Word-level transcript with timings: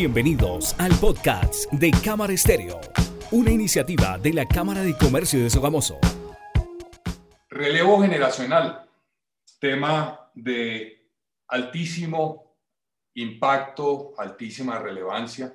Bienvenidos 0.00 0.74
al 0.78 0.92
podcast 0.98 1.70
de 1.72 1.90
Cámara 2.02 2.32
Estéreo, 2.32 2.80
una 3.32 3.50
iniciativa 3.50 4.16
de 4.16 4.32
la 4.32 4.46
Cámara 4.46 4.80
de 4.80 4.96
Comercio 4.96 5.42
de 5.42 5.50
Sogamoso. 5.50 5.98
Relevo 7.50 8.00
generacional, 8.00 8.88
tema 9.58 10.30
de 10.34 11.06
altísimo 11.48 12.56
impacto, 13.12 14.14
altísima 14.16 14.78
relevancia, 14.78 15.54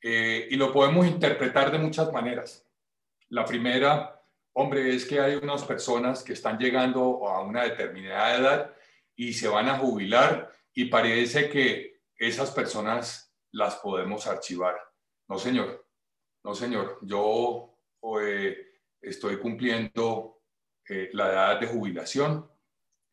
eh, 0.00 0.46
y 0.48 0.54
lo 0.54 0.72
podemos 0.72 1.04
interpretar 1.04 1.72
de 1.72 1.78
muchas 1.78 2.12
maneras. 2.12 2.64
La 3.30 3.44
primera, 3.44 4.22
hombre, 4.52 4.94
es 4.94 5.04
que 5.04 5.18
hay 5.18 5.34
unas 5.34 5.64
personas 5.64 6.22
que 6.22 6.34
están 6.34 6.56
llegando 6.56 7.26
a 7.26 7.42
una 7.42 7.64
determinada 7.64 8.36
edad 8.36 8.74
y 9.16 9.32
se 9.32 9.48
van 9.48 9.68
a 9.68 9.76
jubilar 9.76 10.52
y 10.72 10.84
parece 10.84 11.50
que 11.50 11.98
esas 12.16 12.52
personas 12.52 13.25
las 13.52 13.76
podemos 13.76 14.26
archivar. 14.26 14.76
No, 15.28 15.38
señor. 15.38 15.86
No, 16.44 16.54
señor. 16.54 16.98
Yo 17.02 17.78
eh, 18.20 18.56
estoy 19.00 19.38
cumpliendo 19.38 20.42
eh, 20.88 21.10
la 21.12 21.32
edad 21.32 21.60
de 21.60 21.66
jubilación 21.66 22.48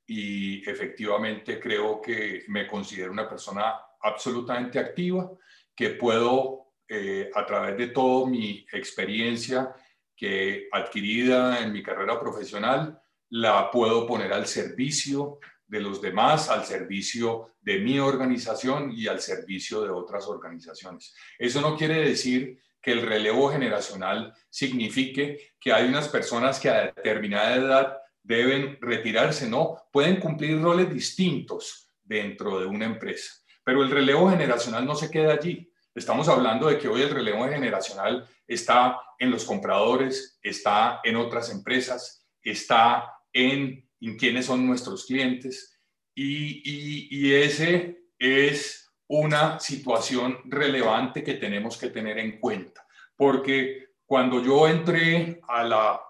y 0.06 0.70
efectivamente 0.70 1.60
creo 1.60 2.02
que 2.02 2.44
me 2.50 2.68
considero 2.68 3.12
una 3.12 3.28
persona 3.28 3.76
absolutamente 4.02 4.78
activa, 4.78 5.32
que 5.76 5.92
puedo, 5.92 6.74
eh, 6.88 7.32
a 7.34 7.46
través 7.46 7.78
de 7.78 7.88
toda 7.88 8.30
mi 8.30 8.66
experiencia 8.72 9.74
que 10.16 10.68
adquirida 10.72 11.62
en 11.62 11.72
mi 11.72 11.82
carrera 11.82 12.20
profesional, 12.20 13.02
la 13.30 13.72
puedo 13.72 14.06
poner 14.06 14.32
al 14.32 14.46
servicio 14.46 15.40
de 15.74 15.80
los 15.80 16.00
demás, 16.00 16.50
al 16.50 16.66
servicio 16.66 17.56
de 17.60 17.80
mi 17.80 17.98
organización 17.98 18.92
y 18.96 19.08
al 19.08 19.20
servicio 19.20 19.82
de 19.82 19.90
otras 19.90 20.28
organizaciones. 20.28 21.16
Eso 21.40 21.62
no 21.62 21.76
quiere 21.76 21.96
decir 21.96 22.60
que 22.80 22.92
el 22.92 23.02
relevo 23.02 23.52
generacional 23.52 24.32
signifique 24.52 25.56
que 25.60 25.74
hay 25.74 25.88
unas 25.88 26.10
personas 26.10 26.60
que 26.60 26.70
a 26.70 26.92
determinada 26.94 27.56
edad 27.56 27.98
deben 28.22 28.78
retirarse, 28.82 29.50
no, 29.50 29.82
pueden 29.92 30.20
cumplir 30.20 30.62
roles 30.62 30.94
distintos 30.94 31.92
dentro 32.04 32.60
de 32.60 32.68
una 32.68 32.86
empresa. 32.86 33.34
Pero 33.64 33.82
el 33.82 33.90
relevo 33.90 34.30
generacional 34.30 34.86
no 34.86 34.94
se 34.94 35.10
queda 35.10 35.34
allí. 35.34 35.72
Estamos 35.96 36.30
hablando 36.30 36.68
de 36.68 36.78
que 36.78 36.88
hoy 36.88 37.02
el 37.02 37.10
relevo 37.10 37.46
generacional 37.50 38.28
está 38.46 39.00
en 39.18 39.32
los 39.32 39.44
compradores, 39.44 40.38
está 40.44 41.00
en 41.04 41.16
otras 41.16 41.50
empresas, 41.50 42.28
está 42.44 43.12
en, 43.32 43.83
en 44.10 44.18
quiénes 44.18 44.46
son 44.46 44.66
nuestros 44.66 45.06
clientes 45.06 45.80
y, 46.16 46.62
y, 46.64 47.08
y 47.12 47.34
ese 47.34 48.06
es 48.18 48.92
una 49.08 49.60
situación 49.60 50.40
relevante 50.46 51.24
que 51.24 51.36
tenemos 51.36 51.78
que 51.78 51.90
tener 51.90 52.18
en 52.20 52.40
cuenta, 52.40 52.86
porque 53.16 53.90
cuando 54.06 54.44
yo 54.44 54.68
entré 54.68 55.42
a 55.48 55.64
la 55.64 56.02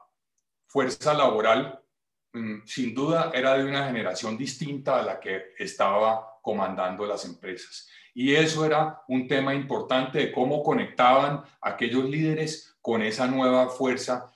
fuerza 0.67 1.13
laboral, 1.13 1.83
Mm, 2.33 2.65
sin 2.65 2.95
duda 2.95 3.31
era 3.33 3.55
de 3.55 3.63
una 3.63 3.85
generación 3.85 4.35
distinta 4.35 4.99
a 4.99 5.03
la 5.03 5.19
que 5.19 5.53
estaba 5.59 6.39
comandando 6.41 7.05
las 7.05 7.25
empresas. 7.25 7.87
Y 8.15 8.33
eso 8.33 8.65
era 8.65 9.03
un 9.07 9.27
tema 9.27 9.53
importante 9.53 10.17
de 10.17 10.31
cómo 10.31 10.63
conectaban 10.63 11.43
aquellos 11.61 12.05
líderes 12.05 12.75
con 12.81 13.03
esa 13.03 13.27
nueva 13.27 13.69
fuerza 13.69 14.32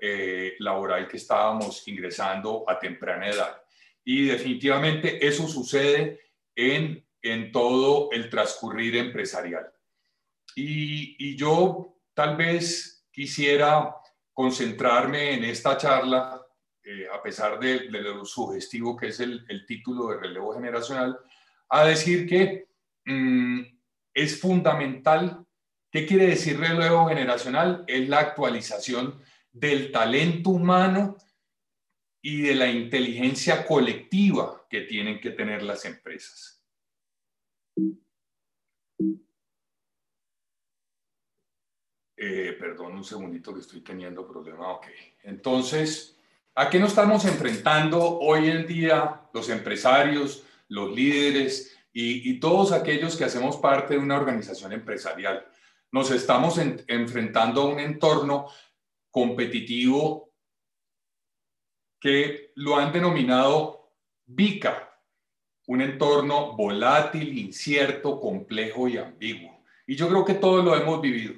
eh, 0.00 0.54
laboral 0.58 1.08
que 1.08 1.16
estábamos 1.16 1.86
ingresando 1.88 2.64
a 2.68 2.78
temprana 2.78 3.28
edad. 3.28 3.62
Y 4.04 4.26
definitivamente 4.26 5.24
eso 5.26 5.46
sucede 5.46 6.20
en, 6.54 7.04
en 7.22 7.52
todo 7.52 8.10
el 8.12 8.28
transcurrir 8.28 8.96
empresarial. 8.96 9.72
Y, 10.54 11.16
y 11.18 11.36
yo 11.36 11.96
tal 12.14 12.36
vez 12.36 13.06
quisiera 13.12 13.94
concentrarme 14.32 15.34
en 15.34 15.44
esta 15.44 15.76
charla 15.76 16.40
eh, 16.82 17.06
a 17.12 17.22
pesar 17.22 17.60
de, 17.60 17.84
lo 17.90 18.24
sugestivo 18.24 18.96
que 18.96 19.08
es 19.08 19.20
el, 19.20 19.46
título 19.66 20.08
de 20.08 20.16
relevo 20.16 20.54
generacional, 20.54 21.18
a 21.68 21.84
decir 21.84 22.26
que 22.26 22.68
mm, 23.04 23.60
es 24.14 24.40
fundamental. 24.40 25.44
¿Qué 25.90 26.06
quiere 26.06 26.26
decir 26.26 26.58
relevo 26.58 27.06
generacional? 27.08 27.84
Es 27.86 28.08
la 28.08 28.20
actualización 28.20 29.20
del 29.52 29.90
talento 29.90 30.50
humano 30.50 31.16
y 32.22 32.42
de 32.42 32.54
la 32.54 32.70
inteligencia 32.70 33.66
colectiva 33.66 34.66
que 34.68 34.82
tienen 34.82 35.20
que 35.20 35.30
tener 35.30 35.62
las 35.62 35.84
empresas. 35.84 36.62
Eh, 42.16 42.54
perdón 42.58 42.96
un 42.96 43.04
segundito 43.04 43.54
que 43.54 43.60
estoy 43.60 43.80
teniendo 43.80 44.28
problema. 44.28 44.72
Ok, 44.72 44.86
entonces, 45.22 46.20
¿A 46.54 46.68
qué 46.68 46.78
nos 46.78 46.90
estamos 46.90 47.24
enfrentando 47.24 48.18
hoy 48.18 48.50
en 48.50 48.66
día 48.66 49.22
los 49.32 49.48
empresarios, 49.48 50.44
los 50.68 50.94
líderes 50.94 51.76
y, 51.92 52.38
todos 52.40 52.72
aquellos 52.72 53.16
que 53.16 53.24
hacemos 53.24 53.56
parte 53.56 53.94
de 53.94 54.00
una 54.00 54.16
organización 54.16 54.72
empresarial? 54.72 55.46
Nos 55.92 56.10
estamos 56.10 56.58
enfrentando 56.58 57.62
a 57.62 57.66
un 57.66 57.80
entorno 57.80 58.48
competitivo 59.10 60.32
que 62.00 62.52
lo 62.56 62.76
han 62.76 62.92
denominado 62.92 63.92
VICA, 64.26 64.90
un 65.66 65.82
entorno 65.82 66.56
volátil, 66.56 67.38
incierto, 67.38 68.18
complejo 68.18 68.88
y 68.88 68.96
ambiguo. 68.96 69.62
Y 69.86 69.96
yo 69.96 70.08
creo 70.08 70.24
que 70.24 70.34
todos 70.34 70.64
lo 70.64 70.74
hemos 70.76 71.00
vivido. 71.00 71.34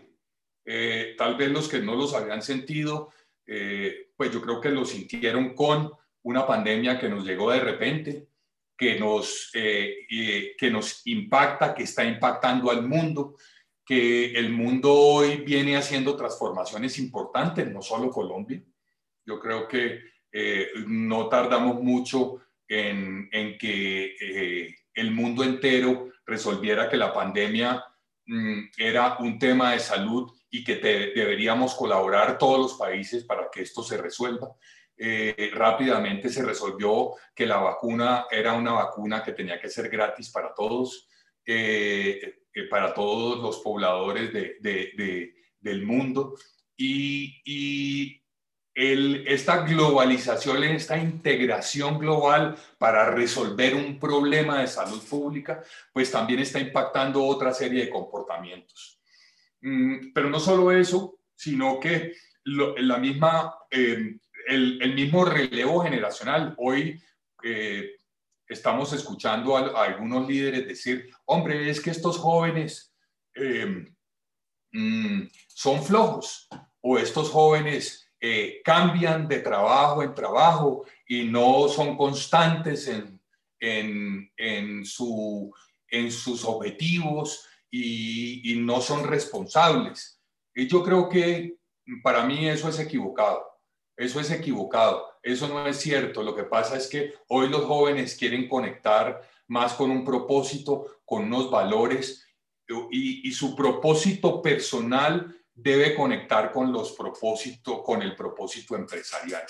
Eh, 0.64 1.14
tal 1.18 1.36
vez 1.36 1.50
los 1.50 1.68
que 1.68 1.80
no 1.80 1.96
los 1.96 2.14
habían 2.14 2.42
sentido, 2.42 3.10
eh, 3.46 4.12
pues 4.16 4.30
yo 4.30 4.40
creo 4.40 4.60
que 4.60 4.70
lo 4.70 4.84
sintieron 4.84 5.54
con 5.54 5.90
una 6.22 6.46
pandemia 6.46 6.98
que 6.98 7.08
nos 7.08 7.24
llegó 7.24 7.50
de 7.50 7.60
repente, 7.60 8.28
que 8.76 8.98
nos, 8.98 9.50
eh, 9.54 10.06
que 10.56 10.70
nos 10.70 11.06
impacta, 11.06 11.74
que 11.74 11.82
está 11.82 12.04
impactando 12.04 12.70
al 12.70 12.86
mundo, 12.86 13.36
que 13.84 14.32
el 14.32 14.50
mundo 14.50 14.92
hoy 14.92 15.38
viene 15.38 15.76
haciendo 15.76 16.16
transformaciones 16.16 16.98
importantes, 16.98 17.70
no 17.70 17.82
solo 17.82 18.10
Colombia. 18.10 18.62
Yo 19.24 19.40
creo 19.40 19.66
que 19.66 20.00
eh, 20.30 20.68
no 20.86 21.28
tardamos 21.28 21.82
mucho 21.82 22.40
en, 22.68 23.28
en 23.32 23.58
que 23.58 24.16
eh, 24.20 24.74
el 24.94 25.10
mundo 25.10 25.44
entero 25.44 26.10
resolviera 26.24 26.88
que 26.88 26.96
la 26.96 27.12
pandemia 27.12 27.84
mm, 28.26 28.60
era 28.78 29.18
un 29.18 29.38
tema 29.38 29.72
de 29.72 29.80
salud 29.80 30.32
y 30.50 30.62
que 30.62 30.76
deberíamos 30.76 31.74
colaborar 31.74 32.38
todos 32.38 32.58
los 32.58 32.74
países 32.74 33.24
para 33.24 33.48
que 33.50 33.62
esto 33.62 33.82
se 33.82 33.96
resuelva. 33.96 34.54
Eh, 34.96 35.50
rápidamente 35.54 36.28
se 36.28 36.44
resolvió 36.44 37.14
que 37.34 37.46
la 37.46 37.56
vacuna 37.56 38.26
era 38.30 38.52
una 38.52 38.72
vacuna 38.72 39.22
que 39.22 39.32
tenía 39.32 39.58
que 39.58 39.70
ser 39.70 39.88
gratis 39.88 40.30
para 40.30 40.54
todos, 40.54 41.08
eh, 42.54 42.64
para 42.68 42.94
todos 42.94 43.42
los 43.42 43.58
pobladores 43.58 44.32
de, 44.32 45.34
del 45.60 45.82
mundo. 45.84 46.36
Y, 46.76 47.40
y 47.44 48.22
el, 48.74 49.26
esta 49.28 49.64
globalización, 49.66 50.64
esta 50.64 50.96
integración 50.96 51.98
global 51.98 52.56
para 52.78 53.10
resolver 53.10 53.74
un 53.74 53.98
problema 53.98 54.60
de 54.60 54.66
salud 54.66 55.02
pública, 55.02 55.62
pues 55.92 56.10
también 56.10 56.40
está 56.40 56.58
impactando 56.58 57.24
otra 57.24 57.52
serie 57.52 57.84
de 57.84 57.90
comportamientos. 57.90 59.00
Mm, 59.60 60.12
pero 60.12 60.30
no 60.30 60.40
solo 60.40 60.72
eso, 60.72 61.18
sino 61.34 61.78
que 61.78 62.14
la 62.44 62.98
misma, 62.98 63.54
eh, 63.70 64.16
el, 64.48 64.94
mismo 64.94 65.24
relevo 65.24 65.82
generacional. 65.82 66.54
Hoy 66.58 67.00
eh, 67.44 67.96
estamos 68.52 68.92
escuchando 68.92 69.56
a, 69.56 69.84
algunos 69.84 70.28
líderes 70.28 70.68
decir, 70.68 71.10
hombre, 71.26 71.68
es 71.68 71.80
que 71.80 71.90
estos 71.90 72.18
jóvenes 72.18 72.94
eh, 73.34 73.86
mm, 74.72 75.22
son 75.48 75.82
flojos 75.82 76.48
o 76.80 76.98
estos 76.98 77.30
jóvenes 77.30 78.08
cambian 78.64 79.26
de 79.26 79.40
trabajo 79.40 80.00
en 80.00 80.14
trabajo 80.14 80.84
y 81.08 81.24
no 81.24 81.66
son 81.66 81.96
constantes 81.96 82.86
en, 82.86 83.20
en, 83.62 84.30
en, 84.36 84.84
su, 84.84 85.52
en 85.88 86.10
sus 86.10 86.44
objetivos 86.44 87.46
y, 87.70 88.56
no 88.58 88.80
son 88.80 89.06
responsables. 89.06 90.20
Y 90.54 90.66
yo 90.68 90.82
creo 90.82 91.08
que 91.08 91.56
para 92.02 92.24
mí 92.24 92.48
eso 92.48 92.68
es 92.68 92.78
equivocado. 92.78 93.44
Eso 93.96 94.20
es 94.20 94.30
equivocado. 94.30 95.06
Eso 95.22 95.48
no 95.48 95.66
es 95.66 95.78
cierto. 95.78 96.22
Lo 96.22 96.34
que 96.34 96.44
pasa 96.44 96.76
es 96.76 96.88
que 96.88 97.14
hoy 97.28 97.48
los 97.48 97.64
jóvenes 97.64 98.16
quieren 98.16 98.48
conectar 98.48 99.22
más 99.46 99.74
con 99.74 99.90
un 99.90 100.04
propósito, 100.04 101.00
con 101.04 101.24
unos 101.24 101.50
valores 101.50 102.26
y, 102.90 103.30
su 103.32 103.54
propósito 103.54 104.40
personal 104.40 105.36
debe 105.54 105.94
conectar 105.94 106.50
con 106.50 106.72
los 106.72 106.92
propósitos, 106.92 107.82
con 107.84 108.02
el 108.02 108.16
propósito 108.16 108.74
empresarial. 108.74 109.42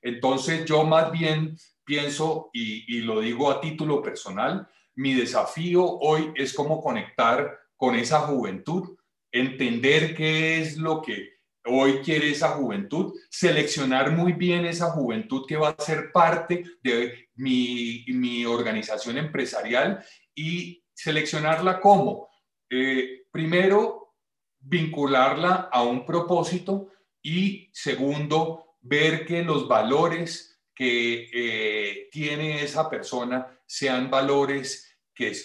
Entonces 0.00 0.64
yo 0.64 0.84
más 0.84 1.10
bien 1.10 1.56
pienso, 1.84 2.50
y, 2.52 2.96
y, 2.96 3.00
lo 3.00 3.20
digo 3.20 3.50
a 3.50 3.60
título 3.60 4.00
personal, 4.00 4.68
mi 4.94 5.14
desafío 5.14 5.84
hoy 5.84 6.32
es 6.36 6.54
cómo 6.54 6.80
conectar 6.80 7.58
con 7.76 7.96
esa 7.96 8.20
juventud, 8.20 8.96
entender 9.32 10.14
qué 10.14 10.60
es 10.60 10.76
lo 10.76 11.02
que 11.02 11.39
hoy 11.66 11.98
quiere 11.98 12.30
esa 12.30 12.50
juventud, 12.50 13.14
seleccionar 13.28 14.12
muy 14.12 14.32
bien 14.32 14.64
esa 14.64 14.90
juventud 14.90 15.44
que 15.46 15.56
va 15.56 15.70
a 15.70 15.82
ser 15.82 16.10
parte 16.12 16.64
de 16.82 17.28
mi, 17.34 18.04
mi 18.08 18.44
organización 18.44 19.18
empresarial 19.18 20.04
y 20.34 20.82
seleccionarla 20.94 21.80
como, 21.80 22.28
eh, 22.70 23.22
primero, 23.30 24.14
vincularla 24.58 25.68
a 25.72 25.82
un 25.82 26.04
propósito 26.04 26.88
y 27.22 27.70
segundo, 27.72 28.76
ver 28.80 29.26
que 29.26 29.42
los 29.42 29.68
valores 29.68 30.60
que 30.74 31.28
eh, 31.32 32.08
tiene 32.10 32.62
esa 32.62 32.88
persona 32.88 33.58
sean 33.66 34.10
valores 34.10 34.98
que 35.14 35.36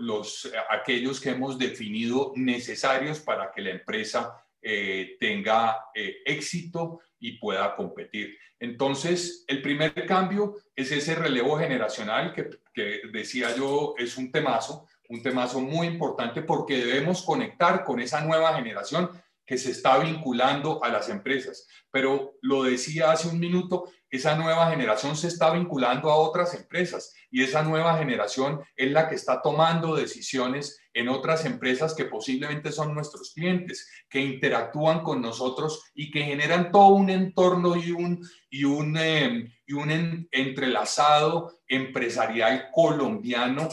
los, 0.00 0.52
aquellos 0.68 1.20
que 1.20 1.30
hemos 1.30 1.58
definido 1.58 2.32
necesarios 2.36 3.20
para 3.20 3.50
que 3.50 3.62
la 3.62 3.70
empresa 3.70 4.43
eh, 4.64 5.16
tenga 5.20 5.76
eh, 5.94 6.22
éxito 6.24 7.00
y 7.20 7.38
pueda 7.38 7.76
competir. 7.76 8.36
Entonces, 8.58 9.44
el 9.46 9.60
primer 9.60 10.06
cambio 10.06 10.56
es 10.74 10.90
ese 10.90 11.14
relevo 11.14 11.58
generacional 11.58 12.32
que, 12.32 12.48
que 12.72 13.02
decía 13.12 13.54
yo 13.54 13.94
es 13.98 14.16
un 14.16 14.32
temazo, 14.32 14.88
un 15.10 15.22
temazo 15.22 15.60
muy 15.60 15.86
importante 15.86 16.42
porque 16.42 16.78
debemos 16.78 17.22
conectar 17.22 17.84
con 17.84 18.00
esa 18.00 18.22
nueva 18.22 18.54
generación 18.54 19.10
que 19.46 19.58
se 19.58 19.70
está 19.70 19.98
vinculando 19.98 20.82
a 20.82 20.88
las 20.88 21.08
empresas. 21.08 21.66
Pero 21.90 22.34
lo 22.40 22.62
decía 22.62 23.12
hace 23.12 23.28
un 23.28 23.38
minuto, 23.38 23.84
esa 24.10 24.36
nueva 24.36 24.70
generación 24.70 25.16
se 25.16 25.28
está 25.28 25.50
vinculando 25.50 26.10
a 26.10 26.16
otras 26.16 26.54
empresas 26.54 27.12
y 27.30 27.42
esa 27.42 27.62
nueva 27.62 27.98
generación 27.98 28.60
es 28.76 28.92
la 28.92 29.08
que 29.08 29.16
está 29.16 29.42
tomando 29.42 29.96
decisiones 29.96 30.80
en 30.92 31.08
otras 31.08 31.44
empresas 31.44 31.94
que 31.94 32.04
posiblemente 32.04 32.70
son 32.70 32.94
nuestros 32.94 33.32
clientes, 33.34 33.90
que 34.08 34.20
interactúan 34.20 35.02
con 35.02 35.20
nosotros 35.20 35.90
y 35.94 36.10
que 36.10 36.22
generan 36.22 36.70
todo 36.70 36.94
un 36.94 37.10
entorno 37.10 37.76
y 37.76 37.90
un, 37.90 38.24
y 38.48 38.64
un, 38.64 38.96
em, 38.96 39.52
y 39.66 39.72
un 39.72 40.28
entrelazado 40.30 41.60
empresarial 41.66 42.70
colombiano, 42.72 43.68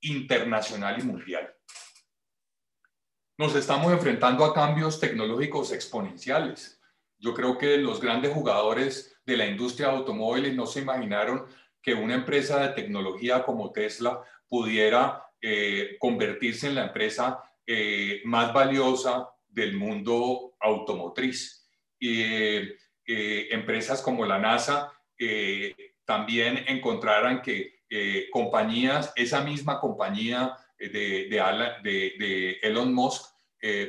internacional 0.00 1.00
y 1.00 1.02
mundial. 1.02 1.55
Nos 3.38 3.54
estamos 3.54 3.92
enfrentando 3.92 4.46
a 4.46 4.54
cambios 4.54 4.98
tecnológicos 4.98 5.70
exponenciales. 5.70 6.80
Yo 7.18 7.34
creo 7.34 7.58
que 7.58 7.76
los 7.76 8.00
grandes 8.00 8.32
jugadores 8.32 9.14
de 9.26 9.36
la 9.36 9.46
industria 9.46 9.88
de 9.88 9.96
automóviles 9.96 10.54
no 10.54 10.64
se 10.64 10.80
imaginaron 10.80 11.44
que 11.82 11.92
una 11.92 12.14
empresa 12.14 12.60
de 12.60 12.72
tecnología 12.72 13.42
como 13.42 13.72
Tesla 13.72 14.22
pudiera 14.48 15.22
eh, 15.42 15.96
convertirse 15.98 16.68
en 16.68 16.76
la 16.76 16.86
empresa 16.86 17.42
eh, 17.66 18.22
más 18.24 18.54
valiosa 18.54 19.28
del 19.46 19.76
mundo 19.76 20.54
automotriz. 20.58 21.68
Eh, 22.00 22.74
empresas 23.04 24.00
como 24.00 24.24
la 24.24 24.38
NASA 24.38 24.90
también 26.06 26.64
encontraran 26.66 27.42
que 27.42 27.82
compañías, 28.32 29.12
esa 29.14 29.42
misma 29.42 29.78
compañía 29.78 30.56
de, 30.78 31.28
de 31.82 32.58
Elon 32.62 32.92
Musk, 32.92 33.24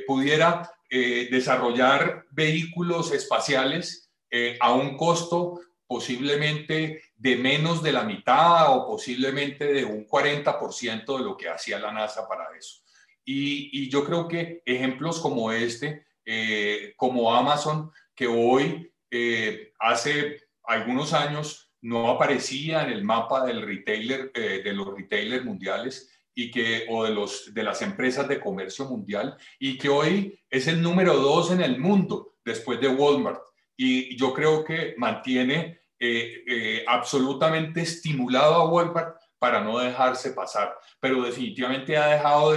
pudiera 0.06 0.70
desarrollar 0.90 2.24
vehículos 2.30 3.12
espaciales 3.12 4.08
eh, 4.30 4.58
a 4.60 4.74
un 4.74 4.96
costo 4.98 5.60
posiblemente 5.86 7.02
de 7.16 7.36
menos 7.36 7.82
de 7.82 7.92
la 7.92 8.02
mitad 8.02 8.76
o 8.76 8.86
posiblemente 8.86 9.72
de 9.72 9.86
un 9.86 10.06
40% 10.06 11.16
de 11.16 11.24
lo 11.24 11.34
que 11.34 11.48
hacía 11.48 11.78
la 11.78 11.92
NASA 11.92 12.28
para 12.28 12.44
eso. 12.56 12.82
Y, 13.24 13.88
yo 13.88 14.04
creo 14.04 14.28
que 14.28 14.62
ejemplos 14.66 15.18
como 15.20 15.50
este, 15.50 16.06
eh, 16.26 16.92
como 16.96 17.34
Amazon, 17.34 17.90
que 18.14 18.26
hoy, 18.26 18.92
eh, 19.10 19.72
hace 19.78 20.42
algunos 20.64 21.14
años, 21.14 21.72
no 21.80 22.10
aparecía 22.10 22.82
en 22.82 22.90
el 22.90 23.04
mapa 23.04 23.46
del 23.46 23.62
retailer, 23.62 24.32
de 24.32 24.72
los 24.72 24.94
retailers 24.94 25.44
mundiales, 25.44 26.17
y 26.40 26.52
que, 26.52 26.86
o 26.88 27.02
de, 27.02 27.10
los, 27.10 27.52
de 27.52 27.64
las 27.64 27.82
empresas 27.82 28.28
de 28.28 28.38
comercio 28.38 28.84
mundial, 28.84 29.36
y 29.58 29.76
que 29.76 29.88
hoy 29.88 30.40
es 30.48 30.68
el 30.68 30.80
número 30.80 31.16
dos 31.16 31.50
en 31.50 31.60
el 31.60 31.80
mundo 31.80 32.36
después 32.44 32.80
de 32.80 32.86
Walmart 32.86 33.40
y 33.76 34.16
yo 34.16 34.32
creo 34.32 34.64
que 34.64 34.94
mantiene 34.98 35.80
eh, 35.98 36.44
eh, 36.46 36.84
absolutamente 36.86 37.80
estimulado 37.80 38.54
a 38.54 38.68
Walmart 38.68 39.16
para 39.36 39.60
no 39.64 39.80
dejarse 39.80 40.30
pasar, 40.30 40.76
pero 41.00 41.24
definitivamente 41.24 41.96
ha 41.96 42.06
dejado, 42.06 42.54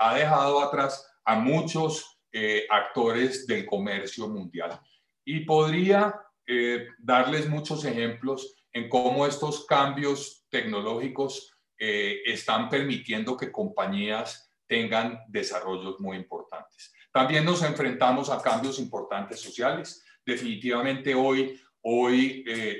ha 0.00 0.14
dejado 0.14 0.60
atrás 0.60 1.10
a 1.24 1.36
muchos 1.36 2.18
eh, 2.30 2.66
actores 2.68 3.46
del 3.46 3.64
comercio 3.64 4.28
mundial. 4.28 4.78
Y 5.24 5.40
podría 5.46 6.14
darles 6.98 7.48
muchos 7.48 7.86
ejemplos 7.86 8.54
en 8.70 8.90
cómo 8.90 9.26
estos 9.26 9.64
cambios 9.64 10.44
tecnológicos 10.50 11.53
están 11.78 12.68
permitiendo 12.68 13.36
que 13.36 13.52
compañías 13.52 14.52
tengan 14.66 15.20
desarrollos 15.28 16.00
muy 16.00 16.16
importantes. 16.16 16.92
También 17.12 17.44
nos 17.44 17.62
enfrentamos 17.62 18.30
a 18.30 18.40
cambios 18.40 18.78
importantes 18.78 19.40
sociales 19.40 20.04
definitivamente 20.24 21.14
hoy, 21.14 21.60
hoy 21.82 22.44
eh, 22.46 22.78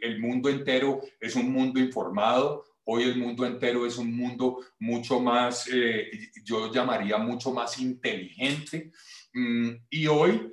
el 0.00 0.20
mundo 0.20 0.48
entero 0.48 1.00
es 1.20 1.36
un 1.36 1.52
mundo 1.52 1.78
informado, 1.78 2.64
hoy 2.84 3.04
el 3.04 3.16
mundo 3.16 3.44
entero 3.44 3.86
es 3.86 3.98
un 3.98 4.16
mundo 4.16 4.64
mucho 4.78 5.20
más, 5.20 5.68
eh, 5.72 6.10
yo 6.44 6.72
llamaría 6.72 7.18
mucho 7.18 7.52
más 7.52 7.78
inteligente. 7.78 8.92
Mm, 9.32 9.70
y 9.90 10.06
hoy 10.06 10.52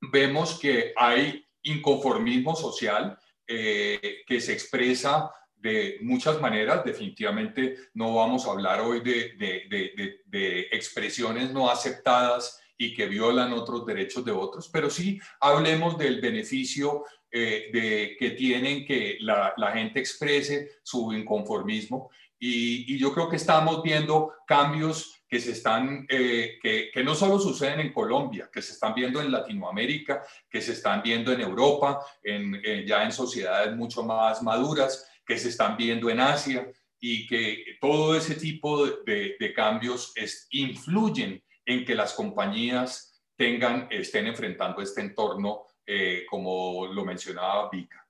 vemos 0.00 0.58
que 0.58 0.92
hay 0.96 1.44
inconformismo 1.62 2.54
social 2.54 3.18
eh, 3.46 4.22
que 4.26 4.40
se 4.40 4.52
expresa 4.52 5.30
de 5.60 5.98
muchas 6.02 6.40
maneras. 6.40 6.84
Definitivamente 6.84 7.76
no 7.94 8.14
vamos 8.14 8.46
a 8.46 8.52
hablar 8.52 8.80
hoy 8.80 9.00
de, 9.00 9.34
de, 9.36 9.66
de, 9.68 10.20
de 10.26 10.60
expresiones 10.72 11.52
no 11.52 11.70
aceptadas 11.70 12.60
y 12.78 12.94
que 12.94 13.06
violan 13.06 13.52
otros 13.52 13.84
derechos 13.84 14.24
de 14.24 14.30
otros, 14.30 14.68
pero 14.72 14.88
sí 14.88 15.20
hablemos 15.40 15.98
del 15.98 16.20
beneficio 16.20 17.04
eh, 17.30 17.70
de, 17.72 18.16
que 18.18 18.30
tienen 18.30 18.86
que 18.86 19.18
la, 19.20 19.52
la, 19.56 19.72
gente 19.72 19.98
exprese 19.98 20.78
su 20.82 21.12
inconformismo. 21.12 22.10
Y, 22.38 22.94
y, 22.94 22.98
yo 22.98 23.12
creo 23.12 23.28
que 23.28 23.36
estamos 23.36 23.82
viendo 23.82 24.32
cambios 24.46 25.24
que 25.28 25.40
se 25.40 25.52
están, 25.52 26.06
eh, 26.08 26.58
que, 26.62 26.90
que, 26.90 27.04
no 27.04 27.14
solo 27.14 27.38
suceden 27.38 27.80
en 27.80 27.92
Colombia, 27.92 28.48
que 28.50 28.62
se 28.62 28.72
están 28.72 28.94
viendo 28.94 29.20
en 29.20 29.30
Latinoamérica, 29.30 30.22
que 30.48 30.62
se 30.62 30.72
están 30.72 31.02
viendo 31.02 31.32
en 31.32 31.42
Europa, 31.42 32.00
en, 32.22 32.62
ya 32.86 33.04
en 33.04 33.12
sociedades 33.12 33.76
mucho 33.76 34.04
más 34.04 34.42
maduras, 34.42 35.06
que 35.28 35.38
se 35.38 35.50
están 35.50 35.76
viendo 35.76 36.08
en 36.08 36.20
Asia 36.20 36.72
y 36.98 37.26
que 37.26 37.76
todo 37.80 38.16
ese 38.16 38.34
tipo 38.34 38.86
de, 38.86 39.36
de 39.38 39.52
cambios 39.52 40.12
es, 40.16 40.48
influyen 40.50 41.40
en 41.66 41.84
que 41.84 41.94
las 41.94 42.14
compañías 42.14 43.22
tengan, 43.36 43.86
estén 43.90 44.26
enfrentando 44.26 44.82
este 44.82 45.02
entorno, 45.02 45.66
eh, 45.86 46.24
como 46.28 46.86
lo 46.86 47.04
mencionaba 47.04 47.68
Vika. 47.70 48.04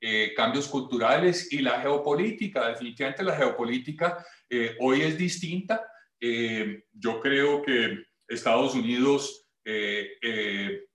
Eh, 0.00 0.32
cambios 0.34 0.68
culturales 0.68 1.52
y 1.52 1.58
la 1.58 1.80
geopolítica. 1.80 2.68
Definitivamente 2.68 3.22
la 3.22 3.36
geopolítica 3.36 4.24
eh, 4.48 4.76
hoy 4.80 5.02
es 5.02 5.18
distinta. 5.18 5.86
yo 6.92 7.20
creo 7.20 7.62
que 7.62 8.04
Estados 8.28 8.74
Unidos, 8.74 9.48
que 9.64 10.86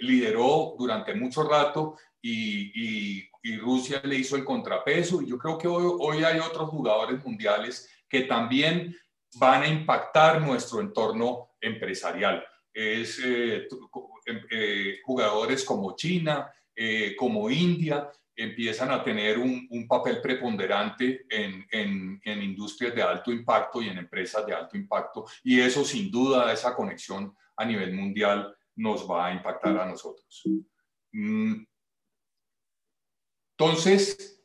lideró 0.00 0.74
durante 0.76 1.14
mucho 1.14 1.48
rato 1.48 1.96
y, 2.22 3.28
y, 3.42 3.56
Rusia 3.56 4.00
le 4.04 4.16
hizo 4.16 4.36
el 4.36 4.44
contrapeso, 4.44 5.22
y 5.22 5.28
yo 5.28 5.38
creo 5.38 5.56
que 5.56 5.66
hoy, 5.66 5.96
hoy 5.98 6.24
hay 6.24 6.38
otros 6.38 6.68
jugadores 6.68 7.24
mundiales 7.24 7.88
que 8.08 8.22
también 8.22 8.94
van 9.36 9.62
a 9.62 9.68
impactar 9.68 10.40
nuestro 10.40 10.80
entorno 10.80 11.50
empresarial. 11.60 12.44
Es 12.72 13.20
eh, 13.24 13.66
em, 14.26 14.40
eh, 14.50 14.98
jugadores 15.04 15.64
como 15.64 15.94
China, 15.96 16.50
eh, 16.74 17.14
como 17.16 17.50
India, 17.50 18.10
empiezan 18.34 18.90
a 18.90 19.04
tener 19.04 19.38
un, 19.38 19.68
papel 19.86 20.20
preponderante 20.20 21.26
en, 21.28 21.66
en, 21.70 22.42
industrias 22.42 22.94
de 22.94 23.02
alto 23.02 23.32
impacto 23.32 23.82
y 23.82 23.88
en 23.88 23.98
empresas 23.98 24.46
de 24.46 24.54
alto 24.54 24.76
impacto. 24.76 25.26
Y 25.44 25.60
eso 25.60 25.84
sin 25.84 26.10
duda, 26.10 26.52
esa 26.52 26.74
conexión 26.74 27.34
a 27.56 27.64
nivel 27.64 27.92
mundial 27.92 28.54
nos 28.76 29.08
va 29.08 29.26
a 29.26 29.34
impactar 29.34 29.78
a 29.78 29.86
nosotros. 29.86 30.42
Mm. 31.12 31.64
Entonces, 33.60 34.42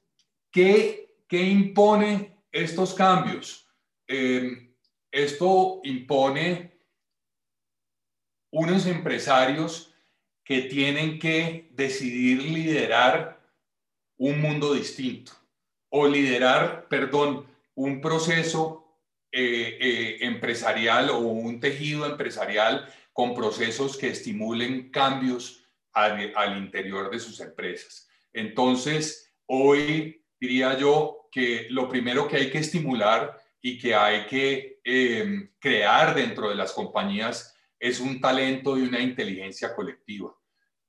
¿qué, 0.51 1.23
qué 1.29 1.41
impone 1.41 2.43
estos 2.51 2.93
cambios? 2.93 3.65
Esto 5.09 5.79
impone 5.85 6.77
unos 8.51 8.85
empresarios 8.85 9.95
que 10.43 10.63
tienen 10.63 11.17
que 11.17 11.69
decidir 11.71 12.43
liderar 12.43 13.41
un 14.17 14.41
mundo 14.41 14.73
distinto 14.73 15.31
o 15.87 16.09
liderar, 16.09 16.89
perdón, 16.89 17.47
un 17.73 18.01
proceso 18.01 18.99
eh, 19.31 19.77
eh, 19.79 20.17
empresarial 20.25 21.09
o 21.11 21.19
un 21.19 21.61
tejido 21.61 22.05
empresarial 22.05 22.93
con 23.13 23.33
procesos 23.33 23.95
que 23.95 24.09
estimulen 24.09 24.89
cambios 24.91 25.65
al, 25.93 26.57
interior 26.57 27.09
de 27.09 27.19
sus 27.19 27.39
empresas. 27.39 28.09
Entonces, 28.35 29.33
hoy 29.47 30.23
diría 30.39 30.77
yo 30.77 31.29
que 31.31 31.67
lo 31.69 31.87
primero 31.87 32.27
que 32.27 32.35
hay 32.37 32.51
que 32.51 32.59
estimular 32.59 33.41
y 33.61 33.79
que 33.79 33.95
hay 33.95 34.25
que 34.27 34.79
em, 34.83 35.51
crear 35.57 36.13
dentro 36.13 36.49
de 36.49 36.55
las 36.55 36.73
compañías 36.73 37.55
es 37.79 37.99
un 37.99 38.19
talento 38.19 38.77
y 38.77 38.81
una 38.81 38.99
inteligencia 38.99 39.73
colectiva. 39.73 40.35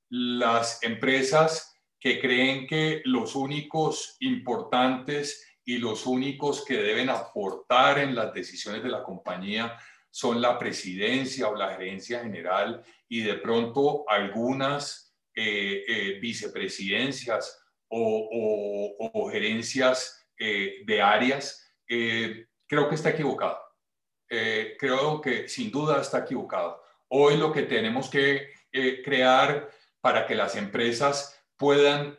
Las 0.09 0.83
empresas 0.83 1.73
que 1.99 2.19
creen 2.19 2.67
que 2.67 3.01
los 3.05 3.35
únicos 3.35 4.17
importantes 4.19 5.45
y 5.63 5.77
los 5.77 6.05
únicos 6.05 6.65
que 6.65 6.77
deben 6.77 7.09
aportar 7.09 7.99
en 7.99 8.13
las 8.13 8.33
decisiones 8.33 8.83
de 8.83 8.89
la 8.89 9.03
compañía 9.03 9.77
son 10.09 10.41
la 10.41 10.59
presidencia 10.59 11.47
o 11.47 11.55
la 11.55 11.71
gerencia 11.71 12.19
general 12.19 12.83
y 13.07 13.21
de 13.21 13.35
pronto 13.35 14.03
algunas 14.09 15.06
eh, 15.39 15.83
eh, 15.87 16.19
vicepresidencias 16.19 17.63
o, 17.89 19.29
gerencias 19.31 20.27
eh, 20.35 20.81
de 20.83 20.99
áreas, 20.99 21.75
creo 21.85 22.89
que 22.89 22.95
está 22.95 23.11
equivocado. 23.11 23.59
creo 24.27 25.21
que 25.21 25.47
sin 25.47 25.69
duda 25.69 26.01
está 26.01 26.19
equivocado. 26.21 26.81
Hoy 27.09 27.37
lo 27.37 27.51
que 27.51 27.63
tenemos 27.63 28.09
que 28.09 28.49
crear 29.03 29.69
para 30.01 30.25
que 30.25 30.33
las 30.33 30.55
empresas 30.55 31.39
puedan 31.55 32.17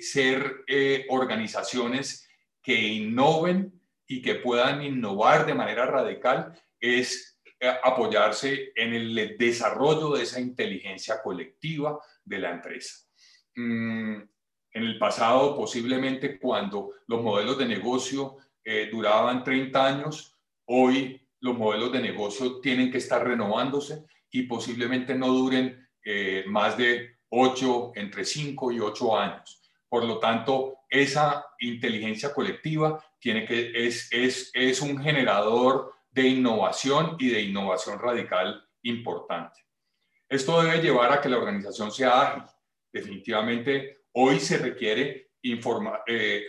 ser 0.00 0.64
organizaciones 1.08 2.28
que 2.60 2.74
innoven 2.74 3.80
y 4.08 4.22
que 4.22 4.34
puedan 4.34 4.82
innovar 4.82 5.46
de 5.46 5.54
manera 5.54 5.86
radical 5.86 6.60
es 6.80 7.30
eh, 7.62 7.68
apoyarse 7.84 8.72
en 8.74 8.94
el 8.94 9.36
desarrollo 9.36 10.12
de 10.16 10.22
esa 10.22 10.40
inteligencia 10.40 11.20
colectiva 11.22 12.00
de 12.24 12.38
la 12.38 12.50
empresa. 12.50 13.06
Mm, 13.56 14.16
en 14.72 14.82
el 14.82 14.98
pasado, 14.98 15.56
posiblemente 15.56 16.38
cuando 16.38 16.90
los 17.06 17.22
modelos 17.22 17.58
de 17.58 17.66
negocio 17.66 18.36
eh, 18.64 18.88
duraban 18.90 19.42
30 19.42 19.86
años, 19.86 20.38
hoy 20.66 21.20
los 21.40 21.56
modelos 21.56 21.92
de 21.92 22.00
negocio 22.00 22.60
tienen 22.60 22.90
que 22.90 22.98
estar 22.98 23.26
renovándose 23.26 24.04
y 24.30 24.42
posiblemente 24.44 25.14
no 25.14 25.28
duren 25.28 25.88
eh, 26.04 26.44
más 26.46 26.76
de 26.76 27.16
8, 27.30 27.92
entre 27.96 28.24
5 28.24 28.72
y 28.72 28.80
8 28.80 29.18
años. 29.18 29.60
Por 29.88 30.04
lo 30.04 30.18
tanto, 30.18 30.78
esa 30.88 31.46
inteligencia 31.58 32.32
colectiva 32.32 33.02
tiene 33.18 33.44
que, 33.44 33.72
es, 33.74 34.08
es, 34.12 34.50
es 34.54 34.80
un 34.80 34.98
generador 35.00 35.94
de 36.10 36.28
innovación 36.28 37.16
y 37.18 37.30
de 37.30 37.42
innovación 37.42 37.98
radical 37.98 38.64
importante. 38.82 39.60
Esto 40.30 40.62
debe 40.62 40.80
llevar 40.80 41.12
a 41.12 41.20
que 41.20 41.28
la 41.28 41.38
organización 41.38 41.90
sea 41.90 42.20
ágil. 42.20 42.44
Definitivamente, 42.92 44.04
hoy 44.12 44.38
se 44.38 44.58
requiere 44.58 45.32
eh, 45.42 45.60
eh, 46.06 46.46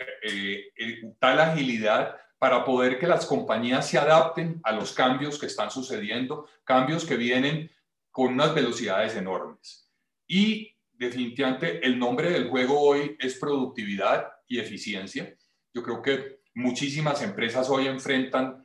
eh, 0.76 1.12
tal 1.18 1.40
agilidad 1.40 2.16
para 2.38 2.64
poder 2.64 3.00
que 3.00 3.08
las 3.08 3.26
compañías 3.26 3.88
se 3.88 3.98
adapten 3.98 4.60
a 4.62 4.70
los 4.70 4.92
cambios 4.92 5.36
que 5.36 5.46
están 5.46 5.72
sucediendo, 5.72 6.48
cambios 6.62 7.04
que 7.04 7.16
vienen 7.16 7.72
con 8.12 8.34
unas 8.34 8.54
velocidades 8.54 9.16
enormes. 9.16 9.90
Y 10.28 10.76
definitivamente 10.92 11.84
el 11.84 11.98
nombre 11.98 12.30
del 12.30 12.48
juego 12.48 12.80
hoy 12.80 13.16
es 13.18 13.36
productividad 13.36 14.28
y 14.46 14.60
eficiencia. 14.60 15.34
Yo 15.74 15.82
creo 15.82 16.00
que 16.02 16.38
muchísimas 16.54 17.20
empresas 17.22 17.68
hoy 17.68 17.88
enfrentan 17.88 18.64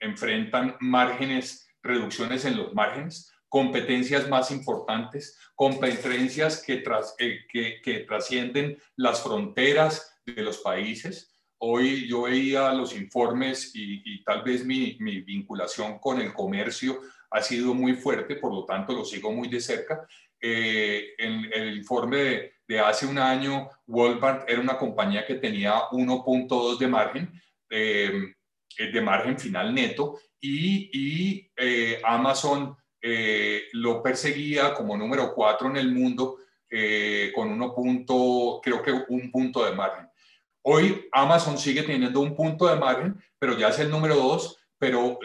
enfrentan 0.00 0.76
márgenes, 0.80 1.68
reducciones 1.80 2.44
en 2.44 2.56
los 2.56 2.74
márgenes, 2.74 3.32
competencias 3.48 4.28
más 4.28 4.50
importantes, 4.50 5.38
competencias 5.54 6.62
que, 6.62 6.78
tras, 6.78 7.14
eh, 7.18 7.40
que, 7.48 7.80
que, 7.82 8.00
trascienden 8.00 8.78
las 8.96 9.22
fronteras 9.22 10.20
de 10.24 10.42
los 10.42 10.58
países. 10.58 11.32
Hoy 11.58 12.08
yo 12.08 12.22
veía 12.22 12.72
los 12.72 12.94
informes 12.94 13.72
y, 13.74 14.22
tal 14.24 14.42
vez 14.42 14.64
mi, 14.64 14.96
mi, 15.00 15.20
vinculación 15.22 15.98
con 15.98 16.20
el 16.20 16.34
comercio 16.34 17.00
ha 17.30 17.40
sido 17.40 17.72
muy 17.72 17.94
fuerte, 17.94 18.36
por 18.36 18.52
lo 18.52 18.64
tanto 18.64 18.92
lo 18.92 19.04
sigo 19.04 19.32
muy 19.32 19.48
de 19.48 19.60
cerca. 19.60 20.06
Eh, 20.40 21.14
en 21.16 21.50
el 21.52 21.78
informe 21.78 22.16
de, 22.16 22.52
de, 22.68 22.80
hace 22.80 23.06
un 23.06 23.18
año, 23.18 23.70
Walmart 23.86 24.48
era 24.50 24.60
una 24.60 24.76
compañía 24.76 25.24
que 25.24 25.36
tenía 25.36 25.88
1.2 25.92 26.78
de 26.78 26.86
margen. 26.88 27.42
Eh, 27.70 28.32
de 28.78 29.00
margen 29.00 29.38
final 29.38 29.74
neto 29.74 30.18
y, 30.38 30.90
y 30.92 31.50
Amazon 32.04 32.76
eh, 33.00 33.64
lo 33.72 34.02
perseguía 34.02 34.74
como 34.74 34.96
número 34.96 35.34
4 35.34 35.70
en 35.70 35.76
el 35.76 35.92
mundo 35.92 36.38
con 37.34 37.52
uno 37.52 37.72
punto, 37.74 38.60
creo 38.62 38.82
que 38.82 38.92
un 39.08 39.30
punto 39.30 39.64
de 39.64 39.72
margen. 39.72 40.06
Hoy 40.62 41.08
Amazon 41.12 41.56
sigue 41.56 41.84
teniendo 41.84 42.20
un 42.20 42.34
punto 42.36 42.66
de 42.66 42.76
margen, 42.76 43.16
pero 43.38 43.56
ya 43.56 43.68
es 43.68 43.78
el 43.78 43.88
número 43.88 44.16
2, 44.16 44.58
pero 44.76 45.18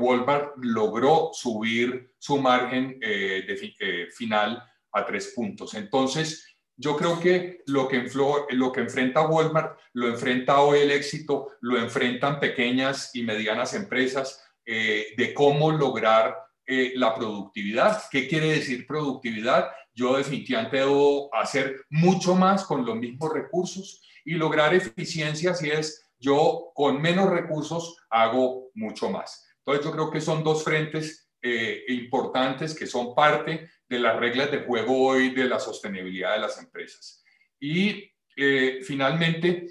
Walmart 0.00 0.56
logró 0.58 1.30
subir 1.32 2.12
su 2.18 2.36
margen 2.38 2.98
de, 3.00 4.08
final 4.12 4.62
a 4.92 5.06
tres 5.06 5.32
puntos. 5.34 5.72
Entonces, 5.74 6.58
yo 6.78 6.96
creo 6.96 7.18
que 7.18 7.62
lo 7.66 7.88
que, 7.88 7.96
enfrenta 7.96 9.26
Walmart 9.26 9.78
lo 9.94 10.06
enfrenta 10.06 10.60
hoy 10.60 10.78
el 10.78 10.92
éxito, 10.92 11.48
lo 11.60 11.76
enfrentan 11.76 12.38
pequeñas 12.38 13.10
y 13.14 13.24
medianas 13.24 13.74
empresas 13.74 14.44
eh, 14.64 15.08
de 15.16 15.34
cómo 15.34 15.72
lograr 15.72 16.36
eh, 16.68 16.92
la 16.94 17.14
productividad. 17.14 18.02
¿Qué 18.10 18.28
quiere 18.28 18.50
decir 18.50 18.86
productividad? 18.86 19.70
Yo 19.94 20.16
definitivamente 20.16 20.76
debo 20.76 21.34
hacer 21.34 21.80
mucho 21.88 22.34
más 22.34 22.64
con 22.64 22.84
los 22.84 22.96
mismos 22.96 23.32
recursos 23.32 24.02
y 24.24 24.34
lograr 24.34 24.74
eficiencia 24.74 25.54
si 25.54 25.70
es 25.70 26.04
yo 26.18 26.70
con 26.74 27.00
menos 27.00 27.30
recursos 27.30 27.96
hago 28.10 28.70
mucho 28.74 29.08
más. 29.10 29.48
Entonces 29.58 29.84
yo 29.84 29.92
creo 29.92 30.10
que 30.10 30.20
son 30.20 30.44
dos 30.44 30.62
frentes 30.62 31.30
eh, 31.40 31.84
importantes 31.88 32.74
que 32.74 32.86
son 32.86 33.14
parte 33.14 33.70
de 33.88 33.98
las 33.98 34.18
reglas 34.18 34.50
de 34.50 34.60
juego 34.60 35.06
hoy 35.06 35.30
de 35.30 35.44
la 35.44 35.58
sostenibilidad 35.58 36.34
de 36.34 36.40
las 36.40 36.58
empresas. 36.58 37.24
Y 37.58 38.12
eh, 38.36 38.80
finalmente, 38.82 39.66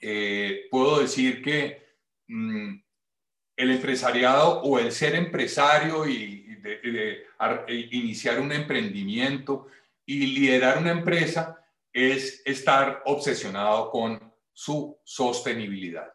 eh, 0.00 0.66
puedo 0.70 1.00
decir 1.00 1.42
que 1.42 1.82
mm, 2.28 2.74
el 3.60 3.72
empresariado 3.72 4.62
o 4.62 4.78
el 4.78 4.90
ser 4.90 5.14
empresario 5.14 6.08
y, 6.08 6.38
iniciar 7.68 8.40
un 8.40 8.52
emprendimiento 8.52 9.66
y 10.04 10.26
liderar 10.26 10.78
una 10.78 10.92
empresa 10.92 11.62
es 11.92 12.42
estar 12.44 13.02
obsesionado 13.04 13.90
con 13.90 14.32
su 14.52 14.98
sostenibilidad. 15.04 16.12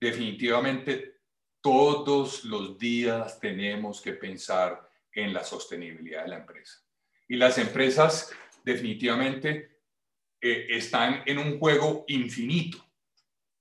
Definitivamente, 0.00 1.18
todos 1.60 2.44
los 2.44 2.78
días 2.78 3.40
tenemos 3.40 4.00
que 4.00 4.12
pensar 4.12 4.88
en 5.12 5.32
la 5.32 5.44
sostenibilidad 5.44 6.22
de 6.24 6.28
la 6.28 6.38
empresa. 6.38 6.80
Y 7.28 7.36
las 7.36 7.58
empresas 7.58 8.32
definitivamente 8.64 9.80
eh, 10.40 10.66
están 10.70 11.22
en 11.26 11.38
un 11.38 11.58
juego 11.58 12.04
infinito. 12.08 12.84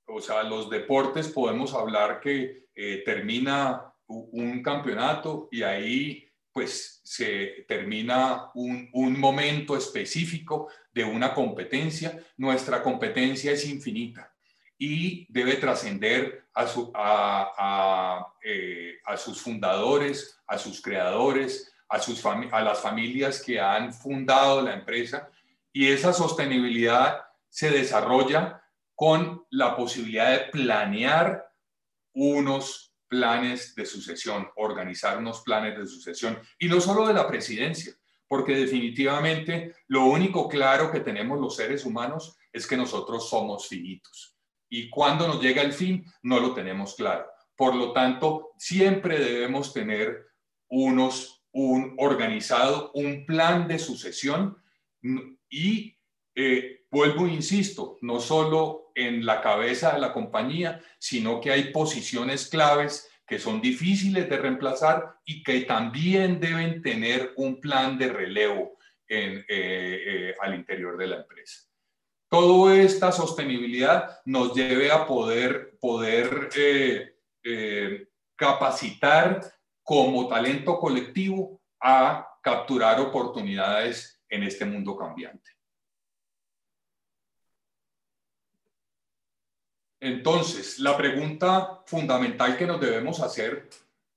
O 0.06 0.20
sea, 0.20 0.44
los 0.44 0.70
deportes 0.70 1.30
podemos 1.30 1.74
hablar 1.74 2.20
que 2.20 2.62
eh, 2.75 3.03
termina 3.06 3.94
un 4.08 4.62
campeonato 4.62 5.50
y 5.51 5.63
ahí 5.63 6.27
pues 6.51 7.01
se 7.03 7.65
termina 7.68 8.51
un, 8.53 8.88
un, 8.94 9.20
momento 9.20 9.75
específico 9.75 10.70
de 10.94 11.03
una 11.03 11.34
competencia. 11.34 12.20
Nuestra 12.38 12.84
competencia 12.84 13.51
es 13.51 13.65
infinita 13.65 14.32
y 14.77 15.25
debe 15.30 15.56
trascender 15.56 16.46
a, 16.53 18.27
eh, 18.44 19.00
a, 19.06 19.18
sus 19.18 19.42
fundadores, 19.42 20.39
a 20.46 20.58
sus 20.58 20.82
creadores, 20.82 21.74
a, 21.89 22.00
sus 22.00 22.24
a 22.25 22.62
las 22.62 22.82
familias 22.82 23.42
que 23.42 23.60
han 23.60 23.94
fundado 23.94 24.62
la 24.62 24.74
empresa 24.74 25.30
y 25.72 25.88
esa 25.88 26.13
sostenibilidad 26.13 27.22
se 27.50 27.72
desarrolla 27.72 28.62
con 28.96 29.44
la 29.50 29.75
posibilidad 29.75 30.32
de 30.32 30.46
planear 30.51 31.50
unos 32.13 32.93
planes 33.08 33.75
de 33.75 33.86
sucesión, 33.86 34.48
organizar 34.55 35.17
unos 35.17 35.41
planes 35.41 35.77
de 35.77 35.86
sucesión 35.86 36.39
y 36.58 36.67
no 36.67 36.82
solo 36.82 37.08
de 37.08 37.13
la 37.13 37.27
presidencia, 37.27 37.93
porque 38.27 38.55
definitivamente 38.55 39.75
lo 39.88 40.05
único 40.05 40.48
claro 40.48 40.91
que 40.91 41.01
tenemos 41.01 41.39
los 41.39 41.55
seres 41.55 41.86
humanos 41.86 42.38
es 42.51 42.65
que 42.65 42.77
nosotros 42.77 43.29
somos 43.29 43.67
finitos 43.67 44.34
y 44.74 44.89
cuando 44.89 45.27
nos 45.27 45.39
llega 45.39 45.62
el 45.62 45.72
fin 45.72 46.03
no 46.24 46.39
lo 46.39 46.55
tenemos 46.55 46.96
claro. 46.96 47.27
Por 47.55 47.75
lo 47.75 47.93
tanto, 47.93 48.53
siempre 48.58 49.20
debemos 49.20 49.72
tener 49.72 50.25
unos, 50.67 51.43
un 51.51 51.96
organizado, 52.00 52.91
un 52.96 53.27
plan 53.27 53.67
de 53.67 53.77
sucesión 53.77 54.58
y 55.48 55.96
eh, 56.36 56.86
vuelvo 56.90 57.28
e 57.28 57.34
insisto, 57.34 57.98
no 58.02 58.20
solo 58.20 58.92
en 58.96 59.25
la 59.25 59.42
cabeza 59.42 59.94
de 59.94 60.00
la 60.00 60.13
compañía, 60.13 60.82
sino 61.00 61.40
que 61.40 61.52
hay 61.52 61.72
posiciones 61.72 62.48
claves 62.48 63.10
que 63.25 63.40
son 63.40 63.62
difíciles 63.62 64.30
de 64.30 64.38
reemplazar 64.38 65.16
y 65.25 65.44
que 65.44 65.62
también 65.62 66.40
deben 66.40 66.82
tener 66.82 67.34
un 67.38 67.60
plan 67.60 67.98
de 67.98 68.10
relevo 68.10 68.78
eh, 69.08 69.44
eh, 69.48 70.36
al 70.42 70.56
interior 70.56 70.98
de 70.98 71.08
la 71.08 71.18
empresa. 71.18 71.62
Toda 72.30 72.75
esta 72.75 73.12
sostenibilidad 73.12 74.20
nos 74.25 74.56
lleve 74.56 74.92
a 74.92 75.06
poder, 75.06 75.78
poder 75.80 76.50
capacitar 78.36 79.42
como 79.84 80.28
talento 80.28 80.80
colectivo 80.80 81.62
a 81.80 82.28
capturar 82.42 83.00
oportunidades 83.00 84.22
en 84.30 84.44
este 84.44 84.66
mundo 84.66 84.98
cambiante. 84.98 85.52
Entonces, 90.05 90.79
la 90.79 90.98
pregunta 90.98 91.81
fundamental 91.86 92.57
que 92.57 92.67
nos 92.67 92.81
debemos 92.81 93.22
hacer 93.22 93.69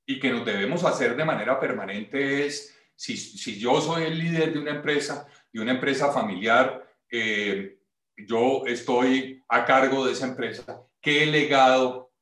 y 0.05 0.19
que 0.19 0.33
nos 0.33 0.45
debemos 0.45 0.83
hacer 0.83 1.15
de 1.15 1.25
manera 1.25 1.61
permanente 1.61 2.45
es, 2.45 2.77
si, 2.97 3.57
yo 3.57 3.81
soy 3.81 4.03
el 4.03 4.19
líder 4.19 4.53
de 4.53 4.59
una 4.59 4.73
empresa, 4.73 5.29
de 5.53 5.61
una 5.61 5.71
empresa 5.71 6.11
familiar, 6.11 6.93
eh, 7.09 7.79
yo 8.17 8.67
estoy 8.67 9.45
a 9.49 9.65
cargo 9.65 10.05
de 10.05 10.15
esa 10.15 10.27
empresa, 10.27 10.83
¿qué 11.01 11.25
legado 11.25 12.13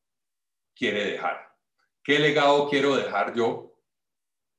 quiere 0.77 1.13
dejar? 1.13 1.57
¿Qué 2.03 2.19
legado 2.19 2.69
quiero 2.69 2.95
dejar 2.95 3.35
yo? 3.35 3.81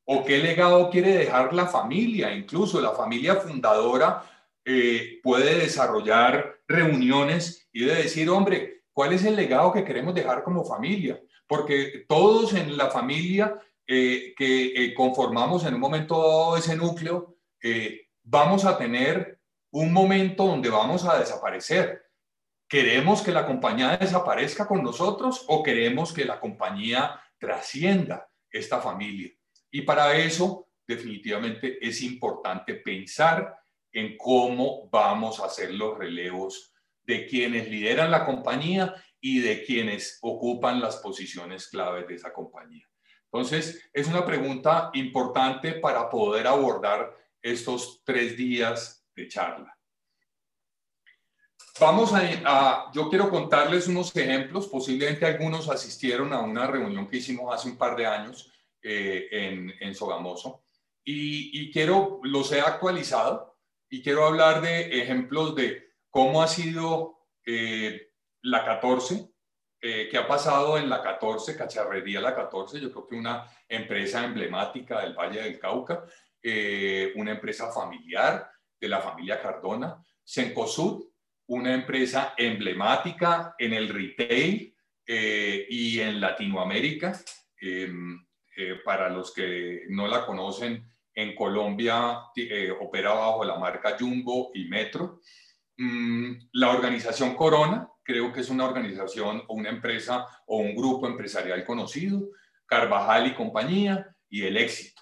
¿O 0.05 0.25
qué 0.25 0.39
legado 0.39 0.89
quiere 0.89 1.15
dejar 1.15 1.53
la 1.53 1.67
familia? 1.67 2.33
Incluso 2.33 2.81
la 2.81 2.95
familia 2.95 3.35
fundadora 3.35 4.23
eh, 4.65 5.19
puede 5.21 5.59
desarrollar 5.59 6.61
reuniones 6.67 7.69
y 7.71 7.85
de 7.85 7.93
decir, 7.93 8.27
hombre, 8.31 8.74
¿Cuál 8.95 9.11
es 9.11 9.25
el 9.25 9.35
legado 9.35 9.73
que 9.73 9.83
queremos 9.83 10.15
dejar 10.15 10.41
como 10.41 10.63
familia? 10.63 11.19
Porque 11.45 12.05
todos 12.07 12.53
en 12.53 12.77
la 12.77 12.89
familia 12.89 13.59
eh, 13.85 14.33
que 14.37 14.67
eh, 14.67 14.93
conformamos 14.93 15.65
en 15.65 15.73
un 15.73 15.81
momento 15.81 16.17
dado 16.17 16.55
ese 16.55 16.77
núcleo, 16.77 17.35
eh, 17.61 18.07
vamos 18.23 18.63
a 18.63 18.77
tener 18.77 19.41
un 19.71 19.91
momento 19.91 20.47
donde 20.47 20.69
vamos 20.69 21.03
a 21.03 21.19
desaparecer. 21.19 22.05
¿Queremos 22.69 23.21
que 23.21 23.33
la 23.33 23.45
compañía 23.45 23.97
desaparezca 23.97 24.65
con 24.65 24.81
nosotros 24.81 25.43
o 25.49 25.61
queremos 25.61 26.13
que 26.13 26.23
la 26.23 26.39
compañía 26.39 27.19
trascienda 27.37 28.29
esta 28.49 28.79
familia? 28.79 29.29
Y 29.71 29.81
para 29.81 30.15
eso, 30.15 30.69
definitivamente, 30.87 31.85
es 31.85 32.01
importante 32.01 32.75
pensar 32.75 33.59
en 33.91 34.15
cómo 34.15 34.87
vamos 34.89 35.41
a 35.41 35.47
hacer 35.47 35.73
los 35.73 35.97
relevos 35.97 36.71
de 37.05 37.25
quienes 37.27 37.69
lideran 37.69 38.11
la 38.11 38.25
compañía 38.25 38.93
y 39.19 39.39
de 39.39 39.63
quienes 39.63 40.19
ocupan 40.21 40.79
las 40.79 40.97
posiciones 40.97 41.67
claves 41.67 42.07
de 42.07 42.15
esa 42.15 42.31
compañía. 42.33 42.87
Entonces, 43.31 43.89
es 43.91 44.07
una 44.07 44.25
pregunta 44.25 44.91
importante 44.93 45.73
para 45.73 46.09
poder 46.09 46.47
abordar 46.47 47.13
estos 47.41 48.01
tres 48.03 48.37
días 48.37 49.05
de 49.15 49.27
charla. 49.27 49.75
Vamos 51.79 52.13
a, 52.13 52.89
yo 52.93 53.09
quiero 53.09 53.29
contarles 53.29 53.87
unos 53.87 54.15
ejemplos, 54.15 54.67
posiblemente 54.67 55.25
algunos 55.25 55.67
asistieron 55.69 56.31
a 56.31 56.39
una 56.39 56.67
reunión 56.67 57.07
que 57.07 57.17
hicimos 57.17 57.53
hace 57.53 57.67
un 57.67 57.77
par 57.77 57.97
de 57.97 58.05
años 58.05 58.49
eh, 58.81 59.27
en, 59.29 59.73
en, 59.81 59.93
Sogamoso 59.93 60.63
y, 61.03 61.61
y 61.61 61.71
quiero, 61.73 62.21
los 62.23 62.51
he 62.53 62.61
actualizado 62.61 63.57
y 63.89 64.01
quiero 64.01 64.25
hablar 64.25 64.61
de 64.61 65.01
ejemplos 65.01 65.53
de 65.55 65.94
cómo 66.15 66.41
ha 66.41 66.47
sido 66.47 67.27
eh, 67.45 68.13
la 68.43 68.63
14, 68.63 69.27
eh, 69.81 70.07
qué 70.09 70.17
ha 70.17 70.25
pasado 70.25 70.77
en 70.77 70.87
la 70.87 71.01
14, 71.03 71.57
Cacharrería 71.57 72.21
La 72.21 72.33
14, 72.33 72.79
yo 72.79 72.89
creo 72.89 73.05
que 73.05 73.15
una 73.15 73.45
empresa 73.67 74.23
emblemática 74.23 75.01
del 75.01 75.13
Valle 75.13 75.41
del 75.41 75.59
Cauca, 75.59 76.05
eh, 76.41 77.11
una 77.17 77.31
empresa 77.31 77.69
familiar 77.69 78.49
de 78.79 78.87
la 78.87 79.01
familia 79.01 79.41
Cardona, 79.41 80.01
Sencosud, 80.23 81.03
una 81.47 81.73
empresa 81.73 82.33
emblemática 82.37 83.53
en 83.57 83.73
el 83.73 83.89
retail 83.89 84.73
y 85.05 85.99
en 85.99 86.21
Latinoamérica. 86.21 87.19
Em, 87.59 88.25
para 88.85 89.09
los 89.09 89.33
que 89.33 89.83
no 89.89 90.07
la 90.07 90.25
conocen, 90.25 90.89
en 91.13 91.35
Colombia 91.35 92.21
opera 92.79 93.13
bajo 93.13 93.43
la 93.43 93.59
marca 93.59 93.97
Jumbo 93.99 94.51
y 94.53 94.65
Metro. 94.69 95.19
Mm, 95.77 96.33
la 96.53 96.69
organización 96.69 97.35
Corona, 97.35 97.89
creo 98.01 98.31
que 98.31 98.41
es 98.41 98.49
una 98.49 98.65
organización 98.65 99.43
o 99.47 99.55
una 99.55 99.69
empresa 99.69 100.25
o 100.45 100.57
un 100.57 100.75
grupo 100.75 101.07
empresarial 101.07 101.65
conocido, 101.65 102.29
Carvajal 102.65 103.27
y 103.27 103.35
compañía 103.35 104.15
y 104.29 104.43
el 104.43 104.57
éxito. 104.57 105.01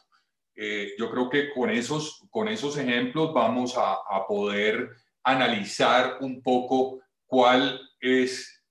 Eh, 0.55 0.93
yo 0.97 1.09
creo 1.09 1.29
que 1.29 1.51
con 1.53 1.69
esos, 1.69 2.25
con 2.29 2.47
esos 2.47 2.77
ejemplos 2.77 3.33
vamos 3.33 3.75
a, 3.77 3.97
poder 4.27 4.89
analizar 5.23 6.17
un 6.21 6.41
poco 6.41 7.01
cuál 7.25 7.79
es, 7.99 8.63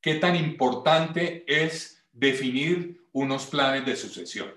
qué 0.00 0.16
tan 0.16 0.36
importante 0.36 1.44
es 1.46 2.04
definir 2.12 3.00
unos 3.12 3.46
planes 3.46 3.86
de 3.86 3.96
sucesión. 3.96 4.52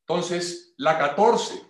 Entonces, 0.00 0.74
la 0.78 0.98
14, 0.98 1.62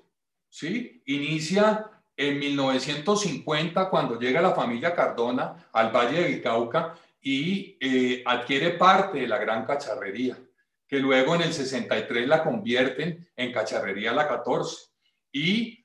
¿sí? 0.48 1.02
Inicia 1.06 1.95
en 2.16 2.38
1950 2.38 3.90
cuando 3.90 4.18
llega 4.18 4.40
la 4.40 4.54
familia 4.54 4.94
Cardona 4.94 5.68
al 5.72 5.94
Valle 5.94 6.22
del 6.22 6.42
Cauca 6.42 6.94
y 7.20 7.76
eh, 7.80 8.22
adquiere 8.24 8.70
parte 8.70 9.18
de 9.18 9.26
la 9.26 9.38
gran 9.38 9.66
cacharrería, 9.66 10.38
que 10.86 10.98
luego 10.98 11.34
en 11.34 11.42
el 11.42 11.52
63 11.52 12.28
la 12.28 12.44
convierten 12.44 13.28
en 13.34 13.52
Cacharrería 13.52 14.12
La 14.12 14.28
14. 14.28 14.86
Y 15.32 15.84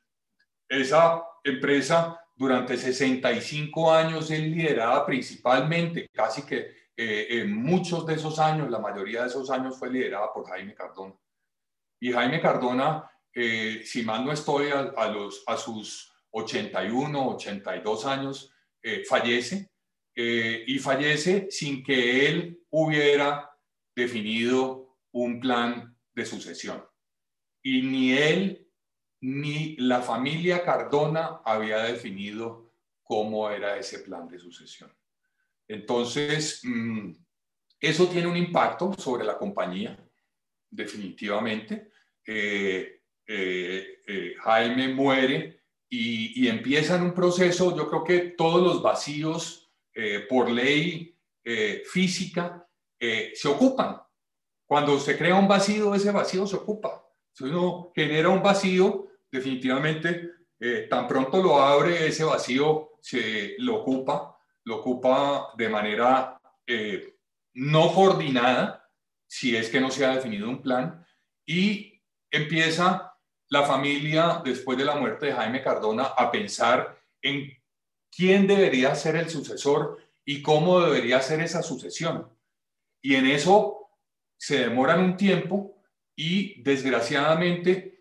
esa 0.69 1.23
empresa 1.43 2.19
durante 2.35 2.77
65 2.77 3.91
años 3.91 4.29
es 4.29 4.39
liderada 4.39 5.05
principalmente, 5.05 6.09
casi 6.13 6.43
que 6.43 6.81
eh, 6.95 7.27
en 7.29 7.55
muchos 7.55 8.05
de 8.05 8.13
esos 8.13 8.37
años, 8.37 8.69
la 8.69 8.79
mayoría 8.79 9.21
de 9.21 9.27
esos 9.27 9.49
años 9.49 9.77
fue 9.77 9.89
liderada 9.89 10.31
por 10.31 10.47
Jaime 10.47 10.75
Cardona. 10.75 11.15
Y 11.99 12.11
Jaime 12.11 12.39
Cardona, 12.39 13.09
eh, 13.33 13.81
si 13.83 14.03
mal 14.03 14.23
no 14.23 14.31
estoy, 14.31 14.69
a, 14.69 15.07
los, 15.07 15.43
a 15.47 15.57
sus 15.57 16.10
81, 16.31 17.29
82 17.35 18.05
años, 18.05 18.53
eh, 18.81 19.03
fallece 19.05 19.69
eh, 20.15 20.63
y 20.65 20.79
fallece 20.79 21.47
sin 21.51 21.83
que 21.83 22.27
él 22.27 22.63
hubiera 22.69 23.51
definido 23.95 24.97
un 25.11 25.39
plan 25.39 25.95
de 26.13 26.25
sucesión. 26.25 26.83
Y 27.61 27.83
ni 27.83 28.13
él 28.13 28.67
ni 29.21 29.75
la 29.77 30.01
familia 30.01 30.63
Cardona 30.63 31.41
había 31.45 31.83
definido 31.83 32.73
cómo 33.03 33.49
era 33.51 33.77
ese 33.77 33.99
plan 33.99 34.27
de 34.27 34.39
sucesión. 34.39 34.91
Entonces, 35.67 36.61
mm, 36.63 37.11
eso 37.79 38.07
tiene 38.07 38.27
un 38.27 38.37
impacto 38.37 38.93
sobre 38.97 39.23
la 39.25 39.37
compañía, 39.37 39.97
definitivamente. 40.69 41.91
Eh, 42.25 42.97
Jaime 44.43 44.89
muere 44.89 45.60
y, 45.93 46.47
empiezan 46.47 47.03
un 47.03 47.13
proceso, 47.13 47.75
yo 47.75 47.89
creo 47.89 48.03
que 48.05 48.19
todos 48.37 48.63
los 48.63 48.81
vacíos 48.81 49.69
eh, 49.93 50.25
por 50.29 50.49
ley 50.49 51.13
eh, 51.43 51.83
física 51.85 52.65
eh, 52.97 53.33
se 53.35 53.49
ocupan. 53.49 54.01
Cuando 54.65 54.97
se 55.01 55.17
crea 55.17 55.35
un 55.35 55.49
vacío, 55.49 55.93
ese 55.93 56.11
vacío 56.11 56.47
se 56.47 56.55
ocupa. 56.55 57.05
Si 57.33 57.43
uno 57.43 57.91
genera 57.93 58.29
un 58.29 58.41
vacío, 58.41 59.09
definitivamente, 59.29 60.29
tan 60.89 61.07
pronto 61.07 61.41
lo 61.41 61.59
abre, 61.59 62.07
ese 62.07 62.23
vacío 62.23 62.91
se 63.01 63.55
lo 63.57 63.81
ocupa, 63.81 64.37
lo 64.63 64.77
ocupa 64.77 65.51
de 65.57 65.67
manera 65.67 66.39
no 67.53 67.93
coordinada, 67.93 68.89
si 69.27 69.55
es 69.55 69.69
que 69.69 69.81
no 69.81 69.91
se 69.91 70.05
ha 70.05 70.15
definido 70.15 70.47
un 70.47 70.61
plan, 70.61 71.05
y 71.45 72.01
empieza 72.29 73.10
la 73.51 73.63
familia, 73.63 74.41
después 74.43 74.77
de 74.77 74.85
la 74.85 74.95
muerte 74.95 75.27
de 75.27 75.33
Jaime 75.33 75.61
Cardona, 75.61 76.05
a 76.05 76.31
pensar 76.31 76.97
en 77.21 77.51
quién 78.09 78.47
debería 78.47 78.95
ser 78.95 79.17
el 79.17 79.29
sucesor 79.29 79.97
y 80.25 80.41
cómo 80.41 80.79
debería 80.79 81.21
ser 81.21 81.41
esa 81.41 81.61
sucesión. 81.61 82.29
Y 83.03 83.15
en 83.15 83.27
eso 83.27 83.89
se 84.37 84.59
demoran 84.59 85.03
un 85.03 85.17
tiempo 85.17 85.83
y 86.15 86.61
desgraciadamente 86.63 88.00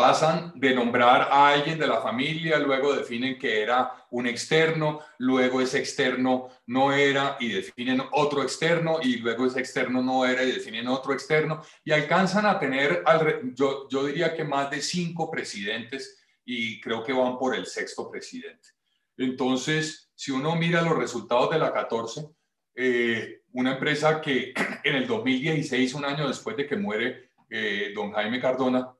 pasan 0.00 0.52
de 0.54 0.74
nombrar 0.74 1.28
a 1.30 1.48
alguien 1.48 1.78
de 1.78 1.86
la 1.86 2.00
familia, 2.00 2.58
luego 2.58 2.94
definen 2.94 3.38
que 3.38 3.60
era 3.60 4.06
un 4.10 4.26
externo, 4.26 5.00
luego 5.18 5.60
ese 5.60 5.78
externo 5.78 6.48
no 6.68 6.90
era 6.90 7.36
y 7.38 7.50
definen 7.50 8.00
otro 8.12 8.42
externo 8.42 8.98
y 9.02 9.16
luego 9.18 9.44
ese 9.44 9.60
externo 9.60 10.00
no 10.02 10.24
era 10.24 10.42
y 10.42 10.52
definen 10.52 10.88
otro 10.88 11.12
externo 11.12 11.62
y 11.84 11.92
alcanzan 11.92 12.46
a 12.46 12.58
tener, 12.58 13.04
yo, 13.52 13.86
yo 13.90 14.06
diría 14.06 14.34
que 14.34 14.42
más 14.42 14.70
de 14.70 14.80
cinco 14.80 15.30
presidentes 15.30 16.18
y 16.46 16.80
creo 16.80 17.04
que 17.04 17.12
van 17.12 17.36
por 17.36 17.54
el 17.54 17.66
sexto 17.66 18.10
presidente. 18.10 18.70
Entonces, 19.18 20.10
si 20.14 20.30
uno 20.30 20.56
mira 20.56 20.80
los 20.80 20.96
resultados 20.96 21.50
de 21.50 21.58
la 21.58 21.74
14, 21.74 22.26
eh, 22.74 23.42
una 23.52 23.74
empresa 23.74 24.18
que 24.22 24.54
en 24.82 24.96
el 24.96 25.06
2016, 25.06 25.92
un 25.92 26.06
año 26.06 26.26
después 26.26 26.56
de 26.56 26.66
que 26.66 26.76
muere 26.76 27.32
eh, 27.50 27.92
don 27.94 28.12
Jaime 28.12 28.40
Cardona, 28.40 28.94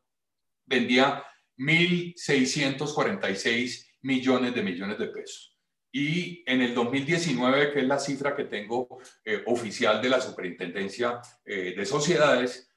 vendía 0.71 1.23
1.646 1.59 3.87
millones 4.03 4.55
de 4.55 4.63
millones 4.63 4.99
de 4.99 5.09
pesos. 5.09 5.59
Y 5.93 6.45
en 6.47 6.63
el 6.63 6.73
2019, 6.73 7.73
que 7.73 7.81
es 7.81 7.87
la 7.87 7.99
cifra 7.99 8.37
que 8.37 8.45
tengo 8.45 9.01
eh, 9.25 9.43
oficial 9.47 10.01
de 10.01 10.09
la 10.09 10.21
Superintendencia 10.21 11.21
de 11.45 11.85
Sociedades, 11.85 12.71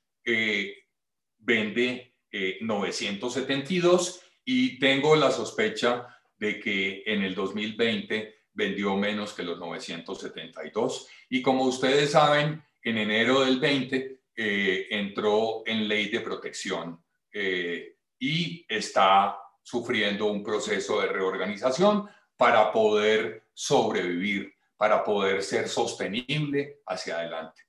vende 1.37 2.15
972 2.61 4.23
y 4.45 4.79
tengo 4.79 5.15
la 5.15 5.31
sospecha 5.31 6.07
de 6.37 6.59
que 6.59 7.03
en 7.05 7.21
el 7.21 7.35
2020 7.35 8.33
vendió 8.53 8.95
menos 8.95 9.33
que 9.33 9.43
los 9.43 9.59
972. 9.59 11.07
Y 11.29 11.41
como 11.41 11.65
ustedes 11.65 12.11
saben, 12.11 12.63
en 12.81 12.97
enero 12.97 13.41
del 13.41 13.59
20 13.59 14.21
eh, 14.35 14.87
entró 14.89 15.63
en 15.65 15.87
ley 15.87 16.09
de 16.09 16.21
protección 16.21 17.02
eh, 17.33 17.97
y 18.19 18.65
está 18.69 19.37
sufriendo 19.61 20.27
un 20.27 20.43
proceso 20.43 21.01
de 21.01 21.07
reorganización 21.07 22.07
para 22.37 22.71
poder 22.71 23.47
sobrevivir, 23.53 24.53
para 24.77 25.03
poder 25.03 25.43
ser 25.43 25.67
sostenible 25.67 26.81
hacia 26.85 27.19
adelante. 27.19 27.63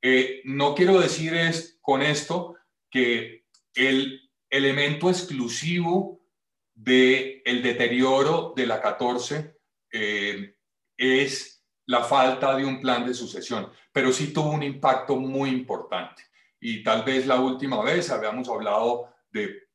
Eh, 0.00 0.42
no 0.44 0.74
quiero 0.74 1.00
decir 1.00 1.34
es, 1.34 1.78
con 1.80 2.02
esto 2.02 2.56
que 2.90 3.46
el 3.74 4.30
elemento 4.48 5.10
exclusivo 5.10 6.20
del 6.74 7.42
el 7.44 7.62
deterioro 7.62 8.52
de 8.56 8.66
la 8.66 8.80
14 8.80 9.56
eh, 9.90 10.54
es 10.96 11.64
la 11.86 12.04
falta 12.04 12.54
de 12.56 12.64
un 12.64 12.80
plan 12.80 13.06
de 13.06 13.14
sucesión, 13.14 13.72
pero 13.92 14.12
sí 14.12 14.32
tuvo 14.32 14.50
un 14.50 14.62
impacto 14.62 15.16
muy 15.16 15.50
importante. 15.50 16.22
Y 16.60 16.82
tal 16.82 17.04
vez 17.04 17.26
la 17.26 17.40
última 17.40 17.82
vez 17.82 18.10
habíamos 18.10 18.48
hablado 18.48 19.12
de 19.30 19.68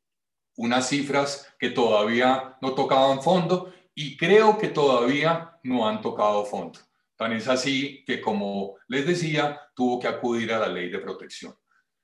unas 0.56 0.88
cifras 0.88 1.54
que 1.58 1.70
todavía 1.70 2.56
no 2.60 2.74
tocaban 2.74 3.22
fondo 3.22 3.72
y 3.94 4.16
creo 4.16 4.58
que 4.58 4.68
todavía 4.68 5.58
no 5.62 5.88
han 5.88 6.00
tocado 6.00 6.44
fondo. 6.44 6.78
Tan 7.16 7.32
es 7.32 7.48
así 7.48 8.04
que, 8.04 8.20
como 8.20 8.76
les 8.88 9.06
decía, 9.06 9.60
tuvo 9.74 10.00
que 10.00 10.08
acudir 10.08 10.52
a 10.52 10.58
la 10.58 10.68
ley 10.68 10.90
de 10.90 10.98
protección. 10.98 11.54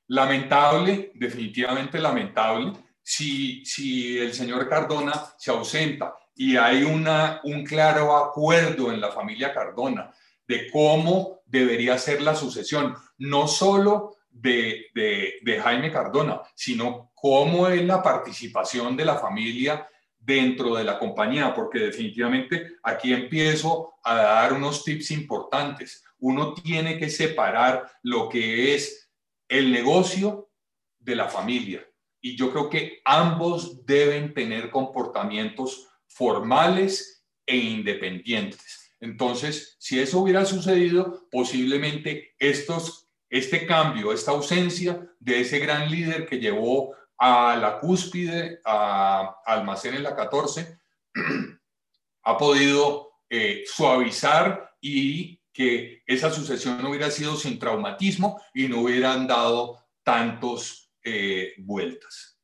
Lamentable, 0.06 1.12
definitivamente 1.14 1.98
lamentable, 1.98 2.72
si, 3.02 3.64
si 3.64 4.18
el 4.18 4.32
señor 4.34 4.68
Cardona 4.68 5.12
se 5.36 5.50
ausenta 5.50 6.14
y 6.34 6.56
hay 6.56 6.84
una, 6.84 7.40
un 7.44 7.64
claro 7.64 8.16
acuerdo 8.16 8.92
en 8.92 9.00
la 9.00 9.10
familia 9.10 9.52
Cardona 9.52 10.12
de 10.46 10.70
cómo 10.70 11.40
debería 11.46 11.98
ser 11.98 12.22
la 12.22 12.34
sucesión, 12.34 12.94
no 13.18 13.46
solo 13.46 14.16
de, 14.30 15.60
Jaime 15.62 15.92
Cardona, 15.92 16.40
sino 16.54 17.10
cómo 17.14 17.68
es 17.68 17.84
la 17.84 18.02
participación 18.02 18.96
de 18.96 19.04
la 19.04 19.16
familia 19.16 19.86
dentro 20.18 20.74
de 20.74 20.84
la 20.84 20.98
compañía, 20.98 21.54
porque 21.54 21.78
definitivamente 21.78 22.74
aquí 22.82 23.12
empiezo 23.12 23.94
a 24.04 24.14
dar 24.14 24.52
unos 24.52 24.84
tips 24.84 25.10
importantes. 25.12 26.04
Uno 26.18 26.54
tiene 26.54 26.98
que 26.98 27.08
separar 27.08 27.90
lo 28.02 28.28
que 28.28 28.74
es 28.74 29.10
el 29.48 29.72
negocio 29.72 30.50
de 30.98 31.16
la 31.16 31.28
familia. 31.28 31.84
Y 32.20 32.36
yo 32.36 32.50
creo 32.52 32.68
que 32.68 33.00
ambos 33.04 33.84
deben 33.86 34.34
tener 34.34 34.70
comportamientos 34.70 35.88
formales 36.06 37.24
e 37.46 37.56
independientes. 37.56 38.94
Entonces, 39.00 39.76
si 39.78 39.98
eso 39.98 40.20
hubiera 40.20 40.44
sucedido, 40.44 41.26
posiblemente 41.30 42.34
estos, 42.38 43.09
este 43.30 43.64
cambio, 43.64 44.12
esta 44.12 44.32
ausencia 44.32 45.08
de 45.20 45.40
ese 45.40 45.60
gran 45.60 45.88
líder 45.88 46.26
que 46.26 46.40
llevó 46.40 46.94
a 47.16 47.56
la 47.56 47.78
cúspide, 47.78 48.60
a, 48.64 49.36
almacén 49.46 49.94
en 49.94 50.02
la 50.02 50.16
14, 50.16 50.80
ha 52.24 52.36
podido 52.36 53.12
eh, 53.28 53.62
suavizar 53.66 54.74
y 54.80 55.40
que 55.52 56.02
esa 56.06 56.30
sucesión 56.30 56.82
no 56.82 56.90
hubiera 56.90 57.10
sido 57.10 57.36
sin 57.36 57.58
traumatismo 57.58 58.40
y 58.52 58.66
no 58.66 58.80
hubieran 58.80 59.26
dado 59.26 59.78
tantos 60.02 60.92
eh, 61.04 61.54
vueltas. 61.58 62.38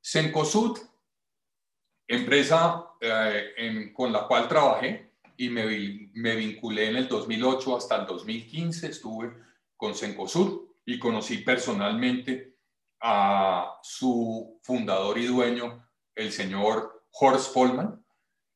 Sencosud, 0.00 0.78
empresa 2.06 2.86
eh, 3.00 3.92
con 3.94 4.12
la 4.12 4.26
cual 4.26 4.46
trabajé 4.46 5.12
y 5.36 5.48
me, 5.48 6.10
me, 6.14 6.36
vinculé 6.36 6.88
en 6.88 6.96
el 6.96 7.08
2008 7.08 7.76
hasta 7.76 7.96
el 7.96 8.06
2015, 8.06 8.88
estuve 8.88 9.45
con 9.76 9.94
Sencosud 9.94 10.68
y 10.84 10.98
conocí 10.98 11.38
personalmente 11.38 12.56
a 13.00 13.78
su 13.82 14.58
fundador 14.62 15.18
y 15.18 15.26
dueño, 15.26 15.86
el 16.14 16.32
señor 16.32 17.04
Horst 17.10 17.52
Polman. 17.52 18.02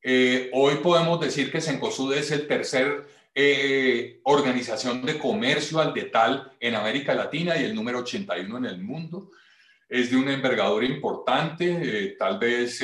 Eh, 0.02 0.50
hoy 0.54 0.76
podemos 0.76 1.20
decir 1.20 1.52
que 1.52 1.60
Sencosud 1.60 2.14
es 2.14 2.30
el 2.30 2.46
tercer 2.46 3.06
eh, 3.34 4.20
organización 4.24 5.04
de 5.04 5.18
comercio 5.18 5.78
al 5.78 5.92
detal 5.92 6.52
en 6.58 6.74
América 6.74 7.14
Latina 7.14 7.56
y 7.56 7.64
el 7.64 7.74
número 7.74 7.98
81 7.98 8.58
en 8.58 8.64
el 8.64 8.78
mundo. 8.80 9.30
Es 9.88 10.10
de 10.10 10.16
una 10.16 10.32
envergadura 10.32 10.86
importante, 10.86 11.66
eh, 11.82 12.16
tal 12.18 12.38
vez 12.38 12.82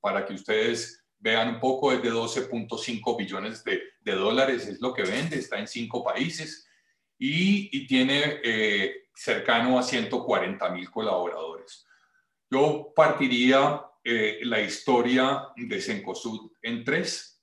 para 0.00 0.26
que 0.26 0.34
ustedes 0.34 1.04
vean 1.18 1.54
un 1.54 1.60
poco, 1.60 1.92
es 1.92 2.02
de 2.02 2.12
12.5 2.12 3.16
billones 3.16 3.64
de, 3.64 3.80
de, 4.00 4.12
dólares, 4.12 4.66
es 4.66 4.80
lo 4.80 4.92
que 4.92 5.02
vende, 5.02 5.38
está 5.38 5.58
en 5.58 5.66
cinco 5.66 6.04
países 6.04 6.65
y, 7.18 7.68
y 7.76 7.86
tiene 7.86 8.40
cercano 9.14 9.78
a 9.78 9.82
140 9.82 10.68
mil 10.70 10.90
colaboradores. 10.90 11.86
Yo 12.50 12.92
partiría 12.94 13.82
la 14.04 14.60
historia 14.60 15.48
de 15.56 15.80
Sencosud 15.80 16.52
en 16.62 16.84
tres. 16.84 17.42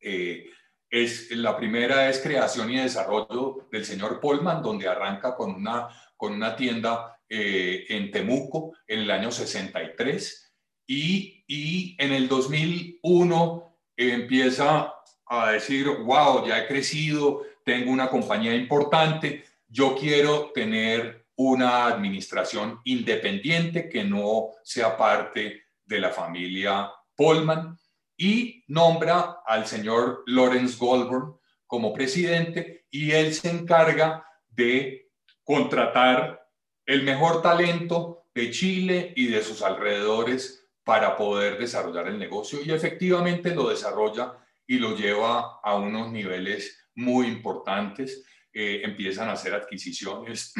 Eh, 0.00 0.46
es, 0.90 1.30
la 1.30 1.56
primera 1.56 2.10
es 2.10 2.20
creación 2.20 2.70
y 2.70 2.76
desarrollo 2.76 3.66
del 3.72 3.84
señor 3.84 4.20
Polman, 4.20 4.62
donde 4.62 4.86
arranca 4.86 5.34
con 5.34 5.54
una, 5.54 5.88
con 6.16 6.34
una 6.34 6.54
tienda 6.54 7.18
eh, 7.28 7.86
en 7.88 8.10
Temuco 8.10 8.74
en 8.86 9.00
el 9.00 9.10
año 9.10 9.30
63 9.30 10.54
y, 10.86 11.44
y 11.46 11.96
en 11.98 12.12
el 12.12 12.28
2001 12.28 13.78
empieza 13.96 14.92
a 15.26 15.52
decir, 15.52 15.88
wow, 15.88 16.46
ya 16.46 16.58
he 16.58 16.66
crecido, 16.66 17.42
tengo 17.64 17.90
una 17.90 18.08
compañía 18.08 18.54
importante, 18.54 19.44
yo 19.68 19.96
quiero 19.96 20.50
tener 20.52 21.26
una 21.36 21.86
administración 21.86 22.80
independiente 22.84 23.88
que 23.88 24.04
no 24.04 24.50
sea 24.62 24.96
parte 24.96 25.62
de 25.84 26.00
la 26.00 26.10
familia 26.10 26.90
Polman 27.16 27.78
y 28.16 28.64
nombra 28.68 29.38
al 29.46 29.66
señor 29.66 30.22
Lawrence 30.26 30.76
Goldberg 30.78 31.36
como 31.66 31.92
presidente 31.92 32.86
y 32.90 33.12
él 33.12 33.32
se 33.34 33.50
encarga 33.50 34.26
de 34.48 35.10
contratar 35.42 36.46
el 36.86 37.02
mejor 37.02 37.42
talento 37.42 38.26
de 38.34 38.50
Chile 38.50 39.12
y 39.16 39.26
de 39.26 39.42
sus 39.42 39.62
alrededores 39.62 40.68
para 40.84 41.16
poder 41.16 41.58
desarrollar 41.58 42.08
el 42.08 42.18
negocio 42.18 42.60
y 42.62 42.70
efectivamente 42.72 43.54
lo 43.54 43.68
desarrolla 43.68 44.36
y 44.66 44.78
lo 44.78 44.96
lleva 44.96 45.60
a 45.62 45.76
unos 45.76 46.10
niveles 46.10 46.81
muy 46.94 47.26
importantes. 47.26 48.24
Eh, 48.52 48.82
empiezan 48.84 49.28
a 49.28 49.32
hacer 49.32 49.54
adquisiciones 49.54 50.52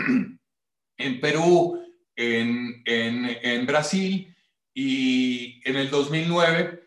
en 0.96 1.20
Perú, 1.20 1.80
en, 2.16 2.82
en, 2.84 3.38
en 3.42 3.66
Brasil 3.66 4.34
y 4.74 5.60
en 5.68 5.76
el 5.76 5.90
2009 5.90 6.82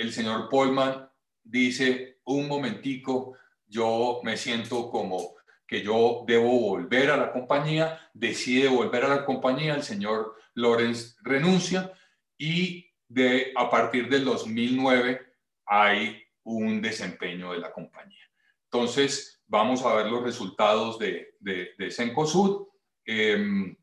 el 0.00 0.12
señor 0.12 0.48
Polman 0.48 1.10
dice, 1.42 2.20
un 2.24 2.48
momentico, 2.48 3.36
yo 3.66 4.20
me 4.22 4.38
siento 4.38 4.90
como 4.90 5.34
que 5.66 5.82
yo 5.82 6.24
debo 6.26 6.58
volver 6.58 7.10
a 7.10 7.18
la 7.18 7.32
compañía, 7.32 8.10
decide 8.14 8.68
volver 8.68 9.04
a 9.04 9.08
la 9.08 9.24
compañía, 9.26 9.74
el 9.74 9.82
señor 9.82 10.36
Lorenz 10.54 11.16
renuncia 11.22 11.92
y 12.38 12.90
de, 13.08 13.52
a 13.54 13.68
partir 13.68 14.08
del 14.08 14.24
2009 14.24 15.20
hay 15.66 16.22
un 16.44 16.80
desempeño 16.80 17.52
de 17.52 17.58
la 17.58 17.70
compañía. 17.70 18.29
Entonces, 18.72 19.42
vamos 19.46 19.82
a 19.82 19.94
ver 19.94 20.06
los 20.06 20.22
resultados 20.22 20.98
de, 20.98 21.34
de, 21.40 21.70
de 21.76 21.90
Sencosud. 21.90 22.68
Em, 23.04 23.76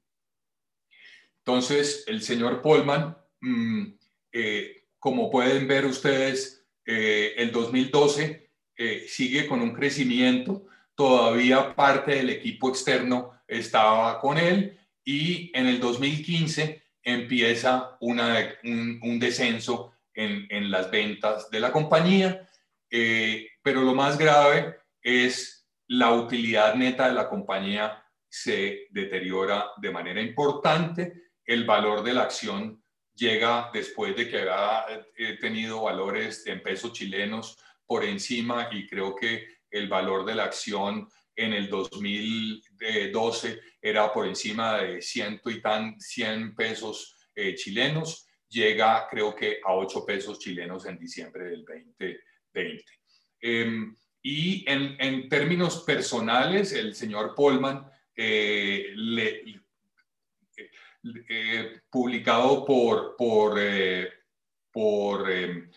entonces, 1.40 2.06
el 2.08 2.22
señor 2.22 2.62
Polman 2.62 3.18
mm, 3.42 3.86
eh, 4.32 4.84
como 5.00 5.32
pueden 5.32 5.68
ver 5.68 5.86
ustedes, 5.86 6.66
eh, 6.86 7.34
el 7.38 7.52
2012 7.52 8.50
eh, 8.76 9.06
sigue 9.08 9.48
con 9.48 9.62
un 9.62 9.74
crecimiento, 9.74 10.66
todavía 10.96 11.76
parte 11.76 12.16
del 12.16 12.30
equipo 12.30 12.70
externo 12.70 13.32
estaba 13.48 14.20
con 14.20 14.38
él 14.38 14.78
y 15.04 15.52
en 15.58 15.68
el 15.68 15.80
2015 15.80 16.84
empieza 17.04 17.98
una, 18.02 18.56
un, 18.64 19.20
descenso 19.20 19.94
en, 20.14 20.46
en, 20.50 20.70
las 20.70 20.92
ventas 20.92 21.50
de 21.50 21.60
la 21.60 21.72
compañía, 21.72 22.47
eh, 22.90 23.48
pero 23.62 23.82
lo 23.82 23.94
más 23.94 24.18
grave 24.18 24.78
es 25.02 25.68
la 25.88 26.14
utilidad 26.14 26.76
neta 26.76 27.08
de 27.08 27.14
la 27.14 27.30
compañía 27.30 28.04
se 28.30 28.88
deteriora 28.90 29.72
de 29.78 29.92
manera 29.92 30.22
importante, 30.22 31.32
el 31.46 31.66
valor 31.66 32.04
de 32.04 32.14
la 32.14 32.24
acción 32.24 32.84
llega 33.16 33.72
después 33.74 34.16
de 34.16 34.30
que 34.30 34.48
ha 34.50 34.86
eh, 35.18 35.38
tenido 35.40 35.84
valores 35.84 36.46
en 36.46 36.62
pesos 36.62 36.94
chilenos 36.94 37.58
por 37.86 38.04
encima 38.04 38.70
y 38.72 38.86
creo 38.86 39.16
que 39.16 39.48
el 39.72 39.88
valor 39.88 40.26
de 40.26 40.36
la 40.36 40.44
acción 40.44 41.08
en 41.36 41.54
el 41.54 41.70
2012 41.70 43.60
era 43.82 44.12
por 44.12 44.28
encima 44.28 44.78
de 44.78 45.02
ciento 45.02 45.50
y 45.50 45.62
tan 45.62 46.00
100 46.00 46.56
pesos 46.56 47.16
eh, 47.36 47.56
chilenos, 47.56 48.28
llega 48.50 49.08
creo 49.10 49.36
que 49.36 49.60
a 49.64 49.74
8 49.74 50.06
pesos 50.06 50.40
chilenos 50.40 50.86
en 50.86 50.98
diciembre 50.98 51.46
del 51.46 51.64
2020. 52.58 52.84
Em, 53.42 53.96
y 54.22 54.70
en, 54.70 54.96
en, 55.00 55.30
términos 55.30 55.84
personales, 55.84 56.74
el 56.74 56.96
señor 56.96 57.34
Polman, 57.36 57.90
eh, 58.16 58.92
le, 58.96 59.44
eh, 61.30 61.82
publicado 61.90 62.66
por, 62.66 63.16
por, 63.16 63.60
por, 64.72 65.32
em, 65.32 65.70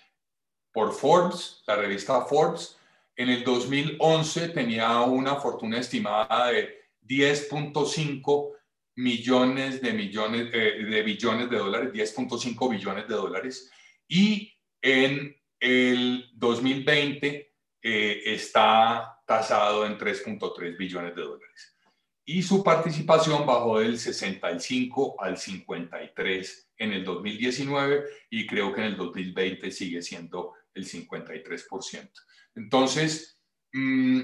por 0.72 0.92
Forbes, 0.92 1.62
la 1.66 1.76
revista 1.76 2.22
Forbes, 2.22 2.76
en 3.16 3.28
el 3.28 3.44
2011 3.44 4.48
tenía 4.48 5.00
una 5.02 5.36
fortuna 5.36 5.78
estimada 5.78 6.48
de 6.48 6.80
10.5 7.06 8.56
millones 8.96 9.82
de 9.82 9.92
millones 9.92 10.48
eh, 10.52 10.84
de 10.84 11.02
billones 11.02 11.50
de 11.50 11.58
dólares, 11.58 11.92
10.5 11.92 12.70
billones 12.70 13.06
de 13.08 13.14
dólares, 13.14 13.70
y 14.08 14.52
en 14.80 15.39
el 15.60 16.30
2020 16.34 17.54
eh, 17.82 18.22
está 18.26 19.22
tasado 19.26 19.86
en 19.86 19.98
3.3 19.98 20.76
billones 20.76 21.14
de 21.14 21.22
dólares. 21.22 21.76
Y 22.24 22.42
su 22.42 22.62
participación 22.62 23.46
bajó 23.46 23.80
del 23.80 23.98
65 23.98 25.16
al 25.20 25.36
53 25.36 26.70
en 26.78 26.92
el 26.92 27.04
2019 27.04 28.04
y 28.30 28.46
creo 28.46 28.72
que 28.72 28.80
en 28.80 28.86
el 28.88 28.96
2020 28.96 29.70
sigue 29.70 30.02
siendo 30.02 30.54
el 30.74 30.86
53%. 30.86 32.10
Entonces, 32.54 33.38
mm, 33.72 34.20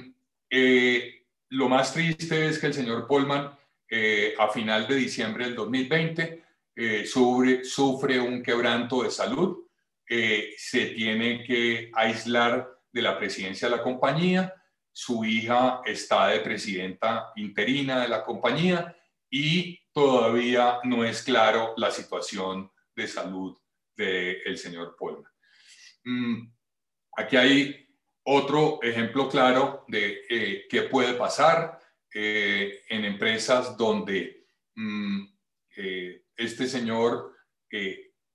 eh, 0.51 1.27
lo 1.51 1.68
más 1.68 1.92
triste 1.92 2.46
es 2.46 2.59
que 2.59 2.68
el 2.68 2.75
señor 2.75 3.07
Polman 3.07 3.57
eh, 3.88 4.35
a 4.38 4.49
final 4.49 4.88
de 4.88 4.96
diciembre 4.96 5.44
del 5.44 5.55
2020 5.55 6.44
eh, 6.75 7.07
sufre, 7.07 8.20
un 8.20 8.42
quebranto 8.42 9.03
de 9.03 9.11
salud, 9.11 9.65
se 10.08 10.86
tiene 10.86 11.42
que 11.42 11.90
aislar 11.94 12.68
de 12.92 13.02
la 13.02 13.18
presidencia 13.18 13.68
de 13.68 13.76
la 13.76 13.82
compañía, 13.82 14.54
su 14.98 15.24
hija 15.26 15.82
está 15.84 16.28
de 16.28 16.40
presidenta 16.40 17.32
interina 17.36 18.00
de 18.00 18.08
la 18.08 18.24
compañía 18.24 18.96
y 19.28 19.78
todavía 19.92 20.78
no 20.84 21.04
es 21.04 21.22
claro 21.22 21.74
la 21.76 21.90
situación 21.90 22.70
de 22.94 23.06
salud 23.06 23.58
del 23.94 24.56
señor 24.56 24.96
Polman. 24.98 25.30
Mm, 26.04 26.50
aquí 27.16 27.36
hay 27.36 27.88
otro 28.24 28.82
ejemplo 28.82 29.28
claro 29.28 29.84
de 29.88 30.24
eh, 30.30 30.66
qué 30.68 30.84
puede 30.84 31.12
pasar 31.12 31.78
eh, 32.14 32.80
en 32.88 33.04
empresas 33.04 33.76
donde 33.76 34.46
mm, 34.74 35.24
eh, 35.76 36.24
este 36.36 36.66
señor 36.66 37.34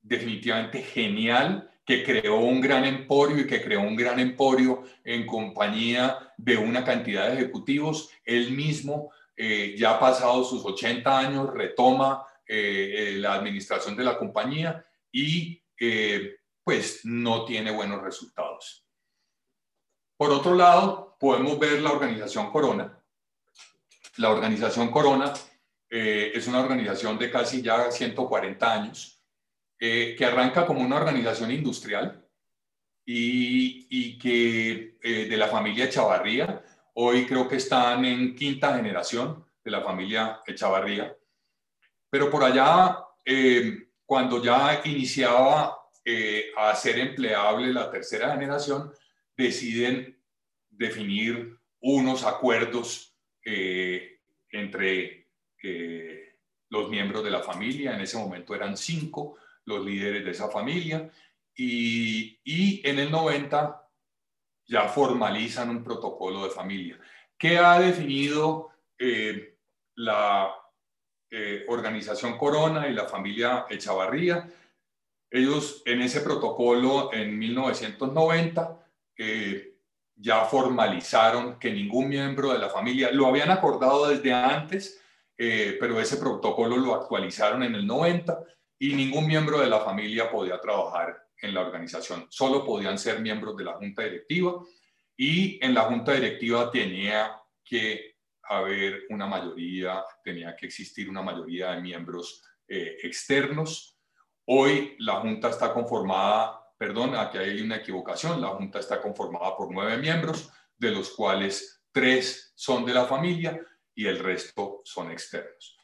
definitivamente 0.01 0.81
genial, 0.81 1.69
que 1.85 2.03
creó 2.03 2.37
un 2.37 2.61
gran 2.61 2.85
emporio 2.85 3.39
y 3.39 3.47
que 3.47 3.61
creó 3.61 3.81
un 3.81 3.95
gran 3.95 4.19
emporio 4.19 4.83
en 5.03 5.25
compañía 5.25 6.33
de 6.37 6.57
una 6.57 6.83
cantidad 6.83 7.27
de 7.27 7.35
ejecutivos, 7.35 8.09
él 8.23 8.51
mismo, 8.51 9.11
ya 9.75 9.95
ha 9.95 9.99
pasado 9.99 10.43
sus 10.43 10.63
80 10.63 11.17
años, 11.17 11.49
retoma 11.53 12.23
la 12.47 13.33
administración 13.33 13.95
de 13.95 14.03
la 14.03 14.17
compañía 14.17 14.85
y 15.11 15.61
pues 16.63 17.01
no 17.03 17.45
tiene 17.45 17.71
buenos 17.71 18.01
resultados. 18.01 18.85
Por 20.17 20.29
otro 20.31 20.53
lado, 20.53 21.17
podemos 21.19 21.57
ver 21.57 21.81
la 21.81 21.91
organización 21.91 22.51
Corona. 22.51 23.03
La 24.17 24.29
organización 24.29 24.91
Corona 24.91 25.33
eh, 25.89 26.31
es 26.33 26.47
una 26.47 26.59
organización 26.59 27.17
de 27.17 27.31
casi 27.31 27.61
ya 27.61 27.91
140 27.91 28.71
años, 28.71 29.20
eh, 29.81 30.15
que 30.17 30.23
arranca 30.23 30.65
como 30.65 30.79
una 30.79 30.95
organización 30.95 31.51
industrial 31.51 32.25
y, 33.05 34.17
que 34.17 34.97
eh, 35.01 35.25
de 35.25 35.37
la 35.37 35.47
familia 35.47 35.85
Echavarría, 35.85 36.63
hoy 36.93 37.25
creo 37.25 37.49
que 37.49 37.57
están 37.57 38.05
en 38.05 38.33
quinta 38.33 38.77
generación 38.77 39.43
de 39.61 39.71
la 39.71 39.81
familia 39.81 40.39
Echavarría, 40.47 41.13
pero 42.09 42.29
por 42.29 42.43
allá, 42.43 42.99
cuando 44.05 44.41
ya 44.41 44.81
iniciaba 44.85 45.77
a 46.57 46.75
ser 46.75 46.99
empleable 46.99 47.73
la 47.73 47.89
tercera 47.89 48.31
generación, 48.33 48.91
deciden 49.35 50.21
definir 50.69 51.57
unos 51.81 52.23
acuerdos 52.23 53.15
eh, 53.43 54.19
entre 54.51 55.27
eh, 55.63 56.35
los 56.69 56.89
miembros 56.89 57.23
de 57.23 57.31
la 57.31 57.41
familia. 57.41 57.95
En 57.95 58.01
ese 58.01 58.17
momento 58.17 58.55
eran 58.55 58.77
cinco 58.77 59.37
los 59.65 59.85
líderes 59.85 60.25
de 60.25 60.31
esa 60.31 60.49
familia. 60.49 61.09
Y, 61.55 62.39
y 62.43 62.87
en 62.87 62.99
el 62.99 63.11
90 63.11 63.89
ya 64.67 64.87
formalizan 64.87 65.69
un 65.69 65.83
protocolo 65.83 66.43
de 66.43 66.49
familia 66.49 66.99
que 67.37 67.57
ha 67.57 67.79
definido 67.79 68.69
eh, 68.97 69.57
la 69.95 70.55
organización 71.69 72.37
Corona 72.37 72.89
y 72.89 72.93
la 72.93 73.07
familia 73.07 73.65
Echavarría. 73.69 74.49
Ellos 75.29 75.81
en 75.85 76.01
ese 76.01 76.19
protocolo 76.19 77.13
en 77.13 77.39
1990 77.39 78.85
ya 80.21 80.45
formalizaron 80.45 81.57
que 81.57 81.71
ningún 81.71 82.07
miembro 82.07 82.53
de 82.53 82.59
la 82.59 82.69
familia, 82.69 83.11
lo 83.11 83.25
habían 83.25 83.49
acordado 83.49 84.07
desde 84.07 84.31
antes, 84.33 85.01
eh, 85.37 85.77
pero 85.79 85.99
ese 85.99 86.17
protocolo 86.17 86.77
lo 86.77 86.93
actualizaron 86.93 87.63
en 87.63 87.73
el 87.73 87.87
90 87.87 88.39
y 88.81 88.95
ningún 88.95 89.27
miembro 89.27 89.59
de 89.59 89.67
la 89.67 89.79
familia 89.79 90.31
podía 90.31 90.59
trabajar 90.59 91.27
en 91.41 91.53
la 91.53 91.61
organización, 91.61 92.27
solo 92.29 92.65
podían 92.65 92.97
ser 92.97 93.19
miembros 93.19 93.55
de 93.55 93.63
la 93.63 93.73
junta 93.73 94.03
directiva 94.03 94.55
y 95.15 95.63
en 95.63 95.73
la 95.73 95.83
junta 95.83 96.13
directiva 96.13 96.69
tenía 96.71 97.39
que 97.63 98.15
haber 98.43 99.03
una 99.09 99.27
mayoría, 99.27 100.03
tenía 100.23 100.55
que 100.55 100.65
existir 100.65 101.09
una 101.09 101.21
mayoría 101.21 101.71
de 101.71 101.81
miembros 101.81 102.43
eh, 102.67 102.97
externos. 103.03 103.97
Hoy 104.45 104.95
la 104.99 105.21
junta 105.21 105.49
está 105.49 105.73
conformada 105.73 106.61
perdón, 106.81 107.15
aquí 107.15 107.37
hay 107.37 107.61
una 107.61 107.75
equivocación, 107.75 108.41
la 108.41 108.47
Junta 108.47 108.79
está 108.79 108.99
conformada 108.99 109.55
por 109.55 109.71
nueve 109.71 109.97
miembros, 109.97 110.51
de 110.75 110.89
los 110.89 111.11
cuales 111.11 111.83
tres 111.91 112.53
son 112.55 112.83
de 112.87 112.93
la 112.95 113.05
familia 113.05 113.63
y 113.93 114.07
el 114.07 114.17
resto 114.17 114.81
son 114.83 115.11
externos. 115.11 115.77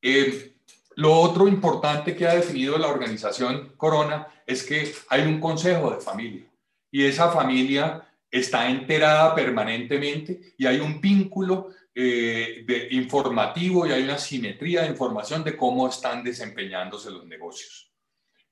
Eh, 0.00 0.51
lo 0.96 1.12
otro 1.14 1.48
importante 1.48 2.14
que 2.14 2.26
ha 2.26 2.34
definido 2.34 2.78
la 2.78 2.88
organización 2.88 3.72
Corona 3.76 4.26
es 4.46 4.62
que 4.64 4.94
hay 5.08 5.22
un 5.22 5.40
consejo 5.40 5.90
de 5.90 6.00
familia 6.00 6.46
y 6.90 7.04
esa 7.04 7.30
familia 7.30 8.06
está 8.30 8.68
enterada 8.68 9.34
permanentemente 9.34 10.54
y 10.56 10.66
hay 10.66 10.80
un 10.80 11.00
vínculo 11.00 11.68
eh, 11.94 12.88
informativo 12.90 13.86
y 13.86 13.92
hay 13.92 14.02
una 14.02 14.18
simetría 14.18 14.82
de 14.82 14.88
información 14.88 15.44
de 15.44 15.56
cómo 15.56 15.88
están 15.88 16.24
desempeñándose 16.24 17.10
los 17.10 17.26
negocios. 17.26 17.92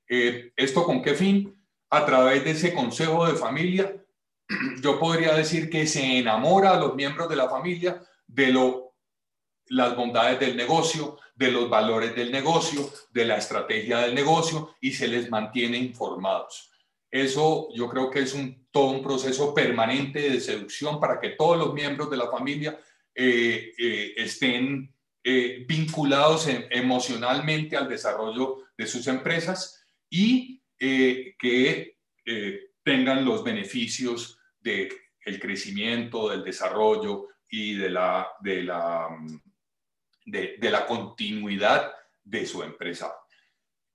Eh, 0.07 0.53
¿Esto 0.55 0.83
con 0.83 1.01
qué 1.01 1.15
fin? 1.15 1.59
A 1.89 2.05
través 2.05 2.43
de 2.43 2.51
ese 2.51 2.73
consejo 2.73 3.25
de 3.25 3.33
familia, 3.33 3.95
yo 4.81 4.99
podría 4.99 5.33
decir 5.33 5.69
que 5.69 5.87
se 5.87 6.19
enamora 6.19 6.71
a 6.71 6.79
los 6.79 6.95
miembros 6.95 7.29
de 7.29 7.35
la 7.35 7.49
familia 7.49 8.01
de 8.27 8.51
lo, 8.51 8.95
las 9.67 9.95
bondades 9.95 10.39
del 10.39 10.55
negocio, 10.55 11.17
de 11.41 11.51
los 11.51 11.69
valores 11.69 12.15
del 12.15 12.31
negocio, 12.31 12.89
de 13.11 13.25
la 13.25 13.37
estrategia 13.37 13.99
del 13.99 14.15
negocio 14.15 14.75
y 14.79 14.91
se 14.91 15.07
les 15.07 15.29
mantiene 15.29 15.77
informados. 15.77 16.71
Eso 17.09 17.67
yo 17.73 17.89
creo 17.89 18.09
que 18.09 18.19
es 18.19 18.33
un, 18.33 18.67
todo 18.71 18.91
un 18.91 19.03
proceso 19.03 19.53
permanente 19.53 20.29
de 20.29 20.39
seducción 20.39 20.99
para 20.99 21.19
que 21.19 21.31
todos 21.31 21.57
los 21.57 21.73
miembros 21.73 22.09
de 22.09 22.17
la 22.17 22.29
familia 22.29 22.79
eh, 23.13 23.73
eh, 23.77 24.13
estén 24.17 24.93
vinculados 25.67 26.47
emocionalmente 26.71 27.77
al 27.77 27.87
desarrollo 27.87 28.63
de 28.75 28.87
sus 28.87 29.05
empresas 29.05 29.85
y 30.09 30.61
eh, 30.79 31.35
que 31.37 31.97
eh, 32.25 32.71
tengan 32.83 33.23
los 33.23 33.43
beneficios 33.43 34.39
del 34.59 34.89
el 35.23 35.39
crecimiento, 35.39 36.29
del 36.29 36.43
desarrollo 36.43 37.27
y 37.47 37.75
de 37.75 37.91
la, 37.91 38.27
de, 38.41 38.63
la, 38.63 39.07
de, 40.31 40.57
la 40.69 40.85
continuidad 40.85 41.91
de 42.23 42.45
su 42.45 42.63
empresa. 42.63 43.13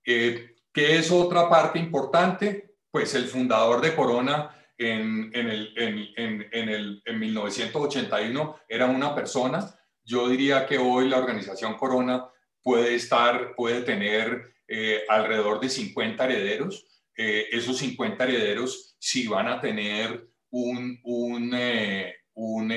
Eh, 0.05 0.55
¿Qué 0.71 0.97
es 0.97 1.11
otra 1.11 1.49
parte 1.49 1.79
importante? 1.79 2.75
Pues 2.91 3.15
el 3.15 3.25
fundador 3.25 3.81
de 3.81 3.95
Corona 3.95 4.49
en, 4.77 5.31
en, 5.33 5.49
el, 5.49 5.73
en, 5.75 6.47
en, 6.51 6.69
el, 6.69 7.01
en 7.03 7.19
1981 7.19 8.59
era 8.69 8.85
una 8.85 9.15
persona. 9.15 9.73
Yo 10.03 10.29
diría 10.29 10.65
que 10.65 10.77
hoy 10.77 11.09
la 11.09 11.17
organización 11.17 11.75
Corona 11.75 12.29
puede 12.61 12.95
estar, 12.95 13.55
puede 13.55 13.81
tener 13.81 14.53
eh, 14.67 15.03
alrededor 15.09 15.59
de 15.59 15.69
50 15.69 16.25
herederos. 16.25 16.85
Eh, 17.15 17.47
esos 17.51 17.77
50 17.77 18.23
herederos, 18.23 18.95
si 18.99 19.27
van 19.27 19.47
a 19.47 19.59
tener 19.59 20.29
un, 20.51 20.99
un, 21.03 21.51
eh, 21.55 22.15
un, 22.37 22.71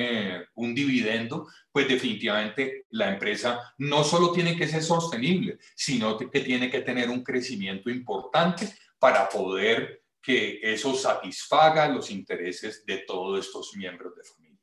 un, 0.55 0.75
dividendo, 0.75 1.47
pues 1.71 1.87
definitivamente 1.87 2.87
la 2.91 3.13
empresa 3.13 3.75
no 3.79 4.03
solo 4.05 4.33
tiene 4.33 4.57
que 4.57 4.67
ser 4.67 4.83
sostenible, 4.83 5.59
sino 5.75 6.17
que 6.17 6.41
tiene 6.41 6.71
que 6.71 6.81
tener 6.81 7.11
un 7.11 7.23
crecimiento 7.23 7.91
importante 7.91 8.69
para 8.99 9.29
poder 9.29 10.03
que 10.23 10.61
eso 10.63 10.95
satisfaga 10.95 11.89
los 11.89 12.11
intereses 12.11 12.85
de 12.87 12.99
todos 13.07 13.47
estos 13.47 13.75
miembros 13.77 14.15
de 14.17 14.25
familia. 14.25 14.61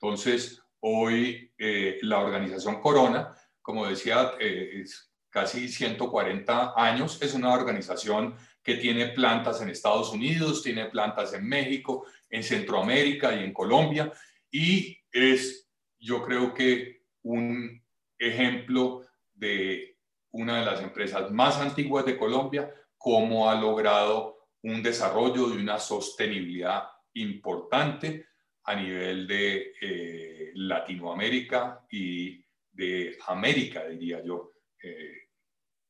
Entonces, 0.00 0.62
hoy 0.80 1.52
eh, 1.58 1.98
la 2.02 2.18
organización 2.18 2.80
Corona, 2.80 3.34
como 3.60 3.86
decía, 3.86 4.32
eh, 4.38 4.82
es 4.82 5.12
casi 5.30 5.68
140 5.68 6.74
años, 6.76 7.20
es 7.20 7.34
una 7.34 7.52
organización 7.52 8.36
que 8.66 8.74
tiene 8.74 9.06
plantas 9.10 9.62
en 9.62 9.70
Estados 9.70 10.12
Unidos, 10.12 10.60
tiene 10.60 10.86
plantas 10.86 11.32
en 11.34 11.46
México, 11.46 12.04
en 12.28 12.42
Centroamérica 12.42 13.32
y 13.32 13.44
en 13.44 13.52
Colombia, 13.52 14.12
y 14.50 14.98
es, 15.12 15.70
yo 16.00 16.20
creo 16.24 16.52
que, 16.52 17.04
un 17.22 17.80
ejemplo 18.18 19.06
de 19.34 19.98
una 20.32 20.58
de 20.58 20.66
las 20.66 20.80
empresas 20.82 21.30
más 21.30 21.58
antiguas 21.58 22.04
de 22.06 22.16
Colombia, 22.16 22.74
cómo 22.98 23.48
ha 23.48 23.54
logrado 23.54 24.48
un 24.62 24.82
desarrollo 24.82 25.48
de 25.48 25.58
una 25.58 25.78
sostenibilidad 25.78 26.88
importante 27.14 28.26
a 28.64 28.74
nivel 28.74 29.28
de 29.28 29.74
eh, 29.80 30.50
Latinoamérica 30.54 31.86
y 31.88 32.44
de 32.72 33.16
América, 33.28 33.86
diría 33.86 34.24
yo, 34.24 34.50
eh, 34.82 35.28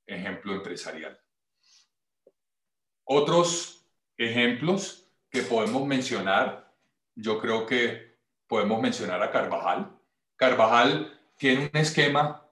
ejemplo 0.07 0.55
empresarial. 0.55 1.19
Otros 3.09 3.87
ejemplos 4.19 5.09
que 5.31 5.42
podemos 5.42 5.87
mencionar, 5.87 6.73
yo 7.14 7.40
creo 7.40 7.64
que 7.64 8.16
podemos 8.49 8.83
mencionar 8.83 9.23
a 9.23 9.31
Carvajal. 9.31 9.97
Carvajal 10.35 11.19
tiene 11.37 11.71
un 11.73 11.81
esquema, 11.81 12.45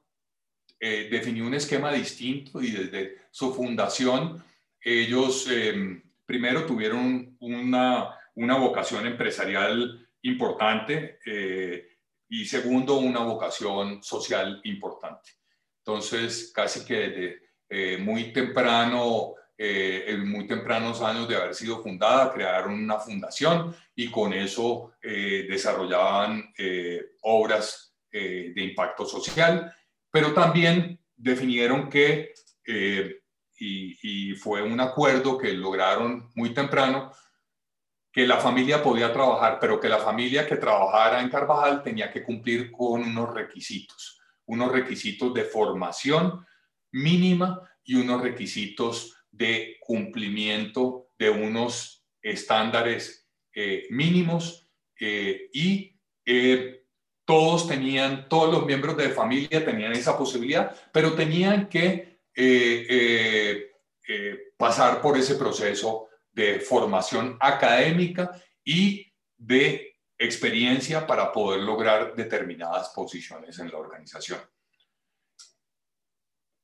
eh, 0.78 1.08
definió 1.10 1.44
un 1.44 1.54
esquema 1.54 1.92
distinto 1.92 2.62
y 2.62 2.70
desde 2.70 3.18
su 3.30 3.52
fundación 3.52 4.44
ellos 4.80 5.48
em, 5.50 6.02
primero 6.24 6.64
tuvieron 6.66 7.36
una, 7.40 8.16
una 8.36 8.56
vocación 8.56 9.06
empresarial 9.06 10.08
importante 10.22 11.18
eh, 11.26 11.88
y 12.28 12.44
segundo 12.44 12.98
una 12.98 13.20
vocación 13.20 14.04
social 14.04 14.60
importante. 14.64 15.32
Entonces, 15.78 16.52
casi 16.54 16.84
que 16.84 16.94
desde 16.94 17.42
eh, 17.68 17.98
muy 17.98 18.32
temprano, 18.32 19.34
eh, 19.56 20.04
en 20.08 20.28
muy 20.28 20.46
tempranos 20.46 21.00
años 21.02 21.28
de 21.28 21.36
haber 21.36 21.54
sido 21.54 21.82
fundada, 21.82 22.32
crearon 22.32 22.74
una 22.74 22.98
fundación 22.98 23.74
y 23.94 24.10
con 24.10 24.32
eso 24.32 24.92
desarrollaban 25.02 26.52
obras 27.22 27.94
de 28.10 28.52
impacto 28.56 29.04
social, 29.04 29.72
pero 30.10 30.32
también 30.32 30.98
definieron 31.16 31.88
que 31.88 32.32
y, 33.58 34.34
fue 34.34 34.62
un 34.62 34.80
acuerdo 34.80 35.38
que 35.38 35.52
lograron 35.52 36.30
muy 36.34 36.52
temprano, 36.52 37.12
que 38.12 38.26
la 38.26 38.38
familia 38.38 38.82
podía 38.82 39.12
trabajar, 39.12 39.58
pero 39.60 39.80
que 39.80 39.88
la 39.88 39.98
familia 39.98 40.46
que 40.46 40.56
trabajara 40.56 41.20
en 41.20 41.30
Carvajal 41.30 41.82
tenía 41.82 42.10
que 42.10 42.22
cumplir 42.22 42.70
con 42.70 43.02
unos 43.02 43.34
requisitos, 43.34 44.20
unos 44.46 44.70
requisitos 44.70 45.34
de 45.34 45.44
formación 45.44 46.46
mínima 46.92 47.60
y 47.82 47.96
unos 47.96 48.22
requisitos 48.22 49.13
de 49.36 49.76
cumplimiento 49.80 51.08
de 51.18 51.30
unos 51.30 52.06
estándares 52.22 53.28
eh, 53.52 53.86
mínimos 53.90 54.68
eh, 54.98 55.48
y 55.52 55.98
eh, 56.24 56.84
todos 57.24 57.68
tenían, 57.68 58.28
todos 58.28 58.52
los 58.52 58.66
miembros 58.66 58.96
de 58.96 59.10
familia 59.10 59.64
tenían 59.64 59.92
esa 59.92 60.16
posibilidad, 60.16 60.74
pero 60.92 61.14
tenían 61.14 61.68
que 61.68 62.14
pasar 64.56 65.00
por 65.00 65.16
ese 65.16 65.36
proceso 65.36 66.08
de 66.32 66.60
formación 66.60 67.38
académica 67.40 68.30
y 68.62 69.10
de 69.36 69.96
experiencia 70.18 71.06
para 71.06 71.32
poder 71.32 71.60
lograr 71.62 72.14
determinadas 72.14 72.90
posiciones 72.90 73.58
en 73.58 73.70
la 73.70 73.78
organización. 73.78 74.40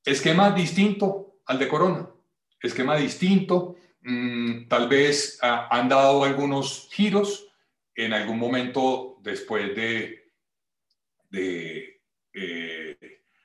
Esquema 0.04 0.50
distinto 0.50 1.40
al 1.46 1.58
de 1.58 1.68
Corona, 1.68 2.10
esquema 2.60 2.96
distinto, 2.96 3.76
mm, 4.02 4.68
tal 4.68 4.88
vez 4.88 5.38
han 5.42 5.88
dado 5.88 6.24
algunos 6.24 6.88
giros 6.92 7.46
en 7.94 8.12
algún 8.12 8.38
momento 8.38 9.18
después 9.22 9.74
de, 9.74 10.32
de 11.28 12.00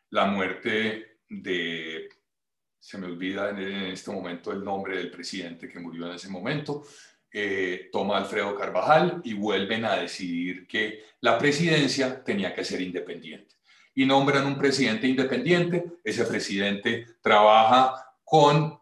la 0.10 0.26
muerte 0.26 1.20
de 1.30 2.10
se 2.86 3.00
me 3.00 3.08
olvida 3.08 3.50
en, 3.50 3.60
este 3.86 4.12
momento 4.12 4.52
el 4.52 4.64
nombre 4.64 4.96
del 4.96 5.10
presidente 5.10 5.68
que 5.68 5.80
murió 5.80 6.06
en 6.06 6.14
ese 6.14 6.30
momento, 6.30 6.84
eh, 7.32 7.90
toma 7.92 8.18
Alfredo 8.18 8.56
Carvajal 8.56 9.22
y 9.24 9.34
vuelven 9.34 9.86
a 9.86 9.96
decidir 9.96 10.68
que 10.68 11.02
la 11.22 11.40
presidencia 11.40 12.24
tenía 12.24 12.54
que 12.54 12.64
ser 12.64 12.82
independiente. 12.82 13.56
Y 13.96 14.06
nombran 14.06 14.46
un 14.46 14.60
presidente 14.60 15.08
independiente, 15.08 15.84
ese 16.04 16.26
presidente 16.26 17.08
trabaja 17.24 18.14
con 18.24 18.80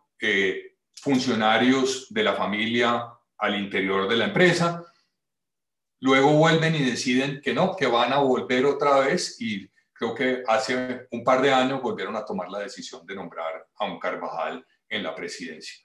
funcionarios 0.95 2.07
de 2.09 2.23
la 2.23 2.33
familia 2.33 3.07
al 3.37 3.59
interior 3.59 4.07
de 4.07 4.17
la 4.17 4.25
empresa, 4.25 4.83
luego 5.99 6.33
vuelven 6.33 6.75
y 6.75 6.83
deciden 6.83 7.41
que 7.41 7.53
no, 7.53 7.75
que 7.75 7.87
van 7.87 8.13
a 8.13 8.17
volver 8.17 8.65
otra 8.65 8.99
vez 8.99 9.39
y 9.39 9.69
creo 9.93 10.13
que 10.13 10.43
hace 10.47 11.07
un 11.11 11.23
par 11.23 11.41
de 11.41 11.53
años 11.53 11.81
volvieron 11.81 12.15
a 12.15 12.25
tomar 12.25 12.49
la 12.49 12.59
decisión 12.59 13.05
de 13.05 13.15
nombrar 13.15 13.67
a 13.75 13.85
un 13.85 13.99
Carvajal 13.99 14.65
en 14.89 15.03
la 15.03 15.15
presidencia. 15.15 15.75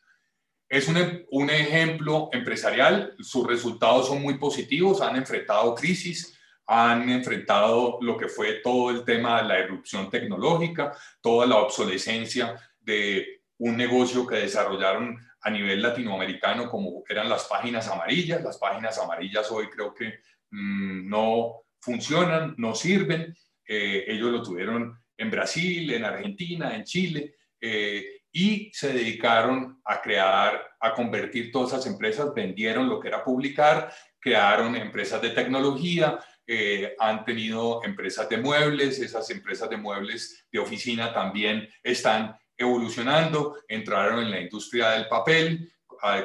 Es 0.69 0.87
un, 0.89 1.51
ejemplo 1.51 2.29
empresarial, 2.33 3.15
sus 3.21 3.47
resultados 3.47 4.09
son 4.09 4.21
muy 4.21 4.37
positivos, 4.37 5.01
han 5.01 5.17
enfrentado 5.17 5.75
crisis, 5.75 6.39
han 6.67 7.09
enfrentado 7.09 7.99
lo 8.03 8.19
que 8.19 8.29
fue 8.29 8.61
todo 8.63 8.91
el 8.91 9.03
tema 9.05 9.41
de 9.41 9.49
la 9.49 9.59
erupción 9.59 10.11
tecnológica, 10.11 10.95
toda 11.23 11.47
la 11.47 11.57
obsolescencia 11.57 12.55
de 12.81 13.38
un 13.59 13.77
negocio 13.77 14.27
que 14.27 14.37
desarrollaron 14.37 15.17
a 15.41 15.51
nivel 15.51 15.83
latinoamericano 15.83 16.69
como 16.69 17.03
eran 17.09 17.29
las 17.29 17.45
páginas 17.45 17.89
amarillas. 17.89 18.43
Las 18.43 18.59
páginas 18.59 18.99
amarillas 18.99 19.51
hoy 19.51 19.69
creo 19.69 19.95
que 19.95 20.21
mm, 20.51 21.09
no 21.09 21.63
funcionan, 21.81 22.55
no 22.59 22.75
sirven. 22.75 23.35
Eh, 23.67 24.05
ellos 24.09 24.31
lo 24.31 24.43
tuvieron 24.43 24.99
en 25.17 25.31
Brasil, 25.31 25.93
en 25.93 26.05
Argentina, 26.05 26.75
en 26.75 26.85
Chile, 26.85 27.35
eh, 27.61 28.23
y 28.31 28.71
se 28.73 28.93
dedicaron 28.93 29.81
a 29.85 30.01
crear, 30.01 30.63
a 30.81 30.95
convertir 30.95 31.51
todas 31.51 31.73
esas 31.73 31.87
empresas, 31.87 32.33
vendieron 32.35 32.89
lo 32.89 33.01
que 33.01 33.09
era 33.09 33.25
publicar, 33.25 33.93
crearon 34.21 34.77
empresas 34.77 35.21
de 35.21 35.31
tecnología, 35.31 36.19
eh, 36.47 36.95
han 36.99 37.25
tenido 37.25 37.83
empresas 37.85 38.29
de 38.29 38.39
muebles, 38.39 38.99
esas 39.01 39.29
empresas 39.31 39.69
de 39.69 39.77
muebles 39.77 40.47
de 40.51 40.59
oficina 40.59 41.13
también 41.13 41.69
están 41.83 42.39
evolucionando, 42.59 43.61
entraron 43.69 44.25
en 44.25 44.31
la 44.33 44.41
industria 44.41 44.91
del 44.91 45.09
papel 45.09 45.73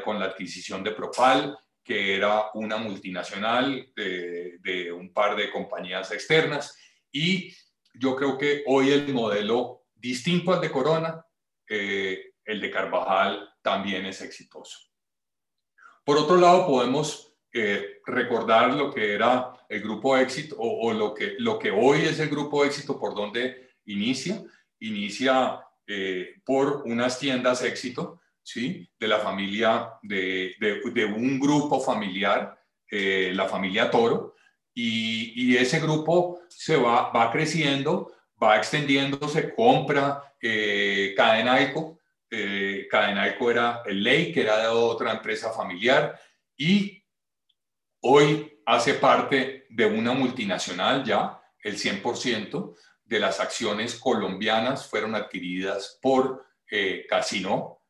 con 0.03 0.19
la 0.19 0.25
adquisición 0.25 0.83
de 0.83 0.91
Propal, 0.91 1.57
que 1.83 2.15
era 2.15 2.49
una 2.55 2.77
multinacional 2.77 3.91
de, 3.95 4.57
de 4.59 4.91
un 4.91 5.13
par 5.13 5.35
de 5.35 5.49
compañías 5.49 6.11
externas, 6.11 6.77
y 7.11 7.53
yo 7.93 8.15
creo 8.15 8.37
que 8.37 8.63
hoy 8.67 8.91
el 8.91 9.13
modelo 9.13 9.85
distinto 9.93 10.53
al 10.53 10.61
de 10.61 10.71
Corona, 10.71 11.25
eh, 11.69 12.33
el 12.43 12.59
de 12.59 12.71
Carvajal, 12.71 13.53
también 13.61 14.05
es 14.05 14.21
exitoso. 14.21 14.79
Por 16.03 16.17
otro 16.17 16.35
lado, 16.37 16.67
podemos 16.67 17.33
eh, 17.53 18.01
recordar 18.05 18.73
lo 18.73 18.91
que 18.91 19.13
era 19.13 19.53
el 19.69 19.81
grupo 19.81 20.17
éxito 20.17 20.55
o, 20.59 20.91
lo, 20.91 21.13
que, 21.13 21.35
lo 21.37 21.57
que 21.57 21.71
hoy 21.71 22.01
es 22.01 22.19
el 22.19 22.29
grupo 22.29 22.65
éxito, 22.65 22.99
por 22.99 23.15
donde 23.15 23.69
inicia. 23.85 24.43
Inicia 24.79 25.61
eh, 25.87 26.35
por 26.45 26.83
unas 26.85 27.19
tiendas 27.19 27.63
éxito, 27.63 28.21
¿sí? 28.41 28.89
De 28.99 29.07
la 29.07 29.19
familia, 29.19 29.93
de, 30.01 30.55
de, 30.59 31.05
un 31.05 31.39
grupo 31.39 31.79
familiar, 31.79 32.57
la 32.89 33.47
familia 33.47 33.89
Toro, 33.89 34.35
y, 34.73 35.55
ese 35.55 35.79
grupo 35.79 36.41
se 36.47 36.75
va, 36.77 37.11
va 37.11 37.31
creciendo, 37.31 38.11
va 38.41 38.57
extendiéndose, 38.57 39.53
compra 39.53 40.35
eh, 40.41 41.13
Cadena 41.15 41.61
Eco, 41.61 41.99
eh, 42.29 42.87
Cadenalco 42.89 43.51
era 43.51 43.83
el 43.85 44.03
Ley, 44.03 44.33
que 44.33 44.41
era 44.41 44.57
de 44.57 44.67
otra 44.67 45.11
empresa 45.11 45.51
familiar, 45.51 46.19
y 46.57 47.03
hoy 48.01 48.59
hace 48.65 48.95
parte 48.95 49.67
de 49.69 49.85
una 49.85 50.13
multinacional 50.13 51.03
ya, 51.03 51.39
el 51.63 51.77
100% 51.77 52.75
de 53.13 53.19
las 53.19 53.39
acciones 53.39 53.93
colombianas 53.93 54.89
fueron 54.89 55.13
adquiridas 55.13 55.99
por 56.01 56.47
eh, 56.67 57.05
Casino. 57.07 57.83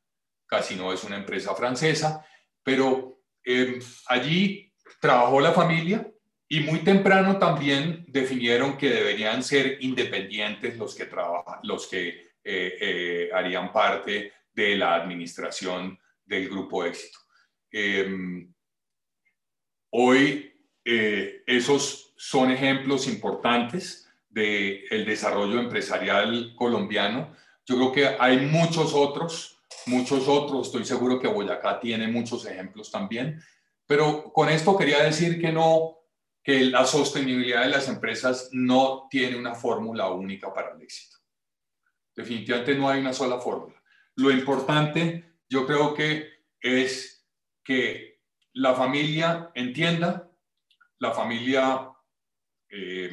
Casino 0.46 0.92
es 0.92 1.06
una 1.06 1.16
empresa 1.16 1.56
francesa, 1.56 2.26
pero 2.62 3.22
eh, 3.42 3.80
allí 4.08 4.74
trabajó 5.00 5.40
la 5.40 5.54
familia 5.54 6.12
y 6.50 6.60
muy 6.60 6.80
temprano 6.80 7.40
también 7.40 8.04
definieron 8.10 8.78
que 8.78 8.90
deberían 8.90 9.42
ser 9.44 9.78
independientes 9.80 10.78
los 10.78 10.94
que 10.94 11.06
trabajan, 11.06 11.62
los 11.64 11.88
que 11.88 12.34
eh, 12.44 13.30
harían 13.34 13.72
parte 13.72 14.34
de 14.52 14.76
la 14.76 14.96
administración 14.96 15.98
del 16.26 16.50
grupo 16.50 16.84
éxito. 16.84 17.20
Em, 17.72 18.54
hoy 19.92 20.50
esos 20.84 22.14
son 22.18 22.52
ejemplos 22.52 23.08
importantes 23.08 24.03
del 24.34 25.06
desarrollo 25.06 25.60
empresarial 25.60 26.54
colombiano. 26.56 27.36
Yo 27.66 27.76
creo 27.76 27.92
que 27.92 28.18
hay 28.20 28.46
muchos 28.48 28.94
otros, 28.94 29.62
muchos 29.86 30.28
otros, 30.28 30.68
estoy 30.68 30.86
seguro 30.86 31.20
que 31.20 31.28
Boyacá 31.28 31.80
tiene 31.80 32.08
muchos 32.08 32.46
ejemplos 32.46 32.92
también, 32.92 33.42
pero 33.86 34.34
con 34.34 34.50
esto 34.50 34.76
quería 34.76 35.04
decir 35.04 35.40
que 35.40 35.52
no, 35.52 36.00
que 36.44 36.66
la 36.66 36.86
sostenibilidad 36.86 37.64
de 37.64 37.70
las 37.70 37.88
empresas 37.88 38.50
no 38.52 39.08
tiene 39.10 39.38
una 39.38 39.54
fórmula 39.54 40.10
única 40.10 40.52
para 40.52 40.74
el 40.76 40.82
éxito. 40.82 41.18
Definitivamente 42.16 42.76
no 42.76 42.90
hay 42.90 43.02
una 43.02 43.14
sola 43.14 43.40
fórmula. 43.40 43.82
Lo 44.16 44.32
importante, 44.32 45.36
yo 45.48 45.66
creo 45.66 45.94
que 45.94 46.30
es 46.60 47.26
que 47.64 48.20
la 48.54 48.74
familia 48.74 49.52
entienda, 49.54 50.30
la 51.00 51.12
familia 51.12 51.92
eh, 52.70 53.12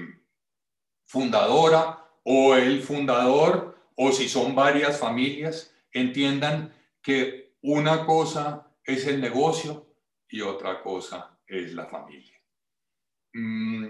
fundadora 1.11 2.09
o 2.23 2.55
el 2.55 2.83
fundador, 2.83 3.77
o 3.97 4.13
si 4.13 4.29
son 4.29 4.55
varias 4.55 5.01
familias, 5.01 5.75
entiendan 5.93 6.73
que 7.03 7.57
una 7.63 8.07
cosa 8.07 8.73
es 8.85 9.09
el 9.09 9.21
negocio 9.21 9.89
y 10.29 10.41
otra 10.41 10.81
cosa 10.81 11.37
es 11.49 11.75
la 11.75 11.87
familia. 11.87 12.39
Mm, 13.33 13.87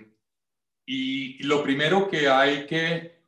y 0.87 1.43
lo 1.43 1.63
primero 1.63 2.09
que 2.09 2.27
hay 2.27 2.67
que, 2.67 3.21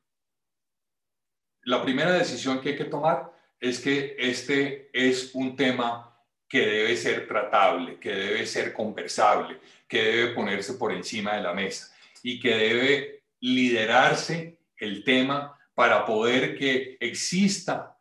la 1.65 1.83
primera 1.83 2.13
decisión 2.13 2.63
que 2.63 2.71
hay 2.71 2.77
que 2.77 2.87
tomar 2.87 3.31
es 3.61 3.79
que 3.79 4.17
este 4.19 4.89
es 4.91 5.35
un 5.35 5.55
tema 5.55 6.19
que 6.49 6.65
debe 6.65 6.97
ser 6.97 7.29
tratable, 7.29 8.01
que 8.01 8.15
debe 8.15 8.47
ser 8.47 8.73
conversable, 8.73 9.61
que 9.87 10.03
debe 10.03 10.35
ponerse 10.35 10.75
por 10.75 10.93
encima 10.93 11.37
de 11.37 11.43
la 11.43 11.53
mesa 11.53 11.95
y 12.23 12.41
que 12.41 12.55
debe 12.57 13.22
liderarse 13.43 14.61
el 14.77 15.05
tema 15.05 15.59
para 15.75 16.07
poder 16.07 16.57
que 16.57 16.97
exista 17.01 17.99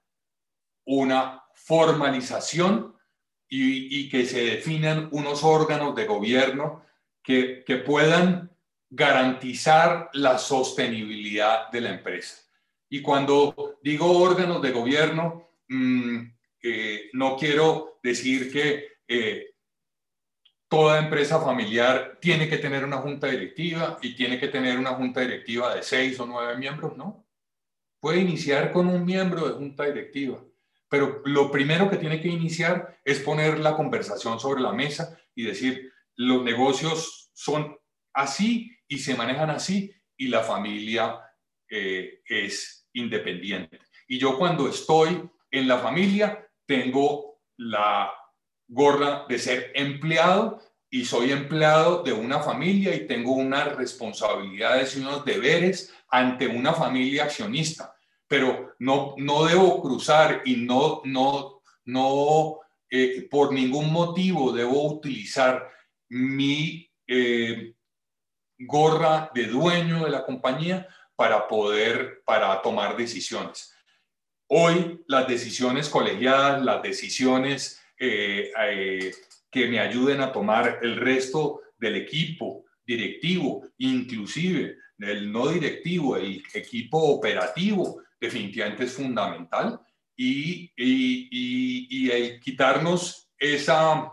una 0.86 1.44
formalización 1.54 2.96
y, 3.48 4.10
que 4.10 4.26
se 4.26 4.46
definan 4.46 5.10
unos 5.12 5.44
órganos 5.44 5.94
de 5.96 6.06
gobierno 6.06 6.86
que, 7.22 7.64
puedan 7.86 8.50
garantizar 8.90 10.10
la 10.14 10.38
sostenibilidad 10.38 11.70
de 11.70 11.82
la 11.82 11.90
empresa. 11.90 12.42
Y 12.90 13.02
cuando 13.02 13.80
digo 13.84 14.20
órganos 14.20 14.62
de 14.62 14.72
gobierno, 14.72 15.50
mm, 15.68 16.18
eh, 16.64 17.10
no 17.14 17.36
quiero 17.36 18.00
decir 18.04 18.52
que 18.52 18.88
eh, 19.08 19.51
toda 20.72 21.00
empresa 21.00 21.42
familiar 21.42 22.18
tiene 22.22 22.48
que 22.48 22.58
tener 22.58 22.86
una 22.86 23.00
junta 23.00 23.28
directiva 23.28 23.98
y 24.02 24.16
tiene 24.16 24.40
que 24.40 24.48
tener 24.48 24.80
una 24.80 24.92
junta 24.92 25.20
directiva 25.20 25.76
de 25.76 25.84
seis 25.84 26.18
o 26.22 26.26
nueve 26.26 26.56
miembros, 26.58 26.96
¿no? 26.96 27.28
Puede 28.00 28.22
iniciar 28.22 28.72
con 28.72 28.88
un 28.88 29.04
miembro 29.04 29.46
de 29.46 29.56
junta 29.56 29.84
directiva, 29.84 30.42
pero 30.88 31.22
lo 31.26 31.52
primero 31.52 31.90
que 31.90 31.98
tiene 31.98 32.22
que 32.22 32.30
iniciar 32.30 32.98
es 33.04 33.20
poner 33.20 33.60
la 33.60 33.76
conversación 33.76 34.40
sobre 34.40 34.62
la 34.62 34.72
mesa 34.72 35.20
y 35.36 35.44
decir, 35.44 35.92
los 36.16 36.42
negocios 36.42 37.32
son 37.34 37.78
así 38.14 38.72
y 38.88 39.00
se 39.00 39.16
manejan 39.16 39.50
así 39.50 39.94
y 40.16 40.30
la 40.30 40.42
familia 40.42 41.20
eh, 41.70 42.22
es 42.26 42.88
independiente. 42.94 43.78
Y 44.08 44.18
yo 44.18 44.38
cuando 44.38 44.70
estoy 44.70 45.30
en 45.52 45.68
la 45.68 45.80
familia 45.80 46.50
tengo 46.66 47.42
la 47.58 48.10
gorra 48.72 49.26
de 49.28 49.38
ser 49.38 49.72
empleado 49.76 50.62
y 50.90 51.04
soy 51.04 51.32
empleado 51.32 52.04
de 52.04 52.14
una 52.14 52.40
familia 52.40 52.96
y 52.96 53.06
tengo 53.06 53.34
unas 53.34 53.76
responsabilidades 53.76 54.96
y 54.96 55.02
unos 55.02 55.26
deberes 55.26 55.94
ante 56.10 56.48
una 56.48 56.74
familia 56.74 57.26
accionista, 57.26 57.94
pero 58.28 58.74
no, 58.80 59.16
no 59.18 59.44
debo 59.44 59.82
cruzar 59.82 60.42
y 60.46 60.56
no, 60.56 61.02
no, 61.04 61.62
no 61.84 62.60
eh, 62.90 63.28
por 63.30 63.54
ningún 63.54 63.92
motivo 63.92 64.54
debo 64.54 64.86
utilizar 64.86 65.70
mi 66.10 66.90
eh, 67.08 67.74
gorra 68.58 69.32
de 69.34 69.48
dueño 69.48 70.06
de 70.06 70.12
la 70.12 70.26
compañía 70.26 70.88
para 71.16 71.46
poder, 71.46 72.22
para 72.26 72.62
tomar 72.62 72.96
decisiones. 72.96 73.76
Hoy 74.48 75.04
las 75.08 75.28
decisiones 75.28 75.90
colegiadas, 75.90 76.64
las 76.64 76.82
decisiones 76.82 77.81
eh, 78.04 78.52
eh, 78.58 79.14
que 79.52 79.68
me 79.68 79.80
ayuden 79.80 80.22
a 80.22 80.32
tomar 80.32 80.80
el 80.82 80.96
resto 80.96 81.62
del 81.78 81.98
equipo 81.98 82.66
directivo, 82.84 83.68
inclusive 83.78 84.78
el 84.98 85.32
no 85.32 85.50
directivo, 85.50 86.18
el 86.18 86.42
equipo 86.52 86.98
operativo, 86.98 88.02
definitivamente 88.20 88.86
es 88.86 88.94
fundamental. 88.94 89.80
Y, 90.16 90.72
y, 90.76 92.10
el 92.10 92.40
quitarnos 92.40 93.30
esa 93.38 94.12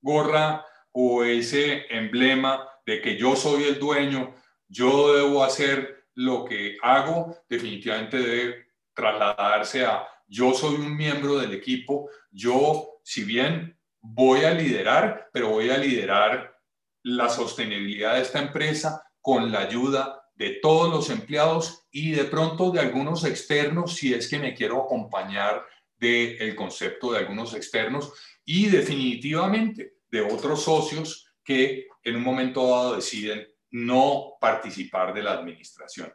gorra 0.00 0.64
o 0.90 1.22
ese 1.22 1.86
emblema 1.90 2.68
de 2.84 3.00
que 3.00 3.16
yo 3.16 3.36
soy 3.36 3.64
el 3.64 3.78
dueño, 3.78 4.34
yo 4.66 5.14
debo 5.14 5.44
hacer 5.44 6.06
lo 6.14 6.44
que 6.44 6.76
hago, 6.82 7.36
definitivamente 7.48 8.18
debe 8.18 8.66
trasladarse 8.94 9.86
a 9.86 10.08
yo 10.28 10.52
soy 10.54 10.76
un 10.76 10.96
miembro 10.96 11.38
del 11.38 11.52
equipo, 11.52 12.10
yo, 12.30 13.00
si 13.02 13.24
bien 13.24 13.76
voy 14.00 14.44
a 14.44 14.52
liderar, 14.52 15.28
pero 15.32 15.48
voy 15.48 15.70
a 15.70 15.78
liderar 15.78 16.56
la 17.02 17.28
sostenibilidad 17.28 18.14
de 18.14 18.22
esta 18.22 18.40
empresa 18.40 19.02
con 19.20 19.50
la 19.50 19.60
ayuda 19.60 20.22
de 20.34 20.58
todos 20.62 20.90
los 20.90 21.10
empleados 21.10 21.86
y 21.90 22.12
de 22.12 22.24
pronto 22.24 22.70
de 22.70 22.80
algunos 22.80 23.24
externos, 23.24 23.96
si 23.96 24.14
es 24.14 24.28
que 24.28 24.38
me 24.38 24.54
quiero 24.54 24.84
acompañar 24.84 25.66
del 25.96 26.54
concepto 26.54 27.12
de 27.12 27.18
algunos 27.18 27.54
externos 27.54 28.12
y 28.44 28.68
definitivamente 28.68 29.96
de 30.10 30.20
otros 30.20 30.62
socios 30.62 31.32
que 31.42 31.88
en 32.04 32.16
un 32.16 32.22
momento 32.22 32.68
dado 32.68 32.96
deciden 32.96 33.48
no 33.70 34.34
participar 34.40 35.12
de 35.12 35.22
la 35.22 35.32
administración. 35.32 36.12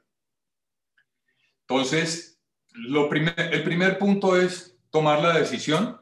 Entonces, 1.68 2.42
lo 2.74 3.12
el 3.12 3.64
primer 3.64 3.98
punto 3.98 4.36
es 4.36 4.78
tomar 4.90 5.22
la 5.22 5.38
decisión, 5.38 6.00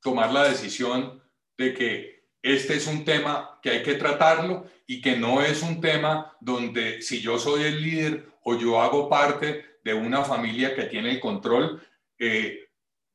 tomar 0.00 0.32
la 0.32 0.48
decisión 0.48 1.22
de 1.56 1.74
que 1.74 2.16
este 2.42 2.76
es 2.76 2.86
un 2.86 3.04
tema 3.04 3.58
que 3.62 3.70
hay 3.70 3.82
que 3.82 3.94
tratarlo 3.94 4.66
y 4.86 5.00
que 5.00 5.16
no 5.16 5.42
es 5.42 5.62
un 5.62 5.80
tema 5.80 6.36
donde 6.40 7.02
si 7.02 7.20
yo 7.20 7.38
soy 7.38 7.64
el 7.64 7.82
líder 7.82 8.28
o 8.44 8.56
yo 8.56 8.80
hago 8.80 9.08
parte 9.08 9.64
de 9.82 9.94
una 9.94 10.22
familia 10.22 10.74
que 10.74 10.84
tiene 10.84 11.10
el 11.10 11.20
control, 11.20 11.82
eh, 12.18 12.68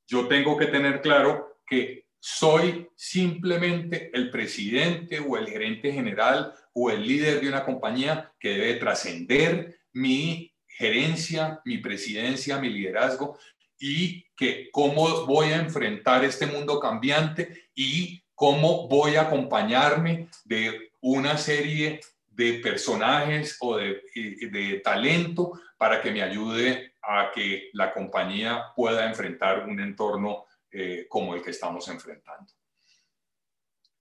yo 0.08 0.28
tengo 0.28 0.58
que 0.58 0.68
tener 0.68 1.02
claro 1.02 1.62
que 1.66 2.08
soy 2.20 2.90
simplemente 2.96 4.12
el 4.14 4.30
presidente 4.30 5.20
o 5.20 5.38
el 5.38 5.48
gerente 5.48 5.92
general 5.92 6.54
o 6.74 6.92
el 6.92 7.08
líder 7.08 7.42
de 7.42 7.48
una 7.48 7.64
compañía 7.64 8.34
que 8.40 8.50
debe 8.50 8.76
trascender 8.76 9.80
mi 9.94 10.51
gerencia, 10.78 11.62
mi 11.66 11.78
presidencia, 11.78 12.58
mi 12.58 12.70
liderazgo 12.70 13.38
y 13.80 14.24
que 14.36 14.70
cómo 14.72 15.26
voy 15.26 15.48
a 15.48 15.58
enfrentar 15.58 16.24
este 16.24 16.46
mundo 16.46 16.80
cambiante 16.80 17.70
y 17.74 18.24
cómo 18.36 18.88
voy 18.88 19.16
a 19.16 19.24
acompañarme 19.24 20.30
de 20.46 20.92
una 21.02 21.38
serie 21.38 22.00
de 22.28 22.54
personajes 22.54 23.58
o 23.60 23.78
de, 23.78 24.02
de 24.14 24.82
talento 24.84 25.60
para 25.78 26.02
que 26.02 26.12
me 26.12 26.22
ayude 26.22 26.94
a 27.02 27.32
que 27.34 27.70
la 27.74 27.94
compañía 27.94 28.66
pueda 28.76 29.08
enfrentar 29.08 29.68
un 29.68 29.80
entorno 29.80 30.46
eh, 30.72 31.06
como 31.10 31.36
el 31.36 31.42
que 31.42 31.50
estamos 31.50 31.88
enfrentando. 31.88 32.54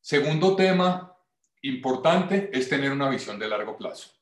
Segundo 0.01 0.55
tema 0.55 1.17
importante 1.63 2.51
es 2.53 2.69
tener 2.69 2.93
una 2.93 3.09
visión 3.09 3.39
de 3.39 3.49
largo 3.49 3.77
plazo. 3.77 4.20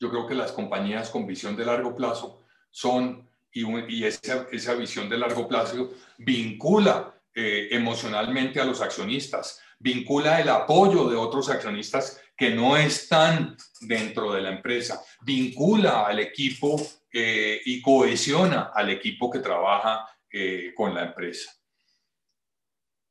Yo 0.00 0.08
creo 0.08 0.26
que 0.26 0.34
las 0.34 0.52
compañías 0.52 1.10
con 1.10 1.26
visión 1.26 1.54
de 1.54 1.66
largo 1.66 1.94
plazo 1.94 2.42
son 2.70 3.28
y, 3.52 4.04
esa, 4.04 4.74
visión 4.74 5.08
de 5.08 5.18
largo 5.18 5.46
plazo 5.46 5.92
vincula 6.18 7.14
eh, 7.34 7.68
emocionalmente 7.72 8.60
a 8.60 8.64
los 8.64 8.80
accionistas, 8.80 9.60
vincula 9.78 10.40
el 10.40 10.48
apoyo 10.48 11.08
de 11.08 11.16
otros 11.16 11.50
accionistas 11.50 12.20
que 12.36 12.50
no 12.50 12.76
están 12.76 13.56
dentro 13.80 14.32
de 14.32 14.40
la 14.40 14.50
empresa, 14.50 15.02
vincula 15.20 16.06
al 16.06 16.20
equipo 16.20 16.80
eh, 17.12 17.60
y 17.64 17.82
cohesiona 17.82 18.70
al 18.74 18.90
equipo 18.90 19.30
que 19.30 19.40
trabaja 19.40 20.08
eh, 20.30 20.72
con 20.74 20.94
la 20.94 21.04
empresa. 21.04 21.52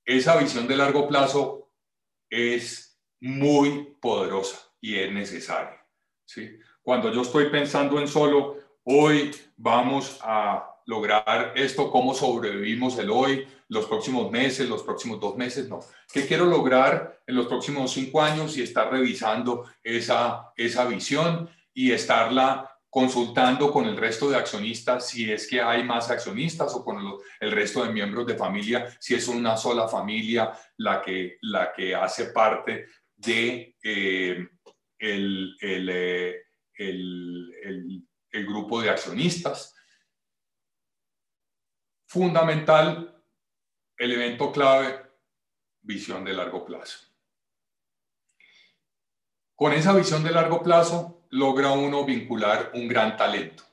Esa 0.03 0.37
visión 0.37 0.67
de 0.67 0.77
largo 0.77 1.07
plazo 1.07 1.71
es 2.29 2.99
muy 3.19 3.95
poderosa 4.01 4.57
y 4.81 4.95
es 4.95 5.11
necesaria. 5.11 5.85
¿sí? 6.25 6.57
Cuando 6.89 7.13
yo 7.13 7.21
estoy 7.21 7.51
pensando 7.51 7.99
en 7.99 8.07
solo, 8.07 8.57
hoy 8.85 9.29
vamos 9.55 10.19
a 10.23 10.75
lograr 10.87 11.53
esto, 11.55 11.91
cómo 11.91 12.15
sobrevivimos 12.15 12.97
el 12.97 13.11
hoy, 13.11 13.47
los 13.67 13.85
próximos 13.85 14.31
meses, 14.31 14.67
los 14.67 14.81
próximos 14.81 15.19
dos 15.19 15.37
meses, 15.37 15.69
no. 15.69 15.81
¿Qué 16.11 16.25
quiero 16.25 16.45
lograr 16.47 17.21
en 17.27 17.35
los 17.35 17.45
próximos 17.45 17.91
cinco 17.91 18.23
años 18.23 18.57
y 18.57 18.63
estar 18.63 18.91
revisando 18.91 19.69
esa, 19.83 20.51
esa 20.55 20.85
visión 20.85 21.47
y 21.75 21.91
estarla 21.91 22.75
consultando 22.89 23.71
con 23.71 23.85
el 23.85 23.95
resto 23.95 24.27
de 24.27 24.37
accionistas 24.37 25.09
si 25.09 25.31
es 25.31 25.47
que 25.47 25.61
hay 25.61 25.83
más 25.83 26.09
accionistas 26.09 26.73
o 26.73 26.83
con 26.83 26.97
el 27.39 27.51
resto 27.51 27.85
de 27.85 27.93
miembros 27.93 28.25
de 28.25 28.33
familia, 28.33 28.97
si 28.99 29.13
es 29.13 29.27
una 29.27 29.57
sola 29.57 29.87
familia 29.87 30.53
la 30.77 31.03
que, 31.03 31.37
la 31.41 31.71
que 31.71 31.93
hace 31.93 32.31
parte 32.31 32.87
de 33.15 33.75
eh, 33.83 34.47
el, 34.97 35.55
el, 35.61 35.89
eh, 35.93 36.48
el, 36.79 38.07
grupo 38.31 38.81
de 38.81 38.89
accionistas. 38.89 39.75
Fundamental, 42.07 43.23
elemento 43.97 44.51
clave, 44.51 45.05
visión 45.81 46.23
de 46.23 46.33
largo 46.33 46.65
plazo. 46.65 47.07
Con 49.55 49.73
esa 49.73 49.93
visión 49.93 50.23
de 50.23 50.31
largo 50.31 50.63
plazo 50.63 51.27
logra 51.31 51.71
uno 51.71 52.05
vincular 52.05 52.71
un 52.73 52.87
gran 52.87 53.17
talento, 53.17 53.63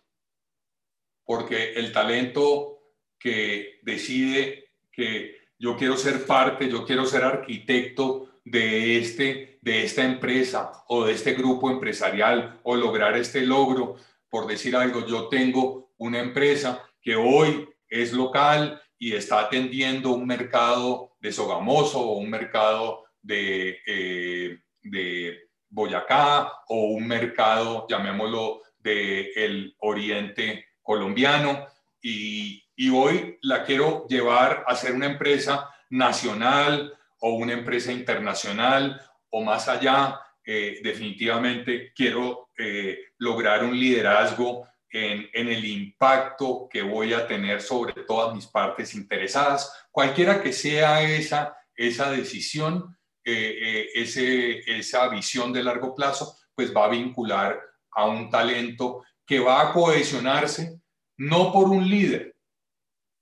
porque 1.25 1.75
el 1.75 1.93
talento 1.93 2.95
que 3.19 3.81
decide 3.83 4.73
que 4.91 5.37
yo 5.59 5.77
quiero 5.77 5.97
ser 5.97 6.27
parte, 6.27 6.69
yo 6.69 6.85
quiero 6.85 7.07
ser 7.07 7.25
arquitecto 7.25 8.41
de, 8.45 8.99
este, 8.99 9.56
de 9.67 9.83
esta 9.83 10.05
empresa 10.05 10.85
o 10.87 11.05
de 11.05 11.13
este 11.13 11.35
grupo 11.35 11.69
empresarial 11.69 12.61
o 12.63 12.77
lograr 12.77 13.17
este 13.17 13.41
logro, 13.41 13.97
por 14.31 14.47
decir 14.47 14.77
algo, 14.77 15.05
yo 15.09 15.27
tengo 15.27 15.91
una 15.97 16.21
empresa 16.21 16.89
que 17.03 17.17
hoy 17.17 17.69
es 17.89 18.13
local 18.13 18.81
y 18.97 19.17
está 19.17 19.41
atendiendo 19.41 20.13
un 20.13 20.25
mercado 20.25 21.17
de 21.19 21.33
Sogamoso 21.33 22.13
un 22.13 22.31
mercado 22.31 23.07
de, 23.21 23.81
eh, 23.85 24.61
de 24.85 25.37
Boyacá 25.69 26.53
o 26.69 26.85
un 26.85 27.09
mercado, 27.09 27.89
llamémoslo, 27.89 28.63
del 28.79 29.75
oriente 29.81 30.65
colombiano. 30.81 31.67
Y, 32.01 32.63
y 32.77 32.91
hoy 32.91 33.37
la 33.43 33.65
quiero 33.65 34.07
llevar 34.07 34.65
a 34.69 34.77
ser 34.77 34.93
una 34.93 35.07
empresa 35.07 35.69
nacional 35.91 36.97
o 37.19 37.31
una 37.31 37.55
empresa 37.55 37.91
internacional 37.91 39.01
o 39.31 39.43
más 39.43 39.69
allá, 39.69 40.21
eh, 40.45 40.81
definitivamente 40.83 41.93
quiero 41.95 42.51
eh, 42.57 42.99
lograr 43.19 43.65
un 43.65 43.79
liderazgo 43.79 44.67
en, 44.89 45.29
en, 45.33 45.49
el 45.49 45.65
impacto 45.65 46.69
que 46.71 46.83
voy 46.83 47.13
a 47.13 47.27
tener 47.27 47.61
sobre 47.61 48.05
todas 48.05 48.35
mis 48.35 48.47
partes 48.47 48.95
interesadas, 48.95 49.87
cualquiera 49.91 50.41
que 50.41 50.53
sea 50.53 51.03
esa, 51.03 51.57
esa 51.75 52.11
decisión, 52.11 52.97
eh, 53.25 53.89
ese, 53.95 54.61
esa 54.79 55.09
visión 55.09 55.53
de 55.53 55.65
largo 55.65 55.95
plazo, 55.95 56.37
pues 56.55 56.75
va 56.75 56.85
a 56.85 56.91
vincular 56.91 57.61
a 57.91 58.07
un 58.07 58.31
talento 58.31 59.05
que 59.27 59.41
va 59.41 59.61
a 59.61 59.73
cohesionarse 59.73 60.81
no 61.19 61.53
por 61.53 61.69
un 61.69 61.89
líder. 61.89 62.37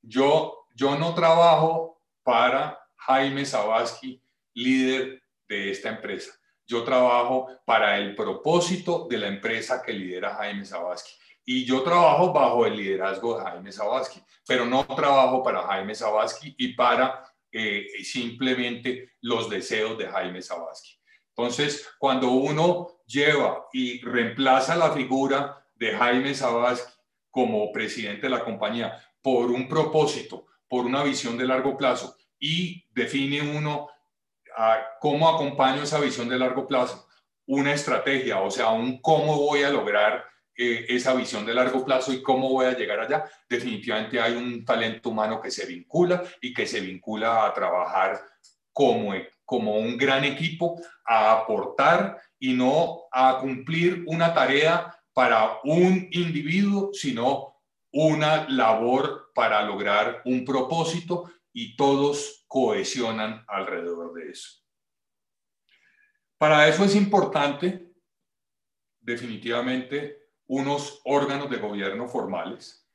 Yo, 0.03 0.67
yo 0.75 0.99
no 0.99 1.15
trabajo 1.15 2.03
para 2.23 2.79
Jaime 2.97 3.47
Sabaski, 3.47 4.23
líder 4.53 5.24
de 5.49 5.71
esta 5.71 5.91
empresa. 5.91 6.33
Yo 6.67 6.83
trabajo 6.83 7.49
para 7.65 7.99
el 7.99 8.15
propósito 8.15 9.07
de 9.09 9.19
la 9.19 9.29
empresa 9.29 9.83
que 9.83 9.93
lidera 9.93 10.35
Jaime 10.37 10.65
Sabaski. 10.65 11.13
Y 11.45 11.65
yo 11.67 11.83
trabajo 11.83 12.33
bajo 12.33 12.65
el 12.65 12.77
liderazgo 12.77 13.37
de 13.39 13.45
Jaime 13.45 13.71
Sabaski, 13.71 14.23
pero 14.47 14.65
no 14.65 14.87
trabajo 14.87 15.43
para 15.43 15.63
Jaime 15.67 15.95
Sabaski 15.95 16.55
y 16.57 16.73
para 16.75 17.23
eh, 17.53 17.87
simplemente 18.03 19.13
los 19.21 19.51
deseos 19.51 19.99
de 19.99 20.09
Jaime 20.09 20.41
Sabaski. 20.41 20.99
Entonces, 21.37 21.87
cuando 21.99 22.31
uno 22.31 23.03
lleva 23.07 23.67
y 23.73 24.01
reemplaza 24.01 24.75
la 24.75 24.93
figura 24.93 25.67
de 25.75 25.95
Jaime 25.95 26.35
Sabaski 26.35 26.93
como 27.31 27.71
presidente 27.73 28.23
de 28.23 28.31
la 28.31 28.45
compañía 28.45 28.99
por 29.21 29.51
un 29.51 29.69
propósito, 29.69 30.47
por 30.69 30.87
una 30.87 31.03
visión 31.03 31.37
de 31.37 31.47
largo 31.47 31.77
plazo 31.77 32.17
y 32.39 32.87
define 32.93 33.41
uno 33.57 33.89
cómo 35.01 35.29
acompaño 35.29 35.83
esa 35.83 36.01
visión 36.01 36.29
de 36.29 36.39
largo 36.39 36.67
plazo, 36.67 37.07
una 37.47 37.73
estrategia, 37.73 38.41
o 38.41 38.51
sea, 38.51 38.71
un 38.71 39.01
cómo 39.01 39.37
voy 39.39 39.63
a 39.63 39.71
lograr 39.71 40.25
eh, 40.57 40.87
esa 40.89 41.15
visión 41.15 41.45
de 41.45 41.55
largo 41.55 41.85
plazo 41.85 42.13
y 42.13 42.23
cómo 42.23 42.49
voy 42.49 42.67
a 42.67 42.77
llegar 42.77 43.01
allá. 43.01 43.25
Definitivamente 43.49 44.21
hay 44.21 44.35
un 44.37 44.65
talento 44.65 45.11
humano 45.11 45.41
que 45.41 45.51
se 45.51 45.67
vincula 45.67 46.23
y 46.41 46.55
que 46.55 46.67
se 46.67 46.81
vincula 46.81 47.47
a 47.47 47.53
trabajar 47.53 48.21
como, 48.73 49.15
como 49.45 49.77
un 49.77 49.97
gran 49.97 50.25
equipo, 50.25 50.81
a 51.05 51.33
aportar 51.33 52.21
y 52.39 52.53
no 52.53 53.03
a 53.11 53.39
cumplir 53.41 54.05
una 54.07 54.33
tarea 54.33 54.97
para 55.13 55.59
un 55.65 56.09
individuo, 56.13 56.91
sino 56.93 57.55
una 57.93 58.49
labor 58.49 59.31
para 59.35 59.63
lograr 59.63 60.23
un 60.25 60.45
propósito 60.45 61.31
y 61.53 61.77
todos 61.77 62.44
cohesionan 62.55 63.45
alrededor 63.49 64.15
de 64.15 64.31
eso. 64.31 64.63
Para 66.39 66.69
eso 66.69 66.85
es 66.85 66.95
importante, 66.95 67.93
definitivamente, 69.01 70.29
unos 70.47 71.01
órganos 71.05 71.51
de 71.51 71.57
gobierno 71.57 72.07
formales 72.07 72.89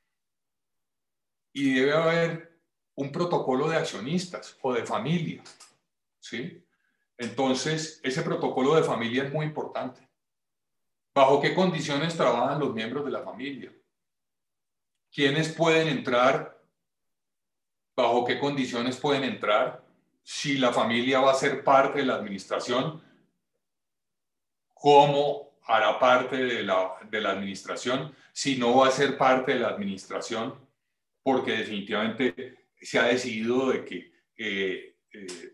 y 1.52 1.74
debe 1.74 1.92
haber 1.92 2.62
un 2.96 3.12
protocolo 3.12 3.68
de 3.68 3.76
accionistas 3.76 4.58
o 4.62 4.72
de 4.72 4.86
familia, 4.86 5.44
¿sí? 6.22 6.66
Entonces, 7.18 8.00
ese 8.02 8.22
protocolo 8.22 8.76
de 8.76 8.84
familia 8.84 9.26
es 9.26 9.34
muy 9.34 9.46
importante. 9.46 10.00
¿Bajo 11.14 11.42
qué 11.42 11.54
condiciones 11.54 12.16
trabajan 12.16 12.62
los 12.62 12.74
miembros 12.74 13.04
de 13.04 13.12
la 13.12 13.24
familia? 13.24 13.74
¿Quiénes 15.12 15.52
pueden 15.52 15.90
entrar 15.90 16.59
bajo 18.02 18.26
qué 18.26 18.40
condiciones 18.40 18.98
pueden 18.98 19.24
entrar, 19.24 19.84
si 20.24 20.58
la 20.58 20.72
familia 20.72 21.22
va 21.22 21.32
a 21.32 21.36
ser 21.36 21.64
parte 21.64 22.00
de 22.00 22.06
la 22.06 22.16
administración, 22.16 23.02
cómo 24.74 25.60
hará 25.66 26.00
parte 26.00 26.38
de 26.38 26.64
la, 26.64 26.96
de 27.10 27.22
la 27.22 27.32
administración, 27.32 28.14
si 28.34 28.58
no 28.58 28.78
va 28.78 28.88
a 28.88 28.92
ser 28.92 29.18
parte 29.18 29.54
de 29.54 29.60
la 29.60 29.70
administración, 29.70 30.56
porque 31.22 31.52
definitivamente 31.52 32.68
se 32.82 33.00
ha 33.00 33.04
decidido 33.04 33.70
de 33.70 33.86
que 33.86 34.12
eh, 34.38 34.96
eh, 35.12 35.54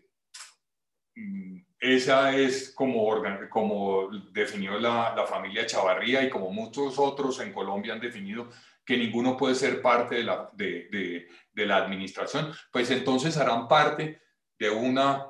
esa 1.78 2.36
es 2.36 2.70
como, 2.70 3.22
como 3.50 4.08
definió 4.32 4.78
la, 4.78 5.14
la, 5.14 5.26
familia 5.26 5.66
Chavarría 5.66 6.22
y 6.22 6.30
como 6.30 6.50
muchos 6.50 6.98
otros 6.98 7.40
en 7.40 7.52
Colombia 7.52 7.92
han 7.92 8.00
definido 8.00 8.48
que 8.86 8.96
ninguno 8.96 9.36
puede 9.36 9.56
ser 9.56 9.82
parte 9.82 10.14
de 10.14 10.22
la, 10.22 10.48
de, 10.54 11.26
la 11.54 11.78
administración, 11.78 12.52
pues 12.70 12.88
entonces 12.92 13.36
harán 13.36 13.66
parte 13.66 14.22
de 14.56 14.70
una 14.70 15.26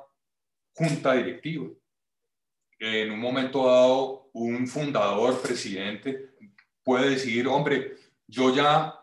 junta 0.73 1.13
directiva. 1.13 1.67
En 2.79 3.11
un 3.11 3.19
momento 3.19 3.65
dado, 3.65 4.29
un 4.33 4.67
fundador, 4.67 5.41
presidente, 5.41 6.35
puede 6.83 7.09
decir, 7.09 7.47
hombre, 7.47 7.95
yo 8.27 8.53
ya 8.53 8.93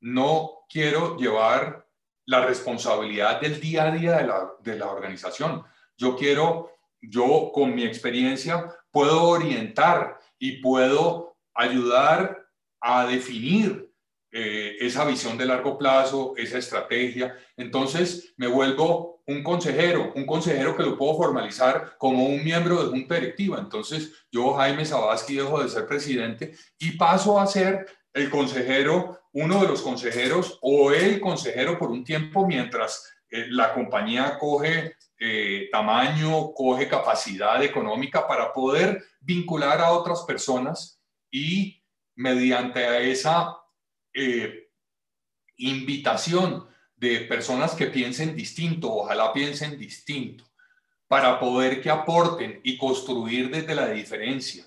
no 0.00 0.66
quiero 0.68 1.16
llevar 1.16 1.88
la 2.26 2.44
responsabilidad 2.44 3.40
del 3.40 3.58
día 3.58 3.84
a 3.84 3.90
día 3.90 4.16
de 4.18 4.26
la, 4.26 4.52
de 4.60 4.76
la 4.76 4.90
organización. 4.90 5.64
Yo 5.96 6.14
quiero, 6.14 6.72
yo 7.00 7.50
con 7.54 7.74
mi 7.74 7.84
experiencia, 7.84 8.70
puedo 8.90 9.22
orientar 9.22 10.20
y 10.38 10.60
puedo 10.60 11.38
ayudar 11.54 12.46
a 12.80 13.06
definir 13.06 13.93
eh, 14.36 14.78
esa 14.80 15.04
visión 15.04 15.38
de 15.38 15.46
largo 15.46 15.78
plazo, 15.78 16.34
esa 16.36 16.58
estrategia. 16.58 17.38
Entonces 17.56 18.34
me 18.36 18.48
vuelvo 18.48 19.22
un 19.28 19.44
consejero, 19.44 20.12
un 20.16 20.26
consejero 20.26 20.76
que 20.76 20.82
lo 20.82 20.98
puedo 20.98 21.14
formalizar 21.14 21.96
como 21.98 22.26
un 22.26 22.42
miembro 22.42 22.82
de 22.82 22.90
junta 22.90 23.14
directiva. 23.14 23.60
Entonces 23.60 24.26
yo, 24.32 24.54
Jaime 24.54 24.84
Sabaski, 24.84 25.36
dejo 25.36 25.62
de 25.62 25.68
ser 25.68 25.86
presidente 25.86 26.52
y 26.80 26.96
paso 26.96 27.38
a 27.38 27.46
ser 27.46 27.86
el 28.12 28.28
consejero 28.28 29.20
uno 29.34 29.62
de 29.62 29.68
los 29.68 29.82
consejeros 29.82 30.58
o 30.62 30.90
el 30.90 31.20
consejero 31.20 31.78
por 31.78 31.92
un 31.92 32.02
tiempo 32.02 32.44
mientras 32.44 33.08
eh, 33.30 33.46
la 33.50 33.72
compañía 33.72 34.36
coge 34.36 34.96
eh, 35.16 35.68
tamaño, 35.70 36.52
coge 36.54 36.88
capacidad 36.88 37.62
económica 37.62 38.26
para 38.26 38.52
poder 38.52 39.00
vincular 39.20 39.80
a 39.80 39.92
otras 39.92 40.22
personas 40.22 41.00
y 41.30 41.80
mediante 42.16 43.12
esa 43.12 43.56
eh, 44.14 44.70
invitación 45.56 46.66
de 46.96 47.20
personas 47.20 47.74
que 47.74 47.86
piensen 47.86 48.34
distinto, 48.34 48.92
ojalá 48.92 49.32
piensen 49.32 49.76
distinto, 49.78 50.44
para 51.06 51.38
poder 51.38 51.82
que 51.82 51.90
aporten 51.90 52.60
y 52.62 52.78
construir 52.78 53.50
desde 53.50 53.74
la 53.74 53.88
diferencia 53.88 54.64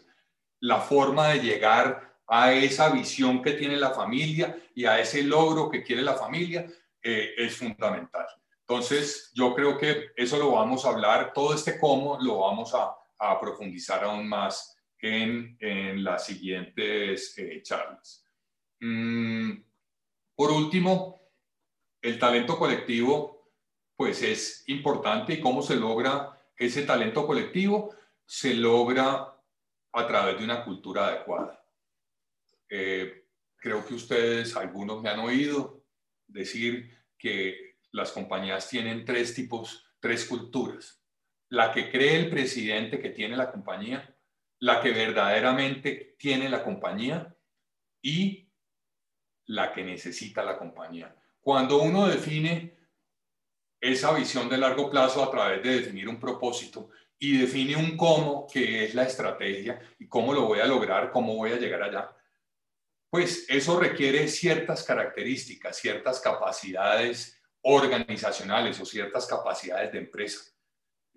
la 0.60 0.80
forma 0.80 1.30
de 1.30 1.40
llegar 1.40 2.18
a 2.28 2.52
esa 2.52 2.90
visión 2.90 3.42
que 3.42 3.54
tiene 3.54 3.78
la 3.78 3.92
familia 3.92 4.58
y 4.76 4.86
a 4.86 5.00
ese 5.00 5.24
logro 5.24 5.70
que 5.70 5.84
quiere 5.84 6.02
la 6.02 6.16
familia, 6.16 6.68
eh, 7.02 7.34
es 7.38 7.56
fundamental. 7.56 8.28
Entonces, 8.62 9.32
yo 9.34 9.56
creo 9.56 9.78
que 9.78 10.12
eso 10.16 10.38
lo 10.38 10.52
vamos 10.52 10.84
a 10.86 10.90
hablar, 10.90 11.32
todo 11.34 11.54
este 11.54 11.80
cómo 11.80 12.18
lo 12.20 12.40
vamos 12.40 12.74
a, 12.74 12.96
profundizar 13.42 14.04
aún 14.04 14.28
más 14.28 14.78
en, 15.00 15.58
las 16.04 16.26
siguientes 16.26 17.36
eh, 17.38 17.62
charlas. 17.64 18.27
Mm, 18.80 19.64
por 20.36 20.52
último, 20.52 21.20
el 22.02 22.20
talento 22.20 22.58
colectivo, 22.58 23.52
pues 23.96 24.22
es 24.22 24.64
importante 24.68 25.34
y 25.34 25.42
cómo 25.42 25.62
se 25.62 25.76
logra 25.76 26.40
ese 26.56 26.84
talento 26.84 27.26
colectivo, 27.26 27.96
se 28.26 28.54
logra 28.54 29.34
a 29.94 30.08
través 30.08 30.38
de 30.38 30.44
una 30.44 30.64
cultura 30.64 31.08
adecuada. 31.08 31.64
Eh, 32.70 33.26
creo 33.56 33.86
que 33.86 33.94
ustedes, 33.94 34.56
algunos 34.56 35.02
me 35.02 35.10
han 35.10 35.20
oído 35.20 35.84
decir 36.28 36.96
que 37.18 37.78
las 37.92 38.12
compañías 38.12 38.70
tienen 38.70 39.06
tres 39.06 39.34
tipos, 39.34 39.86
tres 40.00 40.26
culturas. 40.26 41.02
La 41.50 41.72
que 41.72 41.90
cree 41.90 42.18
el 42.18 42.30
presidente 42.30 43.00
que 43.00 43.10
tiene 43.10 43.38
la 43.38 43.52
compañía, 43.52 44.16
la 44.60 44.82
que 44.82 44.92
verdaderamente 44.92 46.16
tiene 46.20 46.50
la 46.50 46.64
compañía 46.64 47.36
y 48.02 48.47
la 49.48 49.74
que 49.74 49.84
necesita 49.84 50.44
la 50.44 50.58
compañía. 50.58 51.16
Cuando 51.42 51.82
uno 51.82 52.08
define 52.08 52.78
esa 53.80 54.14
visión 54.14 54.50
de 54.50 54.58
largo 54.58 54.90
plazo 54.90 55.24
a 55.24 55.32
través 55.32 55.64
de 55.64 55.82
definir 55.82 56.10
un 56.10 56.20
propósito 56.20 56.90
y 57.20 57.38
define 57.38 57.76
un 57.76 57.96
cómo, 57.96 58.48
que 58.52 58.86
es 58.86 58.94
la 58.94 59.04
estrategia, 59.04 59.80
y 60.00 60.08
cómo 60.08 60.34
lo 60.34 60.44
voy 60.44 60.60
a 60.60 60.66
lograr, 60.66 61.12
cómo 61.12 61.36
voy 61.36 61.52
a 61.52 61.58
llegar 61.58 61.84
allá, 61.84 62.16
pues 63.10 63.46
eso 63.50 63.80
requiere 63.80 64.28
ciertas 64.28 64.84
características, 64.84 65.78
ciertas 65.78 66.20
capacidades 66.20 67.42
organizacionales 67.62 68.80
o 68.80 68.86
ciertas 68.86 69.26
capacidades 69.26 69.92
de 69.92 70.00
empresa. 70.00 70.52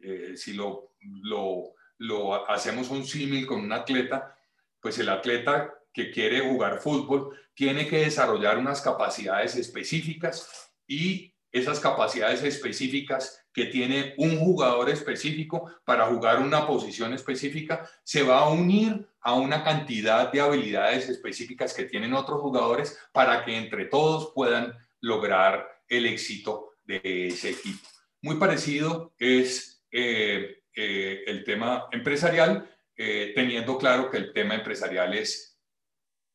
Eh, 0.01 0.37
si 0.37 0.53
lo, 0.53 0.95
lo, 1.01 1.75
lo 1.99 2.49
hacemos 2.49 2.91
un 2.91 3.05
símil 3.05 3.47
con 3.47 3.61
un 3.61 3.73
atleta, 3.73 4.37
pues 4.81 4.99
el 4.99 5.09
atleta 5.09 5.75
que 5.93 6.11
quiere 6.11 6.41
jugar 6.41 6.81
fútbol 6.81 7.37
tiene 7.55 7.87
que 7.87 7.99
desarrollar 7.99 8.59
unas 8.59 8.81
capacidades 8.81 9.57
específicas 9.57 10.73
y 10.87 11.35
esas 11.53 11.81
capacidades 11.81 12.43
específicas 12.45 13.45
que 13.53 13.67
tiene 13.67 14.15
un 14.19 14.39
jugador 14.39 14.89
específico 14.89 15.71
para 15.85 16.07
jugar 16.07 16.41
una 16.41 16.67
posición 16.67 17.13
específica 17.13 17.89
se 18.05 18.23
va 18.23 18.41
a 18.41 18.51
unir 18.51 19.09
a 19.21 19.35
una 19.35 19.65
cantidad 19.65 20.33
de 20.33 20.41
habilidades 20.41 21.09
específicas 21.09 21.75
que 21.75 21.85
tienen 21.85 22.15
otros 22.15 22.41
jugadores 22.41 22.99
para 23.13 23.45
que 23.45 23.57
entre 23.57 23.87
todos 23.87 24.33
puedan 24.35 24.73
lograr 25.01 25.67
el 25.89 26.07
éxito 26.07 26.75
de 26.85 27.29
ese 27.29 27.51
equipo. 27.51 27.87
Muy 28.23 28.37
parecido 28.37 29.13
es 29.19 29.83
eh, 29.91 30.63
eh, 30.75 31.25
el 31.27 31.45
tema 31.45 31.89
empresarial, 31.91 32.71
eh, 32.97 33.33
teniendo 33.35 33.77
claro 33.79 34.11
que 34.11 34.19
el 34.19 34.33
tema 34.33 34.55
empresarial 34.55 35.15
es 35.15 35.50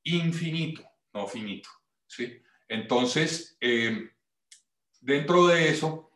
infinito, 0.06 0.84
no 1.14 1.28
finito. 1.28 1.70
¿sí? 2.08 2.42
Entonces, 2.68 3.58
eh, 3.60 4.10
dentro 5.02 5.48
de 5.48 5.70
eso, 5.70 6.12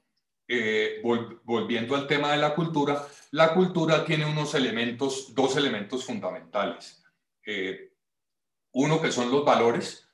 eh, 0.47 1.01
volviendo 1.43 1.95
al 1.95 2.07
tema 2.07 2.31
de 2.31 2.37
la 2.37 2.55
cultura, 2.55 3.07
la 3.31 3.53
cultura 3.53 4.05
tiene 4.05 4.25
unos 4.25 4.55
elementos, 4.55 5.33
dos 5.35 5.55
elementos 5.57 6.05
fundamentales. 6.05 7.03
Eh, 7.45 7.93
uno 8.71 9.01
que 9.01 9.11
son 9.11 9.31
los 9.31 9.43
valores 9.43 10.07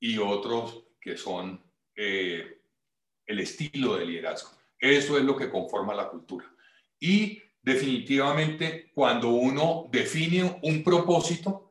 y 0.00 0.18
otros 0.18 0.84
que 1.00 1.16
son 1.16 1.62
el 1.96 3.38
estilo 3.38 3.96
de 3.96 4.06
liderazgo. 4.06 4.50
Eso 4.78 5.16
es 5.16 5.24
lo 5.24 5.36
que 5.36 5.50
conforma 5.50 5.94
la 5.94 6.08
cultura. 6.08 6.52
Y 6.98 7.40
definitivamente 7.62 8.90
cuando 8.92 9.28
uno 9.30 9.88
define 9.90 10.58
un 10.62 10.82
propósito, 10.82 11.63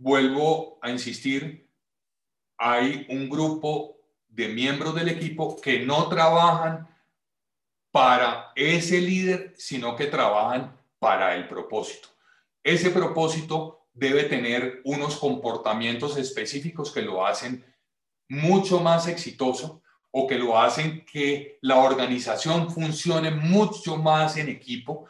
vuelvo 0.00 0.78
a 0.80 0.90
insistir, 0.90 1.68
hay 2.56 3.06
un 3.10 3.28
grupo 3.28 3.98
de 4.28 4.48
miembros 4.48 4.94
del 4.94 5.10
equipo 5.10 5.60
que 5.60 5.80
no 5.80 6.08
trabajan 6.08 6.88
para 7.92 8.52
ese 8.56 9.00
líder, 9.00 9.52
sino 9.56 9.96
que 9.96 10.06
trabajan 10.06 10.76
para 10.98 11.34
el 11.34 11.46
propósito. 11.48 12.08
Ese 12.62 12.90
propósito 12.90 13.88
debe 13.92 14.24
tener 14.24 14.80
unos 14.84 15.16
comportamientos 15.16 16.16
específicos 16.16 16.92
que 16.92 17.02
lo 17.02 17.26
hacen 17.26 17.64
mucho 18.28 18.80
más 18.80 19.06
exitoso 19.06 19.82
o 20.12 20.26
que 20.26 20.38
lo 20.38 20.58
hacen 20.58 21.04
que 21.04 21.58
la 21.60 21.78
organización 21.78 22.70
funcione 22.70 23.30
mucho 23.30 23.96
más 23.96 24.36
en 24.38 24.48
equipo 24.48 25.06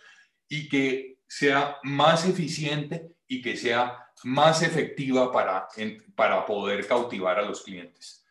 y 0.49 0.68
que 0.68 1.18
sea 1.28 1.76
más 1.84 2.26
eficiente 2.26 3.14
y 3.28 3.41
que 3.41 3.57
sea 3.57 4.09
más 4.25 4.62
efectiva 4.62 5.33
para, 5.33 5.68
para 6.14 6.45
poder 6.47 6.87
cautivar 6.87 7.39
a 7.39 7.43
los 7.43 7.62
clientes. 7.62 8.25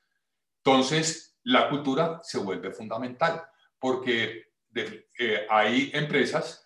Entonces, 0.64 1.40
la 1.44 1.70
cultura 1.70 2.20
se 2.24 2.38
vuelve 2.38 2.72
fundamental 2.72 3.44
porque 3.80 4.50
eh, 4.76 5.48
hay 5.50 5.92
empresas 5.94 6.66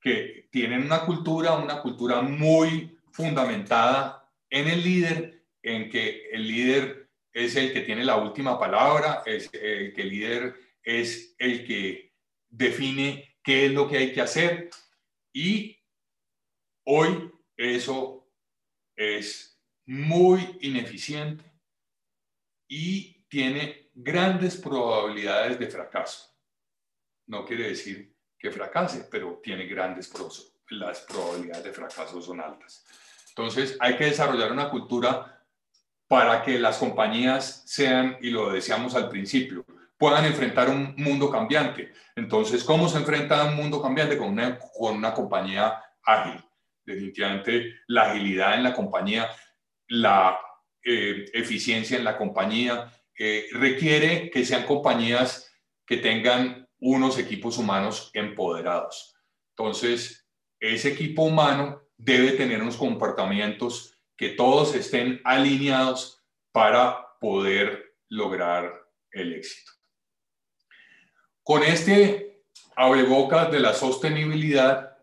que 0.00 0.48
tienen 0.50 0.84
una 0.84 1.04
cultura, 1.04 1.54
una 1.54 1.80
cultura 1.80 2.22
muy 2.22 2.98
fundamentada 3.10 4.30
en 4.50 4.68
el 4.68 4.82
líder, 4.82 5.44
en 5.62 5.90
que 5.90 6.28
el 6.30 6.46
líder 6.46 7.10
es 7.32 7.56
el 7.56 7.72
que 7.72 7.82
tiene 7.82 8.04
la 8.04 8.16
última 8.16 8.58
palabra, 8.58 9.22
es 9.26 9.50
el 9.52 9.92
que 9.92 10.02
el 10.02 10.08
líder 10.08 10.54
es 10.82 11.34
el 11.38 11.66
que 11.66 12.14
define 12.48 13.36
qué 13.42 13.66
es 13.66 13.72
lo 13.72 13.88
que 13.88 13.98
hay 13.98 14.12
que 14.12 14.20
hacer 14.22 14.70
y 15.32 15.76
hoy 16.84 17.30
eso 17.56 18.15
es 18.96 19.60
muy 19.84 20.58
ineficiente 20.62 21.44
y 22.66 23.24
tiene 23.28 23.90
grandes 23.94 24.56
probabilidades 24.56 25.58
de 25.58 25.68
fracaso. 25.68 26.34
No 27.26 27.44
quiere 27.44 27.68
decir 27.68 28.16
que 28.38 28.50
fracase, 28.50 29.06
pero 29.10 29.40
tiene 29.42 29.66
grandes 29.66 30.12
las 30.70 31.00
probabilidades 31.00 31.64
de 31.64 31.72
fracaso 31.72 32.20
son 32.20 32.40
altas. 32.40 32.84
Entonces, 33.28 33.76
hay 33.80 33.96
que 33.96 34.06
desarrollar 34.06 34.50
una 34.50 34.70
cultura 34.70 35.44
para 36.08 36.42
que 36.42 36.58
las 36.58 36.78
compañías 36.78 37.62
sean, 37.66 38.16
y 38.20 38.30
lo 38.30 38.50
decíamos 38.50 38.94
al 38.94 39.08
principio, 39.08 39.64
puedan 39.98 40.24
enfrentar 40.24 40.68
un 40.68 40.94
mundo 40.96 41.30
cambiante. 41.30 41.92
Entonces, 42.14 42.64
¿cómo 42.64 42.88
se 42.88 42.98
enfrenta 42.98 43.44
un 43.44 43.56
mundo 43.56 43.82
cambiante? 43.82 44.16
Con 44.16 44.28
una, 44.28 44.58
con 44.58 44.96
una 44.96 45.14
compañía 45.14 45.82
ágil 46.02 46.45
definitivamente 46.86 47.80
la 47.88 48.10
agilidad 48.10 48.54
en 48.54 48.62
la 48.62 48.72
compañía, 48.72 49.28
la 49.88 50.38
eh, 50.82 51.26
eficiencia 51.34 51.98
en 51.98 52.04
la 52.04 52.16
compañía, 52.16 52.90
eh, 53.18 53.46
requiere 53.52 54.30
que 54.30 54.44
sean 54.44 54.64
compañías 54.64 55.52
que 55.84 55.96
tengan 55.96 56.68
unos 56.78 57.18
equipos 57.18 57.58
humanos 57.58 58.10
empoderados. 58.14 59.14
Entonces, 59.50 60.28
ese 60.60 60.90
equipo 60.90 61.22
humano 61.22 61.82
debe 61.96 62.32
tener 62.32 62.62
unos 62.62 62.76
comportamientos 62.76 63.98
que 64.16 64.30
todos 64.30 64.74
estén 64.74 65.20
alineados 65.24 66.22
para 66.52 67.06
poder 67.20 67.96
lograr 68.08 68.72
el 69.10 69.34
éxito. 69.34 69.72
Con 71.42 71.62
este 71.62 72.42
abrebocas 72.76 73.50
de 73.50 73.60
la 73.60 73.72
sostenibilidad, 73.72 74.98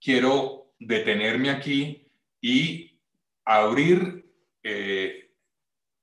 quiero 0.00 0.59
detenerme 0.80 1.50
aquí 1.50 2.04
y 2.40 2.98
abrir 3.44 4.24
eh, 4.62 5.30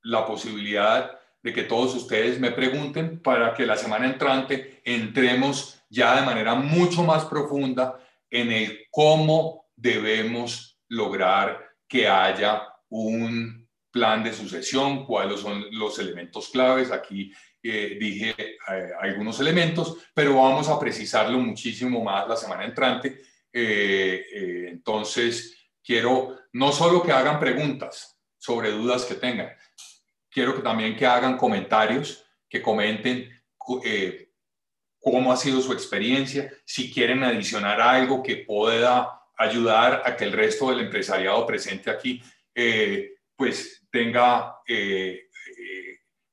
la 0.03 0.25
posibilidad 0.25 1.19
de 1.43 1.53
que 1.53 1.63
todos 1.63 1.95
ustedes 1.95 2.39
me 2.39 2.51
pregunten 2.51 3.19
para 3.19 3.53
que 3.53 3.65
la 3.65 3.75
semana 3.75 4.05
entrante 4.05 4.81
entremos 4.85 5.81
ya 5.89 6.19
de 6.19 6.25
manera 6.25 6.55
mucho 6.55 7.03
más 7.03 7.25
profunda 7.25 7.99
en 8.29 8.51
el 8.51 8.85
cómo 8.91 9.65
debemos 9.75 10.79
lograr 10.89 11.65
que 11.87 12.07
haya 12.07 12.67
un 12.89 13.67
plan 13.91 14.23
de 14.23 14.33
sucesión, 14.33 15.05
cuáles 15.05 15.39
son 15.39 15.65
los 15.71 15.97
elementos 15.99 16.49
claves. 16.49 16.91
Aquí 16.91 17.31
eh, 17.63 17.97
dije 17.99 18.35
eh, 18.39 18.91
algunos 18.99 19.39
elementos, 19.39 19.97
pero 20.13 20.35
vamos 20.35 20.69
a 20.69 20.79
precisarlo 20.79 21.39
muchísimo 21.39 22.03
más 22.03 22.27
la 22.27 22.35
semana 22.35 22.65
entrante. 22.65 23.19
Eh, 23.59 24.67
entonces, 24.69 25.57
quiero 25.83 26.37
no 26.53 26.71
solo 26.71 27.01
que 27.01 27.11
hagan 27.11 27.39
preguntas 27.39 28.15
sobre 28.37 28.69
dudas 28.69 29.03
que 29.03 29.15
tengan, 29.15 29.49
quiero 30.29 30.55
que 30.55 30.61
también 30.61 30.95
que 30.95 31.07
hagan 31.07 31.37
comentarios, 31.37 32.23
que 32.47 32.61
comenten 32.61 33.29
cómo 34.99 35.31
ha 35.31 35.37
sido 35.37 35.59
su 35.59 35.73
experiencia, 35.73 36.53
si 36.65 36.93
quieren 36.93 37.23
adicionar 37.23 37.81
algo 37.81 38.21
que 38.21 38.37
pueda 38.37 39.21
ayudar 39.35 40.03
a 40.05 40.15
que 40.15 40.25
el 40.25 40.33
resto 40.33 40.69
del 40.69 40.81
empresariado 40.81 41.45
presente 41.47 41.89
aquí, 41.89 42.21
pues 43.35 43.83
tenga 43.91 44.55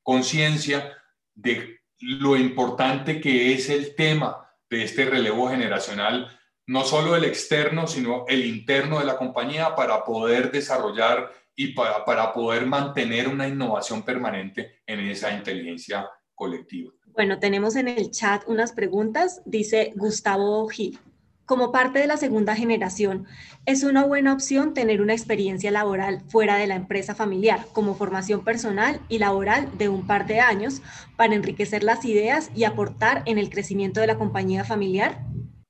conciencia 0.02 0.96
de 1.34 1.80
lo 2.00 2.36
importante 2.36 3.20
que 3.20 3.54
es 3.54 3.70
el 3.70 3.94
tema 3.94 4.46
de 4.68 4.84
este 4.84 5.06
relevo 5.06 5.48
generacional, 5.48 6.30
no 6.66 6.84
solo 6.84 7.14
el 7.16 7.24
externo, 7.24 7.86
sino 7.86 8.24
el 8.28 8.44
interno 8.44 8.98
de 8.98 9.04
la 9.04 9.16
compañía 9.16 9.74
para 9.74 10.04
poder 10.04 10.50
desarrollar 10.50 11.30
y 11.54 11.68
para, 11.74 12.04
para 12.04 12.32
poder 12.32 12.66
mantener 12.66 13.28
una 13.28 13.46
innovación 13.46 14.02
permanente 14.02 14.80
en 14.86 15.00
esa 15.00 15.32
inteligencia 15.32 16.08
colectiva. 16.34 16.92
Bueno, 17.12 17.38
tenemos 17.38 17.76
en 17.76 17.88
el 17.88 18.10
chat 18.10 18.42
unas 18.48 18.72
preguntas. 18.72 19.40
Dice 19.44 19.92
Gustavo 19.94 20.66
Gil. 20.68 20.98
Como 21.46 21.72
parte 21.72 21.98
de 21.98 22.06
la 22.06 22.16
segunda 22.16 22.56
generación, 22.56 23.26
es 23.66 23.84
una 23.84 24.02
buena 24.04 24.32
opción 24.32 24.72
tener 24.72 25.02
una 25.02 25.12
experiencia 25.12 25.70
laboral 25.70 26.22
fuera 26.28 26.56
de 26.56 26.66
la 26.66 26.74
empresa 26.74 27.14
familiar, 27.14 27.66
como 27.74 27.94
formación 27.94 28.42
personal 28.44 28.98
y 29.10 29.18
laboral 29.18 29.70
de 29.76 29.90
un 29.90 30.06
par 30.06 30.26
de 30.26 30.40
años, 30.40 30.80
para 31.16 31.34
enriquecer 31.34 31.84
las 31.84 32.06
ideas 32.06 32.50
y 32.54 32.64
aportar 32.64 33.22
en 33.26 33.36
el 33.36 33.50
crecimiento 33.50 34.00
de 34.00 34.06
la 34.06 34.16
compañía 34.16 34.64
familiar? 34.64 35.20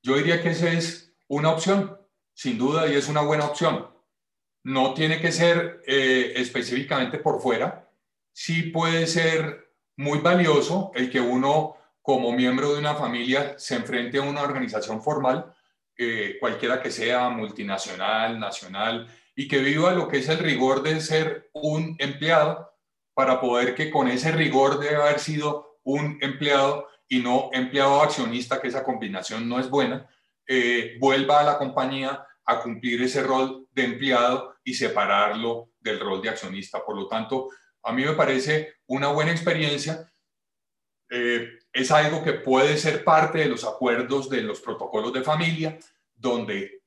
Yo 0.05 0.17
diría 0.17 0.43
que 0.43 0.51
esa 0.51 0.71
es 0.71 1.15
una 1.29 1.51
opción, 1.51 1.99
sin 2.35 2.59
duda, 2.59 2.87
y 2.87 2.95
es 2.95 3.09
una 3.09 3.23
buena 3.23 3.47
opción. 3.47 3.89
No 4.63 4.93
tiene 4.93 5.19
que 5.19 5.33
ser 5.33 5.83
eh, 5.87 6.35
específicamente 6.37 7.19
por 7.19 7.41
fuera, 7.41 7.91
sí 8.31 8.65
puede 8.65 9.07
ser 9.07 9.73
muy 9.97 10.19
valioso 10.19 10.93
el 10.95 11.11
que 11.11 11.23
uno 11.23 11.79
como 12.03 12.33
miembro 12.33 12.75
de 12.75 12.81
una 12.81 12.95
familia 12.95 13.59
se 13.59 13.77
enfrente 13.77 14.19
a 14.19 14.23
una 14.23 14.43
organización 14.43 15.03
formal 15.03 15.55
eh, 15.97 16.37
cualquiera 16.39 16.83
que 16.83 16.91
sea, 16.91 17.31
multinacional, 17.31 18.39
nacional, 18.39 19.09
y 19.35 19.49
que 19.49 19.61
viva 19.61 19.93
lo 19.93 20.09
que 20.09 20.19
es 20.19 20.29
el 20.29 20.39
rigor 20.39 20.83
de 20.83 21.01
ser 21.01 21.49
un 21.55 21.97
empleado 21.99 22.75
para 23.15 23.41
poder 23.41 23.75
que 23.75 23.91
con 23.91 24.09
ese 24.09 24.33
rigor 24.33 24.81
de 24.81 24.97
haber 24.97 25.19
sido 25.19 25.79
un 25.83 26.19
empleado 26.21 26.89
y 27.09 27.21
no 27.21 27.51
empleado 27.53 28.03
accionista, 28.03 28.61
que 28.61 28.69
esa 28.69 28.85
combinación 28.85 29.49
no 29.49 29.61
es 29.61 29.69
buena, 29.69 30.09
eh, 30.47 30.97
vuelva 31.01 31.41
a 31.41 31.45
la 31.45 31.59
compañía 31.59 32.27
a 32.47 32.61
cumplir 32.61 33.03
ese 33.03 33.23
rol 33.23 33.67
de 33.73 33.85
empleado 33.85 34.57
y 34.63 34.75
separarlo 34.75 35.71
del 35.81 36.01
rol 36.01 36.21
de 36.23 36.31
accionista. 36.31 36.85
Por 36.85 36.97
lo 36.97 37.09
tanto, 37.09 37.49
a 37.83 37.93
mí 37.93 38.05
me 38.05 38.13
parece 38.15 38.75
una 38.87 39.09
buena 39.09 39.33
experiencia. 39.33 40.11
Eh, 41.11 41.59
es 41.73 41.91
algo 41.91 42.23
que 42.23 42.35
puede 42.35 42.77
ser 42.77 43.05
parte 43.05 43.39
de 43.39 43.47
los 43.47 43.65
acuerdos 43.65 44.29
de 44.29 44.43
los 44.43 44.61
protocolos 44.61 45.13
de 45.13 45.23
familia, 45.23 45.79
donde 46.15 46.83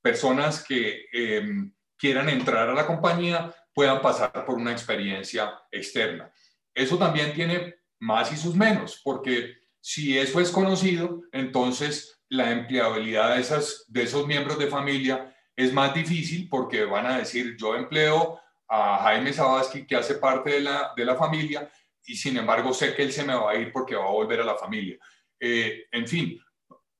personas 0.00 0.64
que 0.64 1.06
em, 1.12 1.72
quieran 1.96 2.28
entrar 2.28 2.68
a 2.68 2.74
la 2.74 2.86
compañía 2.86 3.54
puedan 3.72 4.02
pasar 4.02 4.44
por 4.44 4.56
una 4.56 4.72
experiencia 4.72 5.62
externa. 5.70 6.32
Eso 6.74 6.98
también 6.98 7.32
tiene 7.32 7.81
más 8.02 8.32
y 8.32 8.36
sus 8.36 8.56
menos, 8.56 9.00
porque 9.04 9.54
si 9.80 10.18
eso 10.18 10.40
es 10.40 10.50
conocido, 10.50 11.22
entonces 11.30 12.20
la 12.28 12.50
empleabilidad 12.50 13.36
de, 13.36 13.40
esas, 13.40 13.84
de 13.86 14.02
esos 14.02 14.26
miembros 14.26 14.58
de 14.58 14.66
familia 14.66 15.32
es 15.54 15.72
más 15.72 15.94
difícil 15.94 16.48
porque 16.48 16.84
van 16.84 17.06
a 17.06 17.18
decir, 17.18 17.56
yo 17.56 17.76
empleo 17.76 18.40
a 18.68 18.98
Jaime 19.04 19.32
Sabaski, 19.32 19.86
que 19.86 19.94
hace 19.94 20.16
parte 20.16 20.50
de 20.50 20.60
la, 20.62 20.92
de 20.96 21.04
la 21.04 21.14
familia, 21.14 21.70
y 22.04 22.16
sin 22.16 22.36
embargo 22.36 22.74
sé 22.74 22.92
que 22.96 23.02
él 23.02 23.12
se 23.12 23.24
me 23.24 23.34
va 23.34 23.52
a 23.52 23.54
ir 23.54 23.70
porque 23.70 23.94
va 23.94 24.06
a 24.06 24.10
volver 24.12 24.40
a 24.40 24.44
la 24.44 24.56
familia. 24.56 24.98
Eh, 25.38 25.84
en 25.92 26.08
fin, 26.08 26.40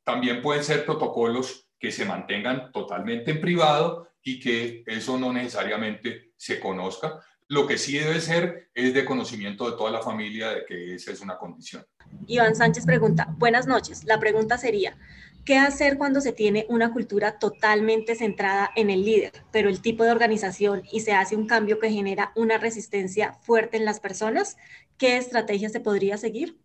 también 0.05 0.41
pueden 0.41 0.63
ser 0.63 0.85
protocolos 0.85 1.69
que 1.81 1.91
se 1.91 2.05
mantengan 2.05 2.71
totalmente 2.71 3.33
en 3.33 3.41
privado 3.41 4.09
y 4.23 4.39
que 4.39 4.85
eso 4.87 5.19
no 5.19 5.33
necesariamente 5.33 6.33
se 6.37 6.61
conozca. 6.61 7.21
Lo 7.53 7.67
que 7.67 7.77
sí 7.77 7.99
debe 7.99 8.19
ser 8.19 8.71
es 8.73 8.95
de 8.95 9.05
conocimiento 9.05 9.71
de 9.71 9.77
toda 9.77 9.91
la 9.91 10.01
familia 10.01 10.53
de 10.53 10.65
que 10.65 10.95
esa 10.95 11.13
es 11.13 11.21
una 11.21 11.37
condición. 11.37 11.85
Iván 12.27 12.57
Sánchez 12.57 12.87
pregunta, 12.87 13.27
buenas 13.37 13.67
noches. 13.67 14.05
La 14.05 14.19
pregunta 14.19 14.57
sería, 14.57 14.97
¿qué 15.45 15.59
hacer 15.59 15.99
cuando 15.99 16.23
se 16.23 16.33
tiene 16.33 16.65
una 16.71 16.95
cultura 16.95 17.39
totalmente 17.39 18.15
centrada 18.15 18.71
en 18.75 18.89
el 18.89 19.05
líder, 19.05 19.33
pero 19.53 19.69
el 19.69 19.83
tipo 19.83 20.03
de 20.03 20.13
organización 20.13 20.81
y 20.91 21.01
se 21.01 21.13
hace 21.13 21.37
un 21.37 21.47
cambio 21.47 21.79
que 21.79 21.91
genera 21.91 22.33
una 22.37 22.57
resistencia 22.57 23.35
fuerte 23.43 23.77
en 23.77 23.85
las 23.85 24.01
personas? 24.01 24.57
¿Qué 24.97 25.19
estrategia 25.19 25.69
se 25.69 25.81
podría 25.81 26.17
seguir? 26.17 26.57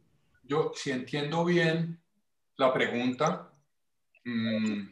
Yo, 0.43 0.71
si 0.73 0.91
entiendo 0.91 1.43
bien 1.43 2.01
la 2.55 2.73
pregunta, 2.73 3.51
mm, 4.23 4.87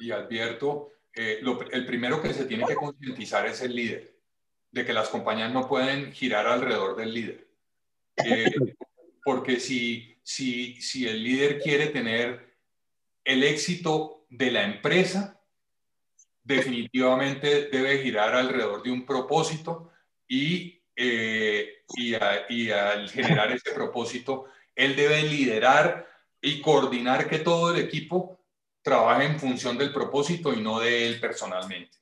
y 0.00 0.10
advierto, 0.10 0.94
eh, 1.14 1.40
el 1.70 1.86
primero 1.86 2.20
que 2.20 2.34
se 2.34 2.44
tiene 2.44 2.64
que 2.66 2.74
concientizar 2.74 3.46
es 3.46 3.62
el 3.62 3.76
líder, 3.76 4.17
de 4.70 4.84
que 4.84 4.92
las 4.92 5.08
compañías 5.08 5.52
no 5.52 5.68
pueden 5.68 6.12
girar 6.12 6.46
alrededor 6.46 6.96
del 6.96 7.14
líder. 7.14 7.48
Eh, 8.16 8.52
porque 9.24 9.60
si, 9.60 10.18
si, 10.22 10.80
si 10.80 11.06
el 11.06 11.22
líder 11.22 11.60
quiere 11.60 11.88
tener 11.88 12.56
el 13.24 13.44
éxito 13.44 14.26
de 14.28 14.50
la 14.50 14.64
empresa, 14.64 15.40
definitivamente 16.42 17.68
debe 17.68 18.02
girar 18.02 18.34
alrededor 18.34 18.82
de 18.82 18.90
un 18.90 19.04
propósito 19.04 19.92
y, 20.26 20.82
eh, 20.96 21.84
y, 21.94 22.14
y, 22.48 22.70
al 22.70 23.10
generar 23.10 23.52
ese 23.52 23.72
propósito, 23.72 24.46
él 24.74 24.96
debe 24.96 25.22
liderar 25.22 26.06
y 26.40 26.60
coordinar 26.60 27.28
que 27.28 27.40
todo 27.40 27.74
el 27.74 27.80
equipo 27.80 28.40
trabaje 28.82 29.26
en 29.26 29.38
función 29.38 29.76
del 29.76 29.92
propósito 29.92 30.52
y 30.52 30.62
no 30.62 30.80
de 30.80 31.06
él 31.06 31.20
personalmente. 31.20 31.97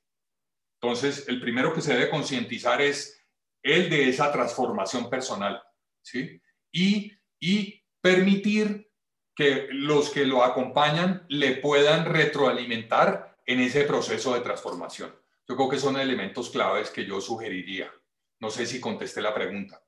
Entonces, 0.87 1.27
el 1.27 1.41
primero 1.41 1.75
que 1.75 1.81
se 1.81 1.93
debe 1.93 2.09
concientizar 2.09 2.81
es 2.81 3.21
el 3.61 3.91
de 3.91 4.09
esa 4.09 4.31
transformación 4.31 5.11
personal, 5.11 5.61
¿sí? 6.01 6.41
Y, 6.71 7.13
y 7.41 7.83
permitir 8.01 8.89
que 9.35 9.67
los 9.73 10.11
que 10.11 10.25
lo 10.25 10.45
acompañan 10.45 11.27
le 11.29 11.57
puedan 11.57 12.05
retroalimentar 12.05 13.37
en 13.45 13.59
ese 13.59 13.83
proceso 13.83 14.33
de 14.33 14.43
transformación. 14.43 15.13
Yo 15.49 15.57
creo 15.57 15.69
que 15.69 15.81
son 15.81 15.97
elementos 15.97 16.51
claves 16.51 16.91
que 16.91 17.05
yo 17.05 17.21
sugeriría. 17.21 17.91
No 18.39 18.49
sé 18.49 18.65
si 18.65 18.81
contesté 18.81 19.21
la 19.21 19.35
pregunta. 19.35 19.83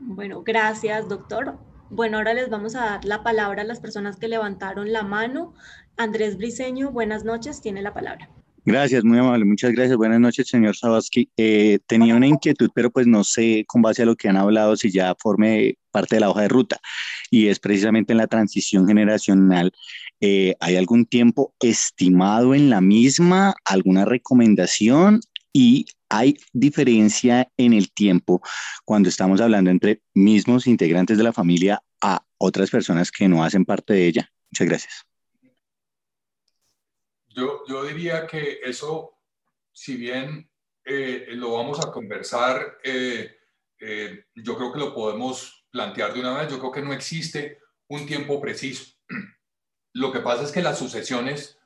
Bueno, 0.00 0.42
gracias, 0.42 1.08
doctor. 1.08 1.56
Bueno, 1.88 2.18
ahora 2.18 2.34
les 2.34 2.50
vamos 2.50 2.74
a 2.74 2.84
dar 2.84 3.04
la 3.04 3.22
palabra 3.22 3.62
a 3.62 3.64
las 3.64 3.78
personas 3.78 4.16
que 4.16 4.26
levantaron 4.26 4.92
la 4.92 5.04
mano. 5.04 5.54
Andrés 5.96 6.36
Briseño, 6.36 6.90
buenas 6.90 7.24
noches, 7.24 7.60
tiene 7.60 7.80
la 7.80 7.94
palabra. 7.94 8.28
Gracias, 8.68 9.02
muy 9.02 9.18
amable, 9.18 9.46
muchas 9.46 9.72
gracias. 9.72 9.96
Buenas 9.96 10.20
noches, 10.20 10.46
señor 10.46 10.76
Sabaski. 10.76 11.30
Eh, 11.38 11.78
tenía 11.86 12.14
una 12.14 12.26
inquietud, 12.26 12.70
pero 12.74 12.90
pues 12.90 13.06
no 13.06 13.24
sé 13.24 13.64
con 13.66 13.80
base 13.80 14.02
a 14.02 14.04
lo 14.04 14.14
que 14.14 14.28
han 14.28 14.36
hablado 14.36 14.76
si 14.76 14.90
ya 14.90 15.14
forme 15.18 15.78
parte 15.90 16.16
de 16.16 16.20
la 16.20 16.28
hoja 16.28 16.42
de 16.42 16.48
ruta 16.48 16.78
y 17.30 17.46
es 17.46 17.60
precisamente 17.60 18.12
en 18.12 18.18
la 18.18 18.26
transición 18.26 18.86
generacional. 18.86 19.72
Eh, 20.20 20.54
¿Hay 20.60 20.76
algún 20.76 21.06
tiempo 21.06 21.54
estimado 21.60 22.54
en 22.54 22.68
la 22.68 22.82
misma? 22.82 23.54
¿Alguna 23.64 24.04
recomendación? 24.04 25.20
Y 25.50 25.86
hay 26.10 26.36
diferencia 26.52 27.48
en 27.56 27.72
el 27.72 27.90
tiempo 27.90 28.42
cuando 28.84 29.08
estamos 29.08 29.40
hablando 29.40 29.70
entre 29.70 30.02
mismos 30.12 30.66
integrantes 30.66 31.16
de 31.16 31.24
la 31.24 31.32
familia 31.32 31.82
a 32.02 32.22
otras 32.36 32.68
personas 32.68 33.10
que 33.10 33.28
no 33.28 33.42
hacen 33.42 33.64
parte 33.64 33.94
de 33.94 34.08
ella. 34.08 34.30
Muchas 34.50 34.68
gracias. 34.68 35.07
Yo, 37.38 37.64
yo 37.68 37.84
diría 37.84 38.26
que 38.26 38.60
eso, 38.64 39.16
si 39.72 39.96
bien 39.96 40.50
eh, 40.84 41.28
lo 41.30 41.52
vamos 41.52 41.78
a 41.84 41.92
conversar, 41.92 42.78
eh, 42.82 43.36
eh, 43.78 44.24
yo 44.34 44.56
creo 44.56 44.72
que 44.72 44.80
lo 44.80 44.94
podemos 44.94 45.66
plantear 45.70 46.12
de 46.12 46.20
una 46.20 46.36
vez. 46.36 46.50
Yo 46.50 46.58
creo 46.58 46.72
que 46.72 46.82
no 46.82 46.92
existe 46.92 47.60
un 47.88 48.06
tiempo 48.06 48.40
preciso. 48.40 48.92
Lo 49.94 50.12
que 50.12 50.20
pasa 50.20 50.42
es 50.44 50.52
que 50.52 50.62
las 50.62 50.78
sucesiones 50.78 51.58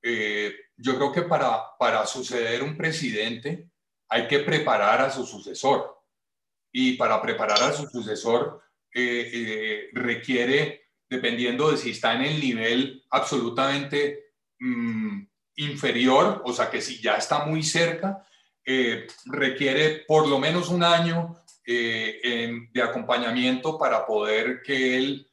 yo 0.00 0.94
creo 0.96 1.12
que 1.12 1.22
para, 1.22 1.76
para 1.78 2.06
suceder 2.06 2.62
un 2.62 2.76
presidente 2.76 3.68
hay 4.08 4.26
que 4.26 4.40
preparar 4.40 5.00
a 5.02 5.10
su 5.10 5.26
sucesor. 5.26 5.96
Y 6.72 6.96
para 6.96 7.20
preparar 7.20 7.62
a 7.62 7.72
su 7.72 7.88
sucesor 7.88 8.62
eh, 8.94 9.30
eh, 9.32 9.88
requiere, 9.92 10.88
dependiendo 11.08 11.70
de 11.70 11.76
si 11.76 11.90
está 11.90 12.14
en 12.14 12.22
el 12.22 12.40
nivel 12.40 13.04
absolutamente 13.10 14.27
mm, 14.60 15.26
inferior, 15.56 16.42
o 16.44 16.52
sea 16.52 16.70
que 16.70 16.80
si 16.80 17.00
ya 17.00 17.16
está 17.16 17.44
muy 17.44 17.62
cerca, 17.62 18.24
eh, 18.64 19.06
requiere 19.26 20.04
por 20.06 20.28
lo 20.28 20.38
menos 20.38 20.68
un 20.68 20.84
año 20.84 21.36
eh, 21.66 22.50
de 22.72 22.82
acompañamiento 22.82 23.78
para 23.78 24.06
poder 24.06 24.62
que 24.62 24.96
él 24.96 25.24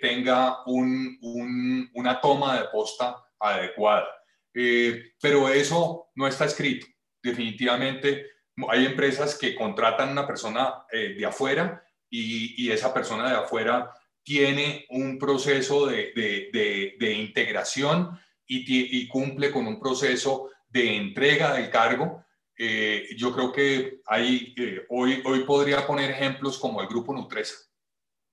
tenga 0.00 0.58
una 0.64 2.20
toma 2.20 2.56
de 2.56 2.68
posta 2.68 3.16
adecuada. 3.40 4.06
pero 4.52 5.48
eso 5.48 6.06
no 6.14 6.28
está 6.28 6.44
escrito. 6.44 6.86
Definitivamente 7.20 8.26
hay 8.68 8.86
empresas 8.86 9.36
que 9.36 9.56
contratan 9.56 10.10
a 10.10 10.12
una 10.12 10.26
persona 10.26 10.86
de 10.92 11.26
afuera 11.26 11.84
y, 12.10 12.70
esa 12.70 12.92
persona 12.92 13.28
de 13.28 13.36
afuera 13.36 13.92
tiene 14.22 14.86
un 14.90 15.18
proceso 15.18 15.86
de, 15.86 17.14
integración 17.16 18.18
y, 18.46 19.08
cumple 19.08 19.50
con 19.50 19.66
un 19.66 19.80
proceso 19.80 20.50
de 20.68 20.96
entrega 20.96 21.54
del 21.54 21.70
cargo. 21.70 22.24
Eh, 22.56 23.08
yo 23.16 23.32
creo 23.32 23.52
que 23.52 24.00
hay, 24.06 24.54
eh, 24.56 24.86
hoy, 24.88 25.22
hoy 25.24 25.44
podría 25.44 25.86
poner 25.86 26.10
ejemplos 26.10 26.58
como 26.58 26.80
el 26.80 26.88
Grupo 26.88 27.12
Nutresa. 27.12 27.56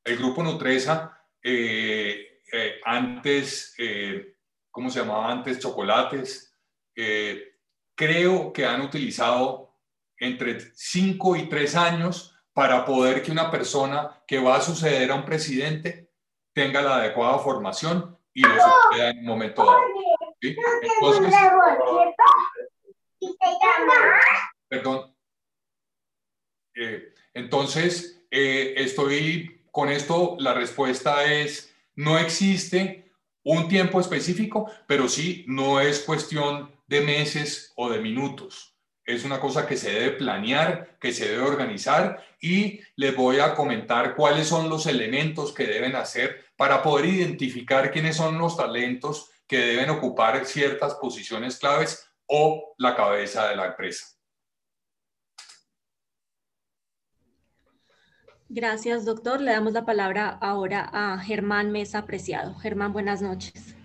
El 0.04 0.18
Grupo 0.18 0.44
Nutresa, 0.44 1.18
eh, 1.42 2.40
antes, 2.86 3.76
¿cómo 4.70 4.90
se 4.90 5.00
llamaba 5.00 5.32
antes? 5.32 5.60
Chocolates. 5.60 6.56
creo 7.96 8.54
que 8.54 8.66
han 8.66 8.82
utilizado 8.82 9.76
entre 10.18 10.60
5 10.76 11.36
y 11.36 11.50
3 11.50 11.76
años 11.76 12.36
para 12.54 12.86
poder 12.86 13.24
que 13.24 13.32
una 13.32 13.50
persona 13.50 14.24
que 14.28 14.40
va 14.40 14.58
a 14.58 14.62
suceder 14.62 15.12
a 15.12 15.16
un 15.16 15.26
presidente 15.26 16.12
tenga 16.54 16.82
la 16.82 16.98
adecuada 16.98 17.40
formación 17.40 18.18
y 18.34 18.42
lo 18.42 18.54
suceda 18.54 19.10
en 19.10 19.20
un 19.20 19.26
momento 19.26 19.66
dado. 19.66 19.82
Entonces, 20.42 21.34
perdón. 24.68 25.16
Eh, 26.76 27.14
entonces, 27.34 28.26
eh, 28.32 28.74
estoy 28.78 29.62
con 29.72 29.90
esto, 29.90 30.36
la 30.40 30.54
respuesta 30.54 31.24
es, 31.26 31.74
no 31.96 32.18
existe 32.18 33.12
un 33.44 33.68
tiempo 33.68 34.00
específico, 34.00 34.72
pero 34.88 35.08
sí, 35.08 35.46
no 35.48 35.80
es 35.80 36.00
cuestión 36.00 36.72
de 36.88 37.02
meses 37.02 37.74
o 37.76 37.90
de 37.90 38.00
minutos 38.00 38.74
es 39.06 39.26
una 39.26 39.40
cosa 39.40 39.68
que 39.68 39.78
se 39.78 39.92
debe 39.92 40.12
planear, 40.12 40.98
que 41.00 41.12
se 41.12 41.28
debe 41.28 41.44
organizar 41.44 42.26
y 42.40 42.80
les 42.96 43.16
voy 43.16 43.40
a 43.40 43.54
comentar 43.54 44.16
cuáles 44.16 44.48
son 44.48 44.70
los 44.70 44.86
elementos 44.86 45.54
que 45.54 45.68
deben 45.68 45.96
hacer 45.96 46.46
para 46.64 46.82
poder 46.82 47.08
identificar 47.08 47.92
quiénes 47.92 48.16
son 48.16 48.38
los 48.38 48.56
talentos 48.56 49.30
que 49.46 49.58
deben 49.58 49.90
ocupar 49.90 50.46
ciertas 50.46 50.96
posiciones 50.96 51.60
claves 51.60 52.08
o 52.26 52.74
la 52.78 52.96
cabeza 52.96 53.50
de 53.50 53.58
la 53.58 53.66
empresa. 53.66 54.06
Gracias, 58.48 59.04
doctor. 59.04 59.42
Le 59.42 59.52
damos 59.52 59.74
la 59.74 59.84
palabra 59.84 60.30
ahora 60.30 60.90
a 60.94 61.18
Germán 61.18 61.70
Mesa 61.74 61.98
Apreciado. 61.98 62.56
Germán, 62.56 62.94
buenas 62.94 63.22
noches. 63.22 63.76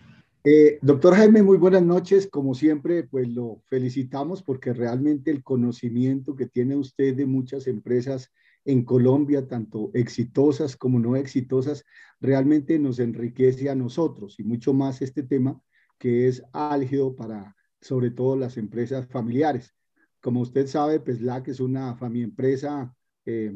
Eh, 0.44 0.78
doctor 0.80 1.16
Jaime, 1.16 1.42
muy 1.42 1.58
buenas 1.58 1.82
noches. 1.82 2.28
Como 2.28 2.54
siempre, 2.54 3.02
pues 3.02 3.26
lo 3.26 3.60
felicitamos 3.66 4.40
porque 4.40 4.72
realmente 4.72 5.32
el 5.32 5.42
conocimiento 5.42 6.36
que 6.36 6.46
tiene 6.46 6.76
usted 6.76 7.16
de 7.16 7.26
muchas 7.26 7.66
empresas 7.66 8.30
en 8.68 8.84
Colombia, 8.84 9.48
tanto 9.48 9.90
exitosas 9.94 10.76
como 10.76 11.00
no 11.00 11.16
exitosas, 11.16 11.84
realmente 12.20 12.78
nos 12.78 12.98
enriquece 12.98 13.70
a 13.70 13.74
nosotros 13.74 14.38
y 14.38 14.44
mucho 14.44 14.72
más 14.74 15.02
este 15.02 15.22
tema 15.22 15.60
que 15.98 16.28
es 16.28 16.42
álgido 16.52 17.16
para 17.16 17.56
sobre 17.80 18.10
todo 18.10 18.36
las 18.36 18.56
empresas 18.56 19.08
familiares. 19.08 19.74
Como 20.20 20.40
usted 20.40 20.66
sabe, 20.66 21.02
que 21.02 21.50
es 21.50 21.60
una 21.60 21.96
familia 21.96 22.24
empresa 22.24 22.94
eh, 23.24 23.52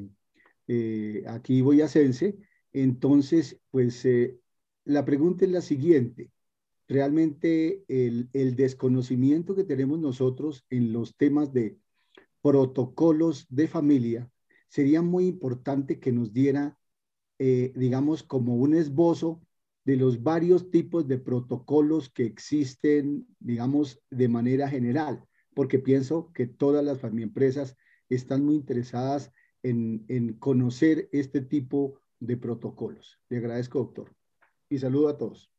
eh, 0.68 1.24
aquí 1.26 1.60
boyacense. 1.60 2.38
Entonces, 2.72 3.60
pues 3.70 4.06
la 4.84 5.04
pregunta 5.04 5.44
es 5.44 5.50
la 5.50 5.60
siguiente 5.60 6.30
realmente 6.92 7.84
el, 7.88 8.28
desconocimiento 8.56 9.54
que 9.54 9.64
tenemos 9.64 9.98
nosotros 9.98 10.64
en 10.70 10.92
los 10.92 11.16
temas 11.16 11.52
de 11.52 11.78
protocolos 12.42 13.46
de 13.48 13.68
familia, 13.68 14.30
sería 14.72 15.02
muy 15.02 15.26
importante 15.26 16.00
que 16.00 16.12
nos 16.12 16.32
diera, 16.32 16.78
eh, 17.38 17.74
digamos, 17.76 18.22
como 18.22 18.56
un 18.56 18.74
esbozo 18.74 19.42
de 19.84 19.96
los 19.96 20.22
varios 20.22 20.70
tipos 20.70 21.06
de 21.06 21.18
protocolos 21.18 22.08
que 22.08 22.24
existen, 22.24 23.26
digamos, 23.38 24.00
de 24.08 24.28
manera 24.28 24.66
general, 24.70 25.22
porque 25.54 25.78
pienso 25.78 26.32
que 26.32 26.46
todas 26.46 26.82
las 26.82 27.04
empresas 27.04 27.76
están 28.08 28.46
muy 28.46 28.54
interesadas 28.54 29.30
en, 29.62 30.06
en 30.08 30.32
conocer 30.38 31.10
este 31.12 31.42
tipo 31.42 32.00
de 32.18 32.38
protocolos. 32.38 33.20
Le 33.28 33.36
agradezco, 33.36 33.80
doctor. 33.80 34.14
Y 34.70 34.78
saludo 34.78 35.10
a 35.10 35.18
todos. 35.18 35.52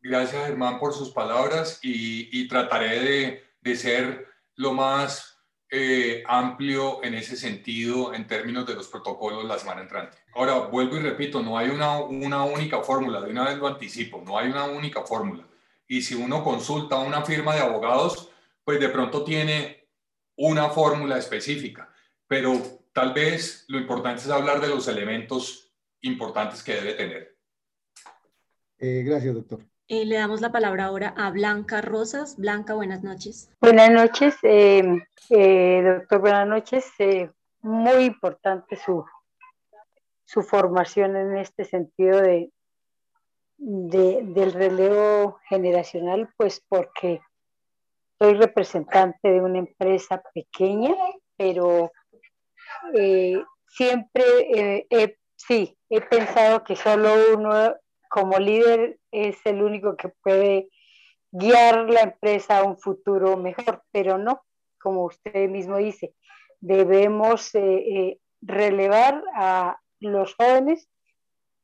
Gracias, 0.00 0.46
Germán, 0.46 0.80
por 0.80 0.92
sus 0.92 1.10
palabras 1.10 1.78
y, 1.80 2.48
trataré 2.48 3.44
de, 3.60 3.76
ser 3.76 4.26
lo 4.56 4.72
más 4.72 5.37
eh, 5.70 6.22
amplio 6.26 7.04
en 7.04 7.14
ese 7.14 7.36
sentido 7.36 8.14
en 8.14 8.26
términos 8.26 8.66
de 8.66 8.74
los 8.74 8.88
protocolos 8.88 9.44
la 9.44 9.58
semana 9.58 9.82
entrante. 9.82 10.16
Ahora, 10.34 10.58
vuelvo 10.58 10.96
y 10.96 11.00
repito, 11.00 11.42
no 11.42 11.58
hay 11.58 11.68
una, 11.68 11.98
una 11.98 12.44
única 12.44 12.80
fórmula, 12.80 13.20
de 13.20 13.30
una 13.30 13.44
vez 13.44 13.58
lo 13.58 13.66
anticipo, 13.66 14.22
no 14.24 14.38
hay 14.38 14.48
una 14.48 14.64
única 14.64 15.02
fórmula. 15.02 15.46
Y 15.86 16.02
si 16.02 16.14
uno 16.14 16.42
consulta 16.42 16.96
a 16.96 17.00
una 17.00 17.22
firma 17.22 17.54
de 17.54 17.60
abogados, 17.60 18.30
pues 18.64 18.80
de 18.80 18.88
pronto 18.88 19.24
tiene 19.24 19.88
una 20.36 20.70
fórmula 20.70 21.18
específica, 21.18 21.92
pero 22.26 22.52
tal 22.92 23.12
vez 23.12 23.64
lo 23.68 23.78
importante 23.78 24.22
es 24.22 24.30
hablar 24.30 24.60
de 24.60 24.68
los 24.68 24.88
elementos 24.88 25.72
importantes 26.00 26.62
que 26.62 26.74
debe 26.74 26.94
tener. 26.94 27.36
Eh, 28.78 29.02
gracias, 29.04 29.34
doctor. 29.34 29.64
Eh, 29.90 30.04
le 30.04 30.16
damos 30.16 30.42
la 30.42 30.52
palabra 30.52 30.84
ahora 30.84 31.14
a 31.16 31.30
Blanca 31.30 31.80
Rosas. 31.80 32.36
Blanca, 32.36 32.74
buenas 32.74 33.02
noches. 33.02 33.50
Buenas 33.58 33.90
noches, 33.90 34.36
eh, 34.42 34.82
eh, 35.30 35.82
doctor, 35.82 36.20
buenas 36.20 36.46
noches. 36.46 36.92
muy 37.62 38.04
importante 38.04 38.76
su, 38.76 39.02
su 40.26 40.42
formación 40.42 41.16
en 41.16 41.38
este 41.38 41.64
sentido 41.64 42.20
de, 42.20 42.50
del 43.56 44.52
relevo 44.52 45.38
generacional, 45.48 46.28
pues 46.36 46.62
porque 46.68 47.22
soy 48.18 48.34
representante 48.34 49.30
de 49.30 49.40
una 49.40 49.60
empresa 49.60 50.22
pequeña, 50.34 50.94
pero 51.34 51.90
siempre, 53.66 54.86
sí, 55.34 55.78
he 55.88 56.00
pensado 56.02 56.62
que 56.62 56.76
solo 56.76 57.10
uno 57.34 57.74
como 58.08 58.38
líder 58.38 58.98
es 59.10 59.38
el 59.44 59.62
único 59.62 59.96
que 59.96 60.08
puede 60.08 60.68
guiar 61.30 61.90
la 61.90 62.00
empresa 62.00 62.58
a 62.58 62.64
un 62.64 62.78
futuro 62.78 63.36
mejor, 63.36 63.82
pero 63.92 64.18
no, 64.18 64.42
como 64.80 65.04
usted 65.04 65.48
mismo 65.48 65.76
dice, 65.76 66.14
debemos 66.60 67.54
eh, 67.54 67.60
eh, 67.60 68.20
relevar 68.40 69.22
a 69.34 69.78
los 70.00 70.34
jóvenes, 70.34 70.88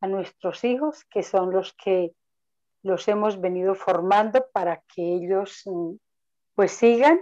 a 0.00 0.06
nuestros 0.06 0.64
hijos, 0.64 1.04
que 1.06 1.22
son 1.22 1.50
los 1.50 1.72
que 1.74 2.12
los 2.82 3.08
hemos 3.08 3.40
venido 3.40 3.74
formando 3.74 4.46
para 4.52 4.82
que 4.94 5.02
ellos 5.02 5.62
mm, 5.64 5.94
pues 6.54 6.72
sigan 6.72 7.20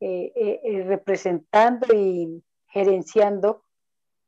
eh, 0.00 0.84
representando 0.86 1.94
y 1.94 2.42
gerenciando 2.68 3.62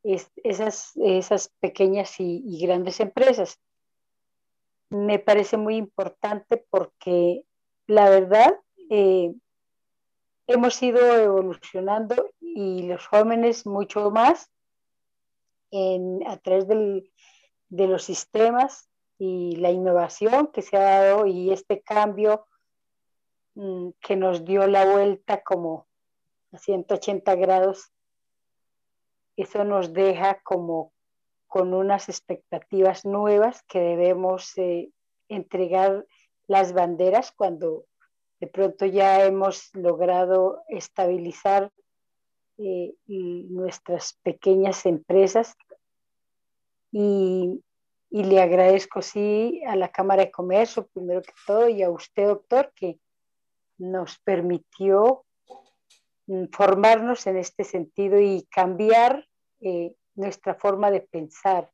esas, 0.05 0.93
esas 0.97 1.49
pequeñas 1.61 2.14
y 2.18 2.59
grandes 2.61 3.01
empresas 3.01 3.59
me 4.93 5.18
parece 5.18 5.57
muy 5.57 5.76
importante 5.76 6.64
porque 6.70 7.45
la 7.86 8.11
verdad 8.11 8.55
eh, 8.90 9.32
hemos 10.47 10.82
ido 10.82 11.01
evolucionando 11.16 12.30
y 12.40 12.82
los 12.82 13.07
jóvenes 13.07 13.66
mucho 13.66 14.11
más 14.11 14.51
a 16.26 16.36
través 16.36 16.68
de 16.68 17.88
los 17.88 18.05
sistemas 18.05 18.90
y 19.18 19.57
la 19.57 19.70
innovación 19.70 20.49
que 20.49 20.61
se 20.61 20.76
ha 20.76 21.05
dado 21.05 21.26
y 21.26 21.51
este 21.51 21.80
cambio 21.80 22.47
mm, 23.55 23.90
que 24.01 24.16
nos 24.16 24.45
dio 24.45 24.66
la 24.66 24.84
vuelta 24.84 25.43
como 25.43 25.86
a 26.53 26.59
180 26.59 27.34
grados, 27.36 27.90
eso 29.36 29.64
nos 29.64 29.95
deja 29.95 30.43
como 30.43 30.93
con 31.53 31.74
unas 31.74 32.09
expectativas 32.09 33.05
nuevas 33.05 33.62
que 33.64 33.78
debemos 33.78 34.57
eh, 34.57 34.88
entregar 35.28 36.07
las 36.46 36.72
banderas 36.72 37.30
cuando 37.30 37.84
de 38.40 38.46
pronto 38.46 38.86
ya 38.86 39.22
hemos 39.26 39.68
logrado 39.74 40.62
estabilizar 40.68 41.70
eh, 42.57 42.94
nuestras 43.07 44.18
pequeñas 44.22 44.86
empresas. 44.86 45.55
Y, 46.90 47.62
y, 48.09 48.24
le 48.24 48.40
agradezco, 48.40 49.03
sí, 49.03 49.61
a 49.66 49.76
la 49.76 49.90
Cámara 49.90 50.24
de 50.24 50.30
Comercio, 50.30 50.86
primero 50.86 51.20
que 51.20 51.34
todo, 51.46 51.68
y 51.68 51.82
a 51.82 51.90
usted, 51.90 52.28
doctor, 52.28 52.72
que 52.74 52.98
nos 53.76 54.18
permitió 54.20 55.26
mm, 56.28 56.44
formarnos 56.50 57.26
en 57.26 57.36
este 57.36 57.64
sentido 57.64 58.18
y 58.18 58.48
cambiar 58.50 59.28
eh, 59.61 59.94
nuestra 60.14 60.54
forma 60.54 60.90
de 60.90 61.00
pensar 61.00 61.70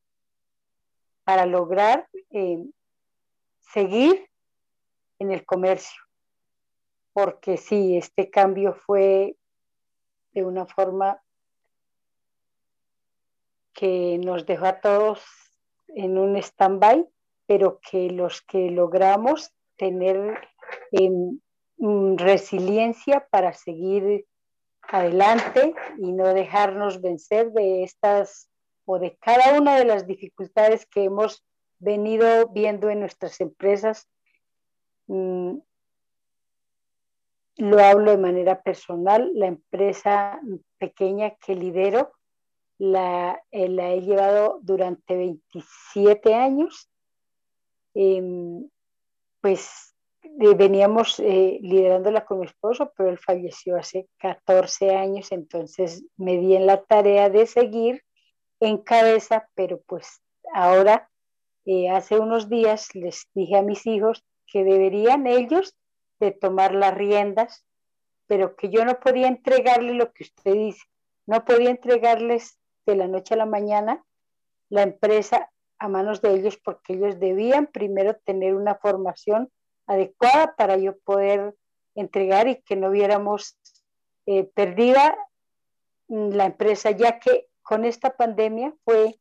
para 1.24 1.46
lograr 1.46 2.08
eh, 2.30 2.64
seguir 3.60 4.28
en 5.18 5.30
el 5.30 5.44
comercio. 5.44 6.02
Porque 7.12 7.56
sí, 7.56 7.96
este 7.96 8.30
cambio 8.30 8.74
fue 8.74 9.36
de 10.32 10.44
una 10.44 10.66
forma 10.66 11.20
que 13.72 14.18
nos 14.18 14.46
dejó 14.46 14.66
a 14.66 14.80
todos 14.80 15.22
en 15.88 16.18
un 16.18 16.36
stand-by, 16.36 17.06
pero 17.46 17.80
que 17.80 18.10
los 18.10 18.42
que 18.42 18.70
logramos 18.70 19.52
tener 19.76 20.48
mm, 20.90 22.16
resiliencia 22.16 23.26
para 23.30 23.52
seguir 23.52 24.26
adelante 24.88 25.74
y 25.98 26.12
no 26.12 26.26
dejarnos 26.34 27.00
vencer 27.00 27.52
de 27.52 27.84
estas 27.84 28.50
o 28.84 28.98
de 28.98 29.16
cada 29.18 29.58
una 29.58 29.76
de 29.76 29.84
las 29.84 30.06
dificultades 30.06 30.86
que 30.86 31.04
hemos 31.04 31.44
venido 31.78 32.48
viendo 32.48 32.88
en 32.90 33.00
nuestras 33.00 33.40
empresas. 33.40 34.08
Mm, 35.06 35.58
lo 37.56 37.78
hablo 37.80 38.12
de 38.12 38.18
manera 38.18 38.62
personal, 38.62 39.30
la 39.34 39.46
empresa 39.46 40.40
pequeña 40.78 41.34
que 41.36 41.54
lidero 41.54 42.12
la, 42.78 43.42
eh, 43.50 43.68
la 43.68 43.90
he 43.90 44.00
llevado 44.00 44.60
durante 44.62 45.16
27 45.16 46.34
años. 46.34 46.88
Em, 47.94 48.68
pues 49.40 49.94
veníamos 50.38 51.18
eh, 51.18 51.58
liderándola 51.60 52.24
con 52.24 52.40
mi 52.40 52.46
esposo, 52.46 52.92
pero 52.96 53.10
él 53.10 53.18
falleció 53.18 53.76
hace 53.76 54.08
14 54.18 54.94
años, 54.94 55.32
entonces 55.32 56.04
me 56.16 56.36
di 56.36 56.54
en 56.54 56.66
la 56.66 56.82
tarea 56.82 57.28
de 57.28 57.46
seguir 57.46 58.04
en 58.60 58.78
cabeza, 58.78 59.48
pero 59.54 59.80
pues 59.86 60.22
ahora, 60.54 61.10
eh, 61.64 61.90
hace 61.90 62.18
unos 62.18 62.48
días 62.48 62.94
les 62.94 63.28
dije 63.34 63.56
a 63.56 63.62
mis 63.62 63.84
hijos 63.86 64.24
que 64.46 64.64
deberían 64.64 65.26
ellos 65.26 65.76
de 66.20 66.30
tomar 66.30 66.74
las 66.74 66.94
riendas, 66.94 67.66
pero 68.26 68.54
que 68.54 68.70
yo 68.70 68.84
no 68.84 69.00
podía 69.00 69.26
entregarles 69.26 69.96
lo 69.96 70.12
que 70.12 70.24
usted 70.24 70.52
dice, 70.52 70.84
no 71.26 71.44
podía 71.44 71.70
entregarles 71.70 72.58
de 72.86 72.96
la 72.96 73.08
noche 73.08 73.34
a 73.34 73.38
la 73.38 73.46
mañana 73.46 74.04
la 74.70 74.82
empresa 74.82 75.50
a 75.78 75.88
manos 75.88 76.22
de 76.22 76.34
ellos 76.34 76.58
porque 76.58 76.94
ellos 76.94 77.18
debían 77.18 77.66
primero 77.66 78.16
tener 78.24 78.54
una 78.54 78.74
formación 78.76 79.50
adecuada 79.88 80.54
para 80.54 80.76
yo 80.76 80.96
poder 80.98 81.56
entregar 81.96 82.46
y 82.46 82.62
que 82.62 82.76
no 82.76 82.90
viéramos 82.90 83.58
eh, 84.26 84.44
perdida 84.44 85.16
la 86.06 86.44
empresa, 86.44 86.92
ya 86.92 87.18
que 87.18 87.48
con 87.62 87.84
esta 87.84 88.16
pandemia 88.16 88.74
fue 88.84 89.18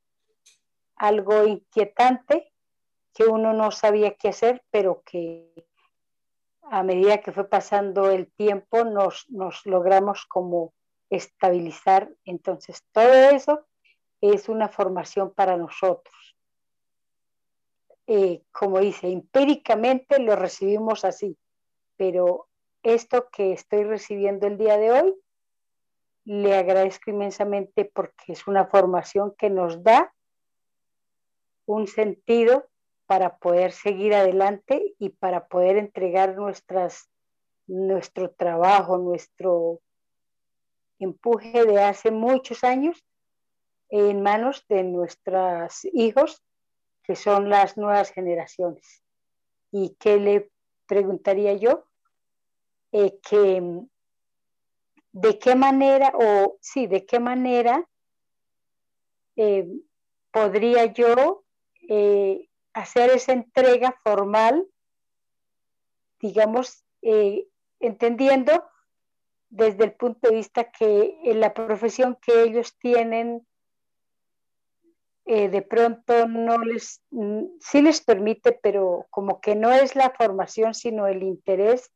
algo 0.95 1.45
inquietante 1.45 2.53
que 3.13 3.24
uno 3.26 3.53
no 3.53 3.72
sabía 3.72 4.15
qué 4.15 4.30
hacer, 4.30 4.63
pero 4.70 5.01
que 5.03 5.65
a 6.70 6.84
medida 6.84 7.20
que 7.20 7.32
fue 7.32 7.49
pasando 7.49 8.11
el 8.11 8.32
tiempo 8.34 8.84
nos, 8.84 9.30
nos 9.30 9.65
logramos 9.65 10.26
como 10.26 10.74
estabilizar. 11.09 12.09
Entonces, 12.26 12.84
todo 12.91 13.13
eso 13.13 13.65
es 14.22 14.49
una 14.49 14.68
formación 14.68 15.34
para 15.34 15.57
nosotros. 15.57 16.27
Eh, 18.08 18.41
como 18.51 18.80
dice, 18.80 19.10
empíricamente 19.10 20.20
lo 20.20 20.36
recibimos 20.36 21.03
así, 21.03 21.38
pero 21.97 22.47
esto 22.82 23.28
que 23.30 23.51
estoy 23.51 23.84
recibiendo 23.84 24.47
el 24.47 24.58
día 24.58 24.78
de 24.78 24.91
hoy, 24.91 25.16
le 26.24 26.55
agradezco 26.55 27.10
inmensamente 27.12 27.86
porque 27.86 28.34
es 28.34 28.47
una 28.47 28.66
formación 28.68 29.34
que 29.38 29.49
nos 29.49 29.84
da 29.84 30.14
un 31.66 31.88
sentido 31.88 32.70
para 33.08 33.38
poder 33.38 33.72
seguir 33.72 34.14
adelante 34.14 34.95
y 34.99 35.10
para 35.10 35.47
poder 35.47 35.78
entregar 35.78 36.36
nuestras, 36.36 37.10
nuestro 37.66 38.32
trabajo, 38.32 38.97
nuestro 38.97 39.82
empuje 40.99 41.66
de 41.66 41.82
hace 41.82 42.12
muchos 42.12 42.64
años 42.64 43.03
en 43.89 44.22
manos 44.22 44.66
de 44.68 44.84
nuestros 44.84 45.86
hijos, 45.93 46.43
que 47.08 47.16
son 47.16 47.49
las 47.49 47.78
nuevas 47.78 48.12
generaciones. 48.12 49.01
¿Y 49.72 49.95
qué 49.97 50.18
le 50.18 50.51
preguntaría 50.86 51.53
yo? 51.53 51.86
Eh, 52.91 53.18
que, 53.28 53.82
¿De 55.14 55.39
qué 55.39 55.55
manera, 55.55 56.12
o 56.14 56.58
sí, 56.60 56.86
de 56.86 57.05
qué 57.05 57.20
manera 57.20 57.88
eh, 59.38 59.68
podría 60.32 60.86
yo 60.86 61.45
eh, 61.88 62.49
hacer 62.74 63.12
esa 63.12 63.32
entrega 63.32 63.97
formal, 64.03 64.68
digamos, 66.20 66.84
entendiendo 67.80 68.66
desde 69.49 69.86
el 69.86 69.93
punto 69.93 70.28
de 70.28 70.36
vista 70.36 70.72
que 70.72 71.18
en 71.24 71.39
la 71.39 71.53
profesión 71.53 72.18
que 72.22 72.43
ellos 72.43 72.78
tienen 72.78 73.47
eh, 75.30 75.50
de 75.50 75.62
pronto 75.62 76.26
no 76.26 76.58
les, 76.60 77.02
mm, 77.12 77.58
sí 77.60 77.82
les 77.82 78.02
permite, 78.02 78.54
pero 78.54 79.08
como 79.10 79.42
que 79.42 79.56
no 79.56 79.74
es 79.74 79.94
la 79.94 80.12
formación, 80.12 80.74
sino 80.74 81.06
el 81.06 81.22
interés 81.22 81.92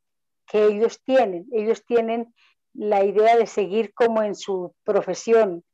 que 0.46 0.66
ellos 0.66 1.02
tienen. 1.02 1.46
Ellos 1.50 1.82
tienen 1.86 2.34
la 2.74 3.04
idea 3.04 3.36
de 3.38 3.46
seguir 3.46 3.94
como 3.94 4.22
en 4.22 4.34
su 4.34 4.74
profesión, 4.84 5.64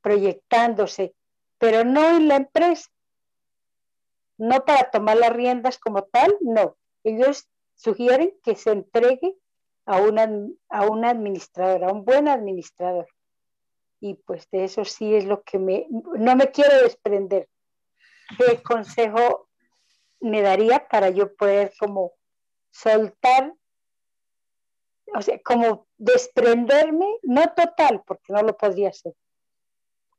proyectándose, 0.00 1.14
pero 1.58 1.84
no 1.84 2.16
en 2.16 2.28
la 2.28 2.36
empresa. 2.36 2.90
No 4.38 4.64
para 4.64 4.90
tomar 4.90 5.18
las 5.18 5.32
riendas 5.32 5.78
como 5.78 6.04
tal, 6.04 6.34
no. 6.40 6.76
Ellos 7.04 7.48
sugieren 7.74 8.32
que 8.42 8.56
se 8.56 8.70
entregue 8.72 9.36
a, 9.84 10.00
una, 10.00 10.26
a 10.70 10.86
un 10.86 11.04
administrador, 11.04 11.84
a 11.84 11.92
un 11.92 12.06
buen 12.06 12.28
administrador 12.28 13.06
y 14.04 14.16
pues 14.16 14.50
de 14.50 14.64
eso 14.64 14.84
sí 14.84 15.14
es 15.14 15.24
lo 15.24 15.42
que 15.44 15.58
me, 15.58 15.86
no 15.88 16.36
me 16.36 16.50
quiero 16.50 16.76
desprender. 16.82 17.48
¿Qué 18.36 18.62
consejo 18.62 19.48
me 20.20 20.42
daría 20.42 20.86
para 20.86 21.08
yo 21.08 21.34
poder 21.34 21.72
como 21.78 22.12
soltar, 22.70 23.54
o 25.14 25.22
sea, 25.22 25.40
como 25.42 25.88
desprenderme, 25.96 27.06
no 27.22 27.54
total, 27.54 28.02
porque 28.06 28.30
no 28.34 28.42
lo 28.42 28.54
podría 28.54 28.90
hacer. 28.90 29.14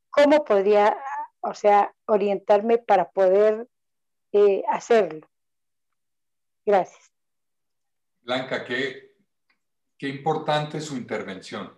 ¿Cómo 0.09 0.43
podría, 0.43 0.97
o 1.41 1.53
sea, 1.53 1.93
orientarme 2.05 2.79
para 2.79 3.11
poder 3.11 3.67
eh, 4.31 4.63
hacerlo? 4.67 5.29
Gracias. 6.65 7.11
Blanca, 8.21 8.65
qué, 8.65 9.15
qué 9.95 10.07
importante 10.07 10.81
su 10.81 10.97
intervención 10.97 11.71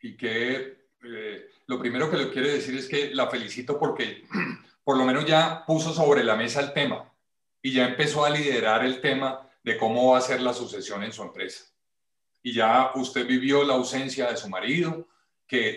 y 0.00 0.16
qué 0.16 0.79
eh, 1.02 1.50
lo 1.66 1.78
primero 1.78 2.10
que 2.10 2.16
le 2.16 2.30
quiero 2.30 2.48
decir 2.48 2.76
es 2.76 2.88
que 2.88 3.14
la 3.14 3.28
felicito 3.28 3.78
porque 3.78 4.24
por 4.84 4.96
lo 4.96 5.04
menos 5.04 5.24
ya 5.24 5.64
puso 5.66 5.92
sobre 5.92 6.24
la 6.24 6.36
mesa 6.36 6.60
el 6.60 6.72
tema 6.72 7.10
y 7.62 7.72
ya 7.72 7.86
empezó 7.86 8.24
a 8.24 8.30
liderar 8.30 8.84
el 8.84 9.00
tema 9.00 9.48
de 9.62 9.76
cómo 9.76 10.12
va 10.12 10.18
a 10.18 10.22
ser 10.22 10.40
la 10.40 10.52
sucesión 10.52 11.02
en 11.02 11.12
su 11.12 11.22
empresa. 11.22 11.64
Y 12.42 12.54
ya 12.54 12.92
usted 12.94 13.26
vivió 13.26 13.64
la 13.64 13.74
ausencia 13.74 14.30
de 14.30 14.36
su 14.36 14.48
marido, 14.48 15.08
que 15.46 15.76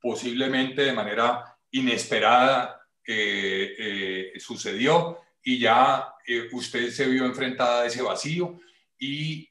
posiblemente 0.00 0.82
de 0.82 0.92
manera 0.92 1.58
inesperada 1.70 2.80
eh, 3.04 3.74
eh, 3.78 4.40
sucedió 4.40 5.20
y 5.42 5.58
ya 5.58 6.14
usted 6.52 6.90
se 6.90 7.06
vio 7.06 7.24
enfrentada 7.24 7.82
a 7.82 7.86
ese 7.86 8.02
vacío 8.02 8.60
y 8.98 9.48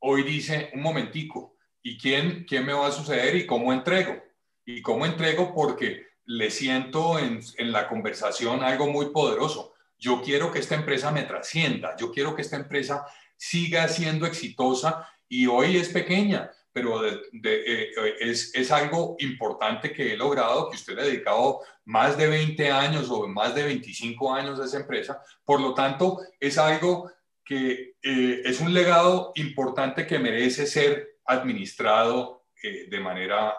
hoy 0.00 0.22
dice, 0.24 0.70
un 0.74 0.82
momentico, 0.82 1.56
¿y 1.82 1.98
quién, 1.98 2.44
quién 2.44 2.66
me 2.66 2.72
va 2.72 2.88
a 2.88 2.92
suceder 2.92 3.36
y 3.36 3.46
cómo 3.46 3.72
entrego? 3.72 4.31
¿Y 4.64 4.82
cómo 4.82 5.06
entrego? 5.06 5.54
Porque 5.54 6.06
le 6.24 6.50
siento 6.50 7.18
en, 7.18 7.40
en, 7.58 7.72
la 7.72 7.88
conversación 7.88 8.62
algo 8.62 8.86
muy 8.86 9.06
poderoso. 9.10 9.74
Yo 9.98 10.22
quiero 10.22 10.52
que 10.52 10.60
esta 10.60 10.74
empresa 10.74 11.10
me 11.10 11.22
trascienda, 11.22 11.96
yo 11.96 12.12
quiero 12.12 12.34
que 12.34 12.42
esta 12.42 12.56
empresa 12.56 13.06
siga 13.36 13.88
siendo 13.88 14.26
exitosa 14.26 15.08
y 15.28 15.46
hoy 15.46 15.76
es 15.76 15.88
pequeña, 15.88 16.50
pero 16.72 17.00
de, 17.02 17.20
eh, 17.32 17.90
es, 18.20 18.54
es, 18.54 18.70
algo 18.70 19.16
importante 19.18 19.92
que 19.92 20.12
he 20.12 20.16
logrado, 20.16 20.70
que 20.70 20.76
usted 20.76 20.94
le 20.94 21.02
ha 21.02 21.04
dedicado 21.06 21.60
más 21.84 22.16
de 22.16 22.28
20 22.28 22.70
años 22.70 23.10
o 23.10 23.26
más 23.28 23.54
de 23.54 23.64
25 23.64 24.32
años 24.32 24.60
a 24.60 24.64
esa 24.64 24.78
empresa. 24.78 25.20
Por 25.44 25.60
lo 25.60 25.74
tanto, 25.74 26.20
es 26.40 26.56
algo 26.56 27.10
que 27.44 27.96
eh, 28.02 28.42
es 28.44 28.60
un 28.60 28.72
legado 28.72 29.32
importante 29.34 30.06
que 30.06 30.18
merece 30.18 30.66
ser 30.66 31.16
administrado 31.24 32.44
eh, 32.62 32.86
de 32.88 33.00
manera 33.00 33.54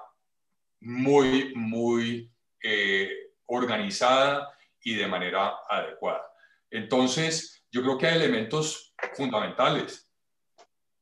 muy, 0.84 1.54
muy 1.56 2.32
eh, 2.62 3.10
organizada 3.46 4.50
y 4.82 4.96
de 4.96 5.08
manera 5.08 5.54
adecuada. 5.70 6.24
Entonces, 6.70 7.64
yo 7.72 7.82
creo 7.82 7.98
que 7.98 8.08
hay 8.08 8.18
elementos 8.18 8.94
fundamentales. 9.16 10.10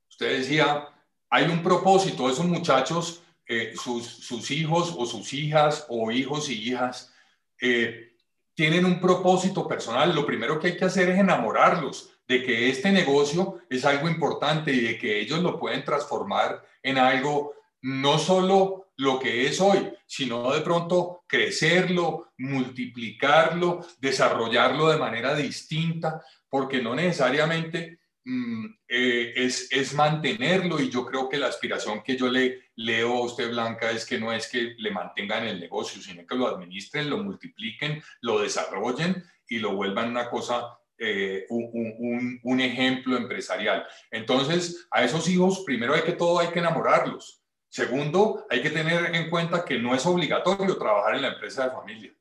Usted 0.09 0.39
decía, 0.39 0.87
hay 1.29 1.45
un 1.45 1.63
propósito, 1.63 2.29
esos 2.29 2.45
muchachos, 2.45 3.23
eh, 3.47 3.73
sus, 3.75 4.05
sus, 4.05 4.51
hijos 4.51 4.93
o 4.97 5.05
sus 5.05 5.33
hijas 5.33 5.85
o 5.89 6.11
hijos 6.11 6.49
y 6.49 6.69
hijas, 6.69 7.13
eh, 7.59 8.15
tienen 8.53 8.85
un 8.85 8.99
propósito 8.99 9.67
personal. 9.67 10.13
Lo 10.13 10.25
primero 10.25 10.59
que 10.59 10.67
hay 10.67 10.77
que 10.77 10.85
hacer 10.85 11.09
es 11.09 11.19
enamorarlos 11.19 12.11
de 12.27 12.43
que 12.43 12.69
este 12.69 12.91
negocio 12.91 13.59
es 13.69 13.83
algo 13.85 14.09
importante 14.09 14.71
y 14.71 14.81
de 14.81 14.97
que 14.97 15.19
ellos 15.19 15.39
lo 15.39 15.59
pueden 15.59 15.83
transformar 15.83 16.63
en 16.83 16.97
algo 16.97 17.53
no 17.81 18.19
solo 18.19 18.90
lo 19.01 19.19
que 19.19 19.47
es 19.47 19.59
hoy, 19.59 19.91
sino 20.05 20.53
de 20.53 20.61
pronto 20.61 21.23
crecerlo, 21.27 22.33
multiplicarlo, 22.37 23.83
desarrollarlo 23.99 24.89
de 24.89 24.99
manera 24.99 25.33
distinta, 25.33 26.23
porque 26.47 26.83
no 26.83 26.93
necesariamente 26.93 28.01
mm, 28.23 28.65
eh, 28.87 29.33
es, 29.35 29.71
es, 29.71 29.95
mantenerlo 29.95 30.79
y 30.79 30.91
yo 30.91 31.03
creo 31.03 31.27
que 31.27 31.39
la 31.39 31.47
aspiración 31.47 32.03
que 32.03 32.15
yo 32.15 32.29
le 32.29 32.69
leo 32.75 33.17
a 33.17 33.25
usted, 33.25 33.49
Blanca, 33.49 33.89
es 33.89 34.05
que 34.05 34.19
no 34.19 34.31
es 34.31 34.47
que 34.47 34.75
le 34.77 34.91
mantengan 34.91 35.47
el 35.47 35.59
negocio, 35.59 35.99
sino 35.99 36.23
que 36.27 36.35
lo 36.35 36.47
administren, 36.47 37.09
lo 37.09 37.17
multipliquen, 37.23 38.03
lo 38.21 38.39
desarrollen 38.39 39.23
y 39.49 39.57
lo 39.57 39.75
vuelvan 39.75 40.09
una 40.09 40.29
cosa 40.29 40.77
eh, 40.99 41.47
un, 41.49 42.39
un, 42.43 42.59
ejemplo 42.59 43.17
empresarial. 43.17 43.83
Entonces, 44.11 44.87
a 44.91 45.03
esos 45.03 45.27
hijos, 45.27 45.63
primero 45.65 45.95
hay 45.95 46.03
que 46.03 46.11
todo, 46.11 46.37
hay 46.37 46.49
que 46.49 46.59
enamorarlos. 46.59 47.40
Segundo, 47.71 48.45
hay 48.49 48.61
que 48.61 48.69
tener 48.69 49.15
en 49.15 49.29
cuenta 49.29 49.63
que 49.63 49.79
no 49.79 49.95
es 49.95 50.05
obligatorio 50.05 50.77
trabajar 50.77 51.15
en 51.15 51.21
la 51.21 51.29
empresa 51.29 51.63
de 51.63 51.71
familia 51.71 52.13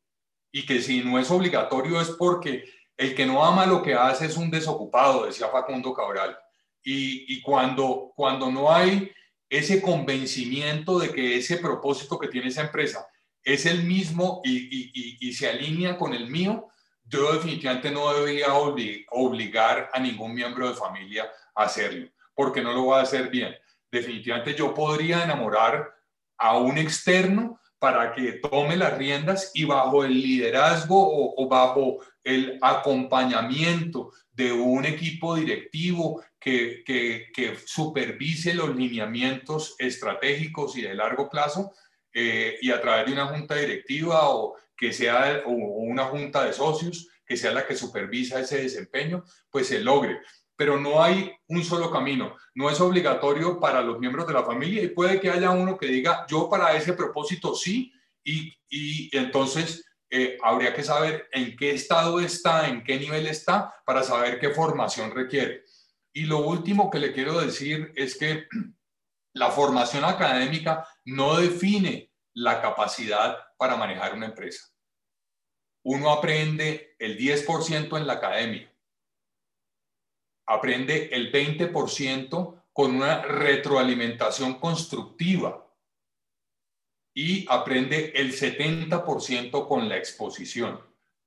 y 0.53 0.65
que 0.65 0.81
si 0.81 1.03
no 1.03 1.19
es 1.19 1.29
obligatorio 1.29 2.01
es 2.01 2.11
porque 2.11 2.73
el 2.97 3.17
que 3.17 3.27
no 3.27 3.45
ama 3.45 3.67
lo 3.67 3.83
que 3.83 3.95
hace 3.95 4.27
es 4.27 4.37
un 4.37 4.49
desocupado, 4.49 5.27
decía 5.27 5.49
Facundo 5.49 5.93
Cabral. 5.93 6.39
Y, 6.85 7.43
cuando, 7.43 8.13
cuando 8.15 8.49
no 8.53 8.73
hay 8.73 9.11
ese 9.49 9.83
convencimiento 9.83 11.01
de 11.01 11.11
que 11.11 11.39
ese 11.39 11.57
propósito 11.57 12.17
que 12.17 12.29
tiene 12.29 12.49
esa 12.49 12.63
empresa 12.63 13.09
es 13.43 13.67
el 13.67 13.83
mismo 13.83 14.43
y 14.45 15.33
se 15.33 15.49
alinea 15.49 15.99
con 15.99 16.15
el 16.15 16.31
mío, 16.31 16.69
yo 17.05 17.33
definitivamente 17.33 17.91
no 17.91 18.15
debería 18.15 18.55
obligar 18.55 19.91
a 19.93 19.99
ningún 19.99 20.33
miembro 20.33 20.69
de 20.69 20.77
familia 20.77 21.29
a 21.57 21.65
hacerlo, 21.65 22.09
porque 22.35 22.63
no 22.63 22.73
lo 22.73 22.87
va 22.87 23.01
a 23.01 23.03
hacer 23.03 23.31
bien 23.31 23.53
definitivamente 23.91 24.55
yo 24.55 24.75
podría 24.75 25.25
enamorar 25.25 25.93
a 26.39 26.57
un 26.59 26.79
externo 26.79 27.61
para 27.79 28.13
que 28.13 28.33
tome 28.35 28.77
las 28.77 28.97
riendas 28.99 29.53
y 29.55 29.65
bajo 29.65 30.05
el 30.05 30.13
liderazgo 30.13 31.35
o, 31.37 31.49
bajo 31.49 31.99
el 32.23 32.59
acompañamiento 32.61 34.13
de 34.31 34.53
un 34.53 34.85
equipo 34.85 35.35
directivo 35.35 36.23
que, 36.39 36.85
supervise 37.65 38.53
los 38.53 38.77
lineamientos 38.77 39.77
estratégicos 39.79 40.77
y 40.77 40.83
de 40.83 40.95
largo 40.95 41.31
plazo 41.31 41.73
eh, 42.13 42.59
y 42.61 42.71
a 42.71 42.81
través 42.81 43.07
de 43.07 43.13
una 43.13 43.27
junta 43.27 43.55
directiva 43.55 44.29
o 44.29 44.57
que 44.77 44.93
sea 44.93 45.43
o 45.47 45.51
una 45.51 46.05
junta 46.05 46.45
de 46.45 46.53
socios 46.53 47.09
que 47.25 47.37
sea 47.37 47.53
la 47.53 47.67
que 47.67 47.77
supervisa 47.77 48.41
ese 48.41 48.61
desempeño, 48.61 49.25
pues 49.51 49.69
se 49.69 49.81
logre 49.81 50.19
pero 50.61 50.79
no 50.79 51.03
hay 51.03 51.35
un 51.49 51.65
solo 51.65 51.91
camino. 51.91 52.37
No 52.55 52.69
es 52.69 52.79
obligatorio 52.83 53.59
para 53.59 53.81
los 53.81 53.99
miembros 53.99 54.27
de 54.27 54.35
la 54.35 54.45
familia 54.45 54.83
y 54.83 54.89
puede 54.89 55.19
que 55.19 55.31
haya 55.31 55.53
uno 55.53 55.79
que 55.79 55.87
diga, 55.87 56.27
yo 56.29 56.51
para 56.51 56.77
ese 56.77 56.93
propósito 56.93 57.55
sí, 57.55 57.91
y, 58.23 58.55
y 58.69 59.17
entonces 59.17 59.87
eh, 60.11 60.37
habría 60.43 60.75
que 60.75 60.83
saber 60.83 61.31
en 61.33 61.57
qué 61.57 61.71
estado 61.71 62.21
está, 62.21 62.69
en 62.69 62.85
qué 62.85 62.99
nivel 62.99 63.27
está, 63.27 63.75
para 63.87 64.03
saber 64.03 64.39
qué 64.39 64.51
formación 64.51 65.13
requiere. 65.13 65.65
Y 66.13 66.27
lo 66.27 66.41
último 66.41 66.91
que 66.91 66.99
le 66.99 67.15
quiero 67.15 67.41
decir 67.41 67.91
es 67.97 68.19
que 68.19 68.47
la 69.33 69.51
formación 69.53 70.05
académica 70.05 70.87
no 71.07 71.39
define 71.39 72.13
la 72.35 72.61
capacidad 72.61 73.39
para 73.57 73.77
manejar 73.77 74.13
una 74.13 74.27
empresa. 74.27 74.69
Uno 75.87 76.11
aprende 76.11 76.97
el 76.99 77.17
10% 77.17 77.97
en 77.97 78.07
la 78.07 78.13
academia, 78.13 78.70
aprende 80.51 81.11
el 81.13 81.31
20% 81.31 82.63
con 82.73 82.97
una 82.97 83.23
retroalimentación 83.23 84.55
constructiva 84.55 85.65
y 87.15 87.47
aprende 87.49 88.13
el 88.17 88.33
70% 88.33 89.69
con 89.69 89.89
la 89.89 89.97
exposición. 89.97 90.81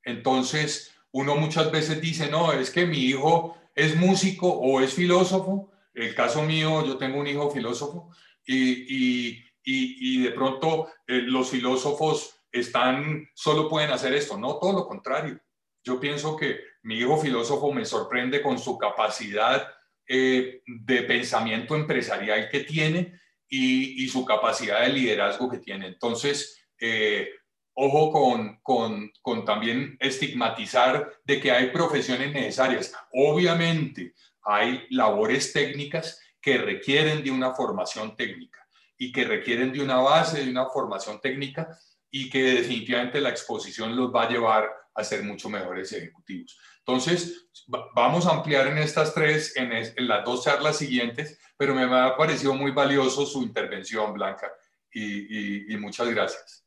Entonces, 0.04 0.94
uno 1.12 1.38
muchas 1.38 1.72
veces 1.72 2.02
dice, 2.02 2.30
no, 2.30 2.52
es 2.52 2.70
que 2.70 2.86
mi 2.86 2.98
hijo 2.98 3.58
es 3.76 3.96
músico 3.96 4.50
o 4.50 4.82
es 4.82 4.94
filósofo. 4.94 5.72
El 5.94 6.14
caso 6.16 6.44
mío, 6.44 6.86
yo 6.86 6.98
tengo 6.98 7.18
un 7.20 7.28
hijo 7.28 7.50
filósofo 7.50 8.10
y, 8.46 9.42
de 9.66 10.32
pronto 10.32 10.90
eh, 11.08 11.22
los 11.22 11.50
filósofos 11.50 12.36
están, 12.52 13.30
solo 13.34 13.70
pueden 13.70 13.92
hacer 13.92 14.14
esto. 14.14 14.38
No, 14.38 14.58
todo 14.60 14.74
lo 14.74 14.86
contrario. 14.86 15.40
Yo 15.82 15.98
pienso 15.98 16.36
que 16.36 16.73
mi 16.84 17.00
hijo 17.00 17.18
filósofo 17.18 17.72
me 17.72 17.86
sorprende 17.86 18.42
con 18.42 18.60
su 18.60 18.78
capacidad 18.78 19.68
eh, 20.08 20.62
de 20.66 21.04
pensamiento 21.04 21.76
empresarial 21.76 22.50
que 22.50 22.62
tiene 22.62 23.20
y, 23.48 24.08
su 24.08 24.26
capacidad 24.26 24.82
de 24.82 24.90
liderazgo 24.90 25.50
que 25.50 25.60
tiene. 25.60 25.88
Entonces, 25.88 26.66
eh, 26.80 27.30
ojo 27.74 28.12
con, 28.12 28.60
con, 28.62 29.12
con, 29.22 29.46
también 29.46 29.96
estigmatizar 30.00 31.20
de 31.24 31.40
que 31.40 31.52
hay 31.52 31.70
profesiones 31.70 32.34
necesarias. 32.34 32.94
Obviamente, 33.14 34.14
hay 34.42 34.86
labores 34.90 35.54
técnicas 35.54 36.20
que 36.42 36.58
requieren 36.58 37.24
de 37.24 37.32
una 37.32 37.54
formación 37.54 38.16
técnica 38.16 38.68
y 38.98 39.12
que 39.12 39.24
requieren 39.24 39.72
de 39.72 39.82
una 39.82 39.98
base, 39.98 40.44
de 40.44 40.52
una 40.52 40.68
formación 40.68 41.22
técnica 41.22 41.70
y 42.10 42.30
que 42.30 42.44
definitivamente 42.44 43.22
la 43.22 43.30
exposición 43.30 43.96
los 43.96 44.14
va 44.14 44.24
a 44.24 44.30
llevar 44.30 44.70
a 44.96 45.04
ser 45.04 45.24
mucho 45.24 45.50
mejores 45.50 45.92
ejecutivos. 45.94 46.60
Entonces, 46.86 47.48
vamos 47.96 48.28
a 48.28 48.32
ampliar 48.32 48.68
en 48.68 48.78
estas 48.78 49.14
tres, 49.14 49.56
en, 49.56 49.72
las 50.08 50.26
dos 50.26 50.44
charlas 50.44 50.78
siguientes, 50.78 51.40
pero 51.58 51.74
me 51.74 51.84
ha 51.84 52.18
parecido 52.18 52.54
muy 52.54 52.72
valioso 52.72 53.26
su 53.26 53.42
intervención, 53.42 54.14
Blanca, 54.14 54.52
y, 54.92 55.76
muchas 55.78 56.10
gracias. 56.10 56.66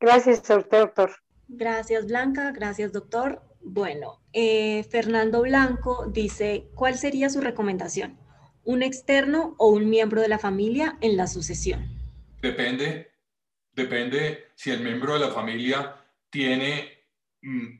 Gracias 0.00 0.42
doctor. 0.48 1.14
Gracias, 1.46 2.06
Blanca. 2.06 2.52
Gracias, 2.52 2.92
doctor. 2.92 3.42
Bueno, 3.60 4.22
eh, 4.32 4.84
Fernando 4.84 5.42
Blanco 5.42 6.06
dice, 6.06 6.68
¿cuál 6.74 6.96
sería 6.96 7.28
su 7.28 7.40
recomendación? 7.40 8.18
¿Un 8.64 8.82
externo 8.82 9.54
o 9.58 9.68
un 9.68 9.90
miembro 9.90 10.22
de 10.22 10.28
la 10.28 10.38
familia 10.38 10.96
en 11.02 11.18
la 11.18 11.26
sucesión? 11.26 11.86
Depende, 12.40 13.12
depende 13.72 14.46
si 14.54 14.70
el 14.70 14.80
miembro 14.80 15.14
de 15.14 15.20
la 15.20 15.30
familia 15.30 15.96
tiene 16.30 16.93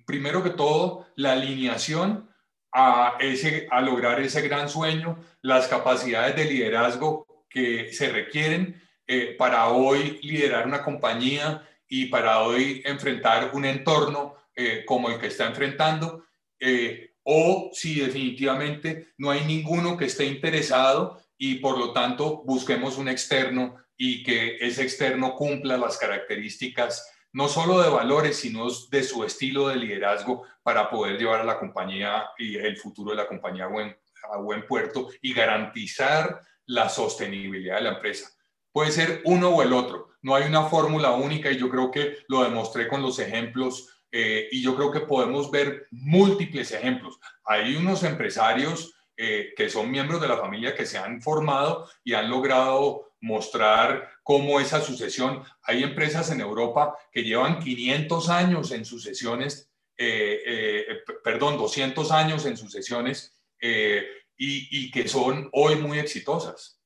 primero 0.05 0.43
que 0.43 0.51
todo, 0.51 1.07
la 1.17 1.33
alineación 1.33 2.29
a, 2.73 3.17
ese, 3.21 3.67
a 3.71 3.81
lograr 3.81 4.21
ese 4.21 4.43
gran 4.43 4.69
sueño, 4.69 5.19
las 5.43 5.69
capacidades 5.69 6.37
de 6.37 6.45
liderazgo 6.45 7.45
que 7.49 7.93
se 7.93 8.11
requieren 8.11 8.83
eh, 9.07 9.37
para 9.39 9.69
hoy 9.69 10.19
liderar 10.23 10.67
una 10.67 10.83
compañía 10.83 11.67
y 11.89 12.07
para 12.07 12.41
hoy 12.41 12.83
enfrentar 12.85 13.51
un 13.53 13.65
entorno 13.65 14.35
eh, 14.57 14.85
como 14.87 15.09
el 15.11 15.19
que 15.19 15.29
está 15.29 15.47
enfrentando, 15.47 16.25
eh, 16.59 17.13
o 17.23 17.71
si 17.73 18.01
definitivamente 18.01 19.09
no 19.19 19.31
hay 19.31 19.45
ninguno 19.45 19.97
que 19.97 20.07
esté 20.07 20.25
interesado 20.27 21.21
y 21.39 21.57
por 21.57 21.79
lo 21.79 21.93
tanto 21.93 22.43
busquemos 22.45 22.99
un 22.99 23.09
externo 23.09 23.77
y 23.97 24.23
que 24.23 24.57
ese 24.61 24.83
externo 24.83 25.35
cumpla 25.35 25.77
las 25.77 25.99
características 25.99 27.14
no 27.35 27.49
solo 27.49 27.83
de 27.83 27.91
valores, 27.91 28.37
sino 28.37 28.69
de 28.91 29.03
su 29.03 29.25
estilo 29.25 29.69
de 29.69 29.77
liderazgo 29.77 30.45
para 30.63 30.89
poder 30.89 31.19
llevar 31.19 31.41
a 31.41 31.45
la 31.45 31.59
compañía 31.59 32.31
y 32.39 32.57
el 32.57 32.77
futuro 32.77 33.11
de 33.11 33.17
la 33.17 33.27
compañía 33.27 33.65
a 33.65 34.39
buen, 34.39 34.67
puerto 34.67 35.09
y 35.21 35.35
garantizar 35.35 36.41
la 36.67 36.89
sostenibilidad 36.89 37.77
de 37.77 37.83
la 37.83 37.95
empresa. 37.95 38.31
Puede 38.73 38.93
ser 38.93 39.21
uno 39.25 39.51
o 39.51 39.63
el 39.63 39.73
otro, 39.73 40.11
no 40.23 40.35
hay 40.35 40.45
una 40.45 40.65
fórmula 40.65 41.11
única 41.11 41.51
y 41.51 41.59
yo 41.59 41.69
creo 41.69 41.91
que 41.91 42.19
lo 42.29 42.45
demostré 42.45 42.89
con 42.89 43.03
los 43.03 43.19
ejemplos 43.19 43.89
eh, 44.13 44.49
y 44.53 44.63
yo 44.63 44.77
creo 44.77 44.93
que 44.93 45.01
podemos 45.01 45.51
ver 45.51 45.89
múltiples 45.91 46.71
ejemplos. 46.71 47.19
Hay 47.45 47.75
unos 47.75 48.05
empresarios 48.05 48.95
eh, 49.17 49.53
que 49.57 49.69
son 49.69 49.91
miembros 49.91 50.21
de 50.21 50.29
la 50.29 50.37
familia 50.37 50.75
que 50.75 50.87
se 50.87 50.99
han 50.99 51.21
formado 51.21 51.89
y 52.05 52.15
han 52.15 52.31
logrado 52.31 53.13
mostrar 53.21 54.09
cómo 54.25 54.59
esa 54.59 54.81
sucesión, 54.81 55.45
hay 55.63 55.85
empresas 55.85 56.31
en 56.31 56.41
Europa 56.41 56.97
que 57.13 57.23
llevan 57.23 57.61
500 57.61 58.31
años 58.31 58.73
en 58.73 58.85
sucesiones, 58.85 59.71
eh, 59.97 60.41
eh, 60.47 60.87
perdón, 61.23 61.59
200 61.59 62.11
años 62.11 62.47
en 62.47 62.57
sucesiones 62.57 63.37
eh, 63.61 64.03
y, 64.37 64.91
que 64.91 65.07
son 65.07 65.49
hoy 65.53 65.77
muy 65.77 65.99
exitosas. 65.99 66.81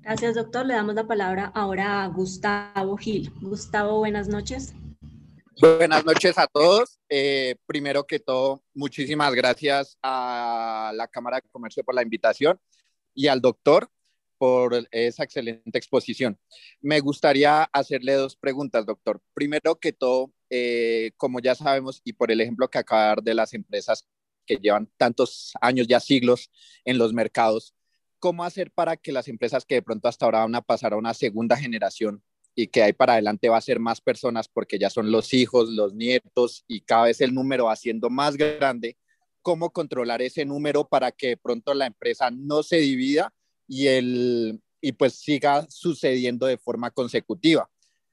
Gracias, 0.00 0.34
doctor. 0.34 0.66
Le 0.66 0.74
damos 0.74 0.94
la 0.94 1.06
palabra 1.06 1.52
ahora 1.54 2.02
a 2.02 2.08
Gustavo 2.08 2.96
Gil. 2.96 3.32
Gustavo, 3.40 3.98
buenas 3.98 4.28
noches. 4.28 4.74
Buenas 5.60 6.04
noches 6.04 6.38
a 6.38 6.48
todos. 6.48 6.98
primero 7.66 8.04
que 8.04 8.18
todo, 8.18 8.64
muchísimas 8.74 9.32
gracias 9.34 9.96
a 10.02 10.90
la 10.94 11.06
Cámara 11.06 11.36
de 11.36 11.48
Comercio 11.50 11.84
por 11.84 11.94
la 11.94 12.02
invitación 12.02 12.58
y 13.14 13.28
al 13.28 13.40
doctor 13.40 13.90
por 14.40 14.88
esa 14.90 15.24
excelente 15.24 15.76
exposición. 15.76 16.40
Me 16.80 17.00
gustaría 17.00 17.64
hacerle 17.64 18.14
dos 18.14 18.36
preguntas, 18.36 18.86
doctor. 18.86 19.20
Primero 19.34 19.78
que 19.78 19.92
todo, 19.92 20.32
eh, 20.48 21.10
como 21.18 21.40
ya 21.40 21.54
sabemos 21.54 22.00
y 22.04 22.14
por 22.14 22.32
el 22.32 22.40
ejemplo 22.40 22.70
que 22.70 22.78
acaba 22.78 23.02
de 23.02 23.08
dar 23.08 23.22
de 23.22 23.34
las 23.34 23.52
empresas 23.52 24.08
que 24.46 24.56
llevan 24.56 24.90
tantos 24.96 25.52
años, 25.60 25.86
ya 25.86 26.00
siglos 26.00 26.50
en 26.86 26.96
los 26.96 27.12
mercados, 27.12 27.74
¿cómo 28.18 28.42
hacer 28.42 28.70
para 28.70 28.96
que 28.96 29.12
las 29.12 29.28
empresas 29.28 29.66
que 29.66 29.74
de 29.74 29.82
pronto 29.82 30.08
hasta 30.08 30.24
ahora 30.24 30.40
van 30.40 30.54
a 30.54 30.62
pasar 30.62 30.94
a 30.94 30.96
una 30.96 31.12
segunda 31.12 31.54
generación 31.58 32.22
y 32.54 32.68
que 32.68 32.82
ahí 32.82 32.94
para 32.94 33.12
adelante 33.12 33.50
va 33.50 33.58
a 33.58 33.60
ser 33.60 33.78
más 33.78 34.00
personas 34.00 34.48
porque 34.48 34.78
ya 34.78 34.88
son 34.88 35.12
los 35.12 35.34
hijos, 35.34 35.68
los 35.68 35.92
nietos 35.92 36.64
y 36.66 36.80
cada 36.80 37.04
vez 37.04 37.20
el 37.20 37.34
número 37.34 37.66
va 37.66 37.76
siendo 37.76 38.08
más 38.08 38.38
grande, 38.38 38.96
cómo 39.42 39.70
controlar 39.70 40.22
ese 40.22 40.46
número 40.46 40.88
para 40.88 41.12
que 41.12 41.28
de 41.28 41.36
pronto 41.36 41.74
la 41.74 41.84
empresa 41.84 42.30
no 42.30 42.62
se 42.62 42.78
divida 42.78 43.34
y, 43.70 43.86
el, 43.86 44.60
y 44.80 44.90
pues 44.90 45.14
siga 45.14 45.64
sucediendo 45.70 46.46
de 46.46 46.58
forma 46.58 46.90
consecutiva, 46.90 47.70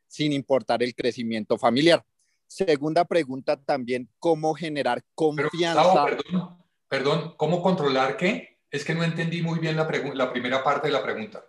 sin 0.08 0.32
importar 0.32 0.84
el 0.84 0.94
crecimiento 0.94 1.58
familiar. 1.58 2.06
Segunda 2.46 3.06
pregunta 3.06 3.58
también, 3.58 4.08
¿cómo 4.20 4.54
generar 4.54 5.04
confianza? 5.16 6.06
perdón, 6.06 6.64
perdón, 6.88 7.34
¿cómo 7.38 7.64
controlar 7.64 8.18
qué? 8.18 8.60
Es 8.70 8.86
que 8.86 8.94
no 8.94 9.04
entendí 9.04 9.42
muy 9.42 9.58
bien 9.58 9.76
la, 9.76 9.90
la 10.14 10.32
primera 10.32 10.64
parte 10.64 10.88
de 10.88 10.94
la 10.94 11.02
pregunta 11.02 11.44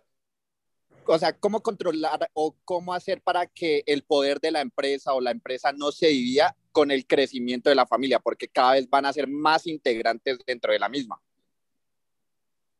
o 1.10 1.18
sea, 1.18 1.32
cómo 1.32 1.62
controlar 1.62 2.30
o 2.34 2.54
cómo 2.64 2.92
hacer 2.92 3.22
para 3.22 3.46
que 3.46 3.82
el 3.86 4.02
poder 4.02 4.40
de 4.40 4.50
la 4.50 4.60
empresa 4.60 5.14
o 5.14 5.20
la 5.20 5.30
empresa 5.30 5.72
no 5.72 5.90
se 5.90 6.08
divida 6.08 6.54
con 6.70 6.90
el 6.90 7.06
crecimiento 7.06 7.70
de 7.70 7.76
la 7.76 7.86
familia, 7.86 8.18
porque 8.18 8.46
cada 8.46 8.72
vez 8.72 8.88
van 8.88 9.06
a 9.06 9.12
ser 9.12 9.26
más 9.26 9.66
integrantes 9.66 10.38
dentro 10.46 10.70
de 10.70 10.78
la 10.78 10.88
misma. 10.90 11.18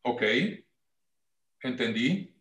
Ok, 0.03 0.23
entendí. 1.63 2.35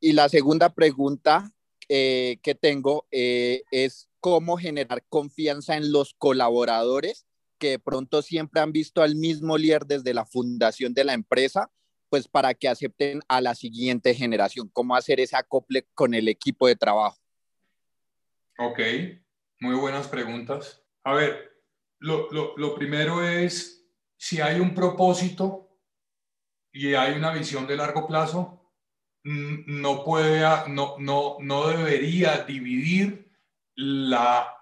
Y 0.00 0.12
la 0.12 0.28
segunda 0.28 0.74
pregunta 0.74 1.52
eh, 1.88 2.38
que 2.42 2.54
tengo 2.54 3.06
eh, 3.10 3.62
es 3.70 4.08
cómo 4.20 4.56
generar 4.56 5.04
confianza 5.08 5.76
en 5.76 5.92
los 5.92 6.14
colaboradores 6.14 7.26
que 7.58 7.70
de 7.70 7.78
pronto 7.78 8.22
siempre 8.22 8.60
han 8.60 8.72
visto 8.72 9.02
al 9.02 9.16
mismo 9.16 9.58
líder 9.58 9.86
desde 9.86 10.14
la 10.14 10.24
fundación 10.24 10.94
de 10.94 11.04
la 11.04 11.14
empresa 11.14 11.70
pues 12.08 12.28
para 12.28 12.54
que 12.54 12.68
acepten 12.68 13.20
a 13.26 13.40
la 13.40 13.56
siguiente 13.56 14.14
generación? 14.14 14.70
¿Cómo 14.72 14.94
hacer 14.94 15.18
ese 15.18 15.36
acople 15.36 15.88
con 15.94 16.14
el 16.14 16.28
equipo 16.28 16.68
de 16.68 16.76
trabajo? 16.76 17.18
Ok, 18.56 18.78
muy 19.58 19.74
buenas 19.74 20.06
preguntas. 20.06 20.80
A 21.02 21.12
ver, 21.14 21.60
lo, 21.98 22.30
lo, 22.30 22.56
lo 22.56 22.74
primero 22.76 23.26
es, 23.26 23.84
si 24.16 24.40
hay 24.40 24.60
un 24.60 24.74
propósito 24.74 25.63
y 26.74 26.94
hay 26.94 27.14
una 27.14 27.32
visión 27.32 27.68
de 27.68 27.76
largo 27.76 28.06
plazo, 28.06 28.60
no 29.22 30.04
puede, 30.04 30.40
no, 30.68 30.96
no, 30.98 31.36
no 31.40 31.68
debería 31.68 32.38
dividir 32.38 33.30
la 33.76 34.52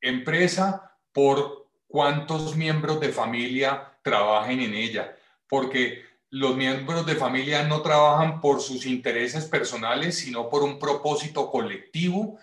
empresa 0.00 0.96
por 1.12 1.68
cuántos 1.88 2.56
miembros 2.56 3.00
de 3.00 3.08
familia 3.08 3.98
trabajen 4.02 4.60
en 4.60 4.74
ella, 4.74 5.16
porque 5.48 6.04
los 6.30 6.56
miembros 6.56 7.04
de 7.04 7.16
familia 7.16 7.64
no 7.64 7.82
trabajan 7.82 8.40
por 8.40 8.60
sus 8.60 8.86
intereses 8.86 9.44
personales, 9.46 10.18
sino 10.18 10.48
por 10.48 10.62
un 10.62 10.78
propósito 10.78 11.50
colectivo 11.50 12.38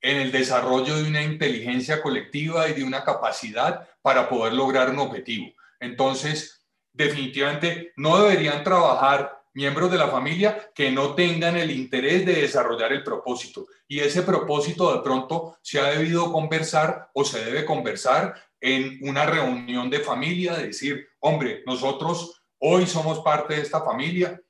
en 0.00 0.16
el 0.16 0.32
desarrollo 0.32 0.96
de 0.96 1.08
una 1.08 1.22
inteligencia 1.22 2.00
colectiva 2.00 2.68
y 2.70 2.72
de 2.72 2.84
una 2.84 3.04
capacidad 3.04 3.86
para 4.00 4.30
poder 4.30 4.54
lograr 4.54 4.88
un 4.88 4.98
objetivo. 4.98 5.52
Entonces, 5.78 6.61
definitivamente 6.92 7.92
no 7.96 8.22
deberían 8.22 8.64
trabajar 8.64 9.42
miembros 9.54 9.90
de 9.90 9.98
la 9.98 10.08
familia 10.08 10.70
que 10.74 10.90
no 10.90 11.14
tengan 11.14 11.56
el 11.56 11.70
interés 11.70 12.24
de 12.24 12.42
desarrollar 12.42 12.92
el 12.92 13.02
propósito. 13.02 13.66
Y 13.86 14.00
ese 14.00 14.22
propósito 14.22 14.94
de 14.94 15.02
pronto 15.02 15.58
se 15.62 15.78
ha 15.80 15.90
debido 15.90 16.32
conversar 16.32 17.10
o 17.12 17.24
se 17.24 17.44
debe 17.44 17.64
conversar 17.64 18.34
en 18.60 18.98
una 19.02 19.26
reunión 19.26 19.90
de 19.90 20.00
familia, 20.00 20.54
de 20.54 20.68
decir, 20.68 21.06
hombre, 21.20 21.62
nosotros 21.66 22.42
Hoy 22.64 22.86
somos 22.86 23.18
parte 23.18 23.56
de 23.56 23.62
esta 23.62 23.80
familia. 23.80 24.40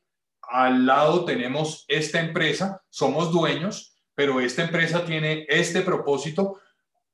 Al 0.43 0.85
lado 0.85 1.25
tenemos 1.25 1.87
esta 1.89 2.21
empresa, 2.21 2.83
somos 2.91 3.33
dueños, 3.33 3.97
pero 4.15 4.39
esta 4.39 4.65
empresa 4.65 5.07
tiene 5.07 5.47
este 5.49 5.81
propósito. 5.81 6.61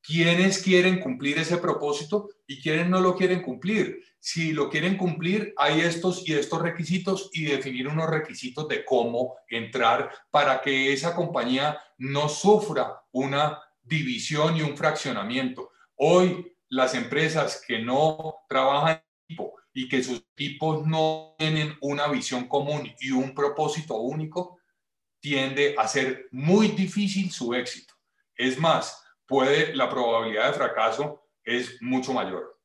¿Quiénes 0.03 0.63
quieren 0.63 1.01
cumplir 1.01 1.39
ese 1.39 1.59
propósito 1.59 2.29
y 2.47 2.61
quiénes 2.61 2.89
no 2.89 3.01
lo 3.01 3.15
quieren 3.15 3.43
cumplir? 3.43 4.01
Si 4.21 4.53
lo 4.53 4.69
quieren 4.69 4.97
cumplir, 4.97 5.55
hay 5.57 5.81
estos 5.81 6.27
y 6.27 6.35
estos 6.35 6.63
requisitos 6.63 7.31
y 7.33 7.45
definir 7.45 7.89
unos 7.89 8.09
requisitos 8.09 8.67
de 8.69 8.85
cómo 8.85 9.37
entrar 9.49 10.11
para 10.31 10.61
que 10.61 10.93
esa 10.93 11.15
compañía 11.15 11.79
no 11.99 12.29
sufra 12.29 13.01
una 13.13 13.61
división 13.83 14.57
y 14.57 14.63
un 14.63 14.77
fraccionamiento. 14.77 15.71
Hoy 15.97 16.57
las 16.69 16.95
empresas 16.95 17.63
que 17.67 17.79
no 17.79 18.37
trabajan 18.49 19.03
y 19.73 19.89
que 19.89 20.03
sus 20.03 20.25
equipos 20.37 20.87
no 20.87 21.35
tienen 21.39 21.77
una 21.81 22.09
visión 22.09 22.49
común 22.49 22.93
y 22.99 23.11
un 23.11 23.35
propósito 23.35 23.97
único, 23.97 24.59
tiende 25.21 25.75
a 25.79 25.87
ser 25.87 26.27
muy 26.31 26.69
difícil 26.69 27.31
su 27.31 27.55
éxito. 27.55 27.95
Es 28.35 28.59
más, 28.59 29.03
puede 29.29 29.77
la 29.77 29.89
probabilidad 29.89 30.49
de 30.49 30.55
fracaso 30.55 31.29
es 31.45 31.81
mucho 31.81 32.13
mayor. 32.13 32.59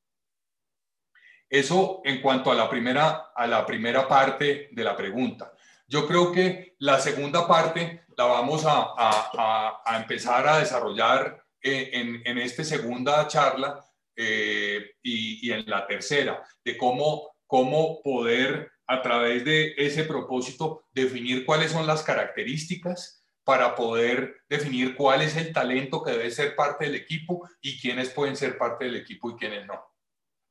Eso 1.50 2.02
en 2.04 2.22
cuanto 2.22 2.52
a 2.52 2.56
la 2.56 2.68
primera, 2.70 3.32
a 3.36 3.46
la 3.46 3.64
primera 3.66 4.08
parte 4.08 4.70
de 4.72 4.84
la 4.84 4.98
pregunta. 4.98 5.54
Yo 5.88 6.08
creo 6.08 6.32
que 6.32 6.76
la 6.80 7.00
segunda 7.00 7.48
parte 7.48 8.06
la 8.18 8.26
vamos 8.26 8.66
a, 8.66 8.94
a, 8.98 9.82
a 9.86 9.98
empezar 9.98 10.48
a 10.48 10.58
desarrollar 10.58 11.44
eh, 11.62 11.92
en, 11.94 12.22
en 12.26 12.38
esta 12.40 12.64
segunda 12.64 13.28
charla 13.28 13.80
eh, 14.16 14.96
y, 15.02 15.50
en 15.52 15.68
la 15.70 15.88
tercera, 15.88 16.44
de 16.64 16.78
cómo, 16.78 17.36
cómo 17.48 18.02
poder 18.04 18.72
a 18.86 19.02
través 19.02 19.46
de 19.46 19.74
ese 19.78 20.04
propósito 20.04 20.84
definir 20.92 21.46
cuáles 21.46 21.72
son 21.72 21.88
las 21.88 22.04
características 22.04 23.23
para 23.44 23.76
poder 23.76 24.42
definir 24.48 24.96
cuál 24.96 25.22
es 25.22 25.36
el 25.36 25.52
talento 25.52 26.02
que 26.02 26.12
debe 26.12 26.32
ser 26.32 26.56
parte 26.56 26.86
del 26.86 26.96
equipo 26.96 27.48
y 27.62 27.80
quiénes 27.80 28.10
pueden 28.10 28.36
ser 28.36 28.58
parte 28.58 28.86
del 28.86 28.96
equipo 28.96 29.32
y 29.32 29.36
quiénes 29.36 29.66
no. 29.66 29.84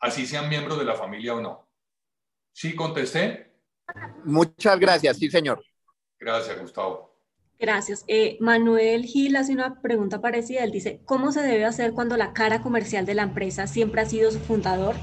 Así 0.00 0.26
sean 0.26 0.48
miembros 0.48 0.78
de 0.78 0.84
la 0.84 0.94
familia 0.94 1.34
o 1.34 1.40
no. 1.40 1.68
¿Sí 2.52 2.74
contesté? 2.74 3.54
Muchas 4.24 4.78
gracias, 4.78 5.16
sí, 5.18 5.30
señor. 5.30 5.64
Gracias, 6.18 6.60
Gustavo. 6.60 7.12
Gracias. 7.58 8.04
Eh, 8.08 8.36
Manuel 8.40 9.04
Gil 9.04 9.36
hace 9.36 9.52
una 9.52 9.80
pregunta 9.80 10.20
parecida. 10.20 10.64
Él 10.64 10.72
dice, 10.72 11.00
¿cómo 11.04 11.30
se 11.30 11.42
debe 11.42 11.64
hacer 11.64 11.92
cuando 11.92 12.16
la 12.16 12.32
cara 12.32 12.60
comercial 12.60 13.06
de 13.06 13.14
la 13.14 13.22
empresa 13.22 13.66
siempre 13.66 14.00
ha 14.00 14.06
sido 14.06 14.32
su 14.32 14.40
fundador 14.40 14.96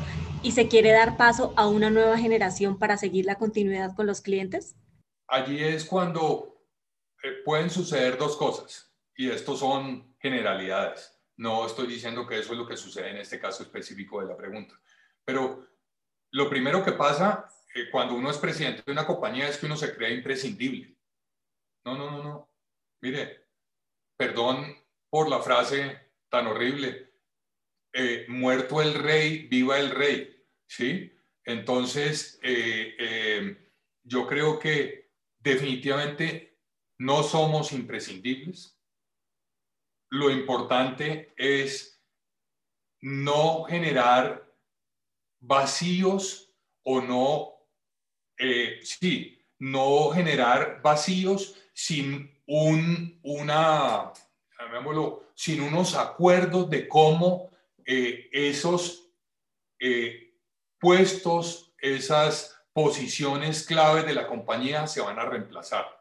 y 0.44 0.52
se 0.52 0.68
quiere 0.68 0.92
dar 0.92 1.18
paso 1.18 1.54
a 1.56 1.68
una 1.68 1.90
nueva 1.90 2.18
generación 2.18 2.78
para 2.78 2.98
seguir 2.98 3.26
la 3.26 3.36
continuidad 3.36 3.96
con 3.96 4.08
los 4.08 4.22
clientes? 4.22 4.76
Allí 5.28 5.64
es 5.64 5.86
cuando 5.86 6.59
eh, 7.24 7.42
pueden 7.44 7.70
suceder 7.70 8.18
dos 8.18 8.38
cosas 8.38 8.94
y 9.16 9.30
estos 9.30 9.60
son 9.60 10.16
generalidades. 10.20 11.16
No 11.38 11.66
estoy 11.66 11.88
diciendo 11.88 12.28
que 12.28 12.40
eso 12.40 12.54
es 12.54 12.60
lo 12.60 12.68
que 12.68 12.78
sucede 12.78 13.10
en 13.12 13.18
este 13.18 13.40
caso 13.40 13.64
específico 13.64 14.22
de 14.22 14.28
la 14.28 14.38
pregunta, 14.38 14.80
pero 15.26 15.68
lo 16.32 16.50
primero 16.50 16.84
que 16.84 16.92
pasa 16.92 17.48
eh, 17.74 17.90
cuando 17.92 18.16
uno 18.16 18.30
es 18.30 18.38
presidente 18.38 18.84
de 18.86 18.92
una 18.92 19.06
compañía 19.06 19.48
es 19.48 19.58
que 19.58 19.66
uno 19.66 19.78
se 19.78 19.96
cree 19.96 20.14
imprescindible. 20.14 20.96
No, 21.86 21.98
no, 21.98 22.12
no, 22.12 22.24
no. 22.24 22.50
Mire, 23.02 23.48
perdón 24.18 24.76
por 25.10 25.30
la 25.30 25.40
frase 25.42 26.10
tan 26.30 26.48
horrible. 26.48 27.10
Eh, 27.94 28.26
muerto 28.28 28.82
el 28.82 28.94
rey, 28.94 29.48
viva 29.48 29.80
el 29.80 29.92
rey. 29.92 30.46
¿Sí? 30.68 31.12
Entonces, 31.44 32.40
eh, 32.44 32.96
eh, 33.00 33.72
yo 34.04 34.28
creo 34.28 34.60
que 34.60 35.12
definitivamente 35.40 36.49
no 37.00 37.24
somos 37.24 37.72
imprescindibles. 37.72 38.78
Lo 40.10 40.30
importante 40.30 41.34
es 41.38 42.00
no 43.02 43.64
generar 43.64 44.46
vacíos 45.40 46.54
o 46.84 47.02
no, 47.02 47.54
sí, 48.84 49.42
no 49.60 50.10
generar 50.10 50.82
vacíos 50.82 51.56
sin 51.74 52.38
un, 52.46 53.20
una, 53.24 54.12
sin 55.36 55.62
unos 55.62 55.96
acuerdos 55.96 56.70
de 56.70 56.88
cómo 56.88 57.50
eh, 57.86 58.30
esos 58.32 59.10
eh, 59.80 60.34
puestos, 60.80 61.74
esas 61.78 62.60
posiciones 62.74 63.66
claves 63.66 64.06
de 64.06 64.14
la 64.14 64.28
compañía 64.28 64.88
se 64.88 65.02
van 65.02 65.18
a 65.20 65.26
reemplazar. 65.26 65.99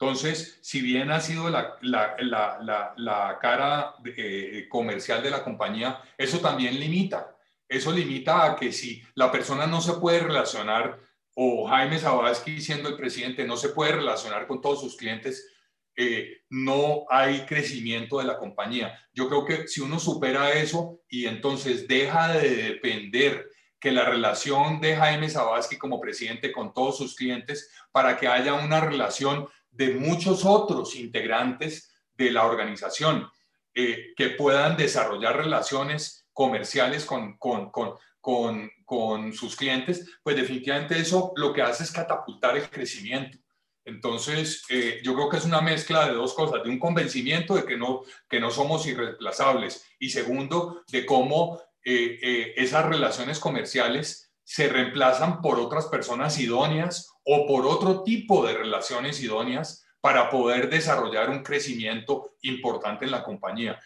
Entonces, 0.00 0.58
si 0.62 0.80
bien 0.80 1.10
ha 1.10 1.20
sido 1.20 1.50
la, 1.50 1.76
la, 1.82 3.38
cara 3.38 3.96
eh, 4.16 4.66
comercial 4.70 5.22
de 5.22 5.28
la 5.28 5.44
compañía, 5.44 6.00
eso 6.16 6.38
también 6.40 6.80
limita. 6.80 7.36
Eso 7.68 7.92
limita 7.92 8.46
a 8.46 8.56
que 8.56 8.72
si 8.72 9.02
la 9.14 9.30
persona 9.30 9.66
no 9.66 9.82
se 9.82 9.92
puede 9.92 10.20
relacionar 10.20 10.98
o 11.34 11.68
Jaime 11.68 11.98
Zabadsky 11.98 12.62
siendo 12.62 12.88
el 12.88 12.96
presidente 12.96 13.44
no 13.44 13.58
se 13.58 13.68
puede 13.68 13.92
relacionar 13.92 14.46
con 14.46 14.62
todos 14.62 14.80
sus 14.80 14.96
clientes, 14.96 15.46
eh, 15.94 16.44
no 16.48 17.04
hay 17.10 17.40
crecimiento 17.44 18.20
de 18.20 18.24
la 18.24 18.38
compañía. 18.38 18.98
Yo 19.12 19.28
creo 19.28 19.44
que 19.44 19.68
si 19.68 19.82
uno 19.82 19.98
supera 19.98 20.50
eso 20.52 21.02
y 21.10 21.26
entonces 21.26 21.86
deja 21.86 22.32
de 22.32 22.48
depender 22.56 23.50
que 23.78 23.92
la 23.92 24.04
relación 24.04 24.80
de 24.80 24.96
Jaime 24.96 25.28
Zabadsky 25.28 25.76
como 25.76 26.00
presidente 26.00 26.52
con 26.52 26.72
todos 26.72 26.96
sus 26.96 27.16
clientes 27.16 27.70
para 27.92 28.16
que 28.16 28.28
haya 28.28 28.54
una 28.54 28.80
relación 28.80 29.46
de 29.70 29.94
muchos 29.94 30.44
otros 30.44 30.96
integrantes 30.96 31.90
de 32.14 32.30
la 32.30 32.44
organización 32.44 33.28
eh, 33.74 34.12
que 34.16 34.30
puedan 34.30 34.76
desarrollar 34.76 35.36
relaciones 35.36 36.26
comerciales 36.32 37.04
con, 37.04 37.38
con, 37.38 37.70
con, 37.70 38.70
con, 38.84 39.32
sus 39.32 39.56
clientes, 39.56 40.06
pues 40.22 40.36
definitivamente 40.36 40.98
eso 40.98 41.32
lo 41.36 41.52
que 41.52 41.62
hace 41.62 41.84
es 41.84 41.92
catapultar 41.92 42.56
el 42.56 42.68
crecimiento. 42.68 43.38
Entonces, 43.84 44.64
eh, 44.68 45.00
yo 45.02 45.14
creo 45.14 45.28
que 45.28 45.38
es 45.38 45.44
una 45.44 45.60
mezcla 45.60 46.06
de 46.06 46.14
dos 46.14 46.34
cosas, 46.34 46.62
de 46.62 46.68
un 46.68 46.78
convencimiento 46.78 47.54
de 47.54 47.64
que 47.64 47.76
no, 47.76 48.02
que 48.28 48.40
no 48.40 48.50
somos 48.50 48.86
irreemplazables 48.86 49.84
y 49.98 50.10
segundo, 50.10 50.82
de 50.90 51.06
cómo 51.06 51.60
eh, 51.84 52.52
esas 52.56 52.86
relaciones 52.86 53.38
comerciales 53.38 54.32
se 54.44 54.68
reemplazan 54.68 55.40
por 55.40 55.60
otras 55.60 55.86
personas 55.86 56.38
idóneas 56.40 57.09
o 57.24 57.46
por 57.46 57.66
otro 57.66 58.02
tipo 58.02 58.46
de 58.46 58.54
relaciones 58.54 59.22
idóneas 59.22 59.84
para 60.00 60.30
poder 60.30 60.70
desarrollar 60.70 61.30
un 61.30 61.42
crecimiento 61.42 62.34
importante 62.42 63.04
en 63.04 63.10
la 63.10 63.22
compañía. 63.22 63.78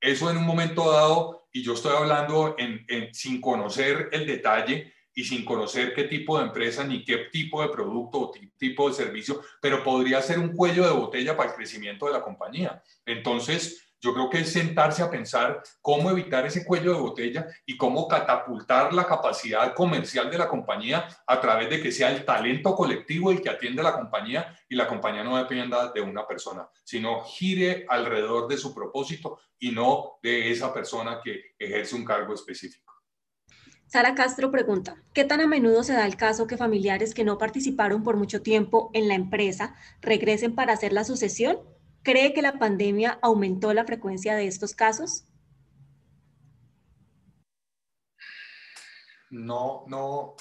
Eso 0.00 0.30
en 0.30 0.38
un 0.38 0.44
momento 0.44 0.90
dado, 0.90 1.46
y 1.52 1.62
yo 1.62 1.74
estoy 1.74 1.96
hablando 1.96 2.56
sin 3.12 3.40
conocer 3.40 4.08
el 4.12 4.26
detalle 4.26 4.92
y 5.14 5.24
sin 5.24 5.44
conocer 5.44 5.92
qué 5.92 6.04
tipo 6.04 6.38
de 6.38 6.46
empresa 6.46 6.84
ni 6.84 7.04
qué 7.04 7.26
tipo 7.30 7.60
de 7.60 7.68
producto 7.68 8.18
o 8.20 8.32
tipo 8.56 8.88
de 8.88 8.94
servicio, 8.94 9.42
pero 9.60 9.82
podría 9.84 10.22
ser 10.22 10.38
un 10.38 10.56
cuello 10.56 10.86
de 10.86 10.92
botella 10.92 11.36
para 11.36 11.50
el 11.50 11.56
crecimiento 11.56 12.06
de 12.06 12.12
la 12.12 12.22
compañía. 12.22 12.82
Entonces, 13.04 13.89
yo 14.00 14.14
creo 14.14 14.30
que 14.30 14.40
es 14.40 14.52
sentarse 14.52 15.02
a 15.02 15.10
pensar 15.10 15.62
cómo 15.80 16.10
evitar 16.10 16.46
ese 16.46 16.64
cuello 16.64 16.94
de 16.94 17.00
botella 17.00 17.46
y 17.66 17.76
cómo 17.76 18.08
catapultar 18.08 18.92
la 18.92 19.06
capacidad 19.06 19.74
comercial 19.74 20.30
de 20.30 20.38
la 20.38 20.48
compañía 20.48 21.06
a 21.26 21.40
través 21.40 21.68
de 21.70 21.80
que 21.82 21.92
sea 21.92 22.10
el 22.10 22.24
talento 22.24 22.74
colectivo 22.74 23.30
el 23.30 23.42
que 23.42 23.50
atiende 23.50 23.82
la 23.82 23.92
compañía 23.92 24.56
y 24.68 24.74
la 24.74 24.86
compañía 24.86 25.22
no 25.22 25.36
dependa 25.36 25.92
de 25.92 26.00
una 26.00 26.26
persona, 26.26 26.68
sino 26.84 27.22
gire 27.24 27.86
alrededor 27.88 28.48
de 28.48 28.56
su 28.56 28.74
propósito 28.74 29.38
y 29.58 29.72
no 29.72 30.18
de 30.22 30.50
esa 30.50 30.72
persona 30.72 31.20
que 31.22 31.54
ejerce 31.58 31.94
un 31.94 32.04
cargo 32.04 32.34
específico. 32.34 32.90
Sara 33.86 34.14
Castro 34.14 34.52
pregunta, 34.52 35.02
¿qué 35.12 35.24
tan 35.24 35.40
a 35.40 35.48
menudo 35.48 35.82
se 35.82 35.94
da 35.94 36.06
el 36.06 36.16
caso 36.16 36.46
que 36.46 36.56
familiares 36.56 37.12
que 37.12 37.24
no 37.24 37.38
participaron 37.38 38.04
por 38.04 38.16
mucho 38.16 38.40
tiempo 38.40 38.90
en 38.94 39.08
la 39.08 39.14
empresa 39.14 39.74
regresen 40.00 40.54
para 40.54 40.72
hacer 40.72 40.92
la 40.92 41.02
sucesión? 41.02 41.58
¿Cree 42.02 42.32
que 42.32 42.42
la 42.42 42.58
pandemia 42.58 43.18
aumentó 43.22 43.74
la 43.74 43.84
frecuencia 43.84 44.34
de 44.34 44.46
estos 44.46 44.74
casos? 44.74 45.26
No, 49.30 49.84
no, 49.86 50.34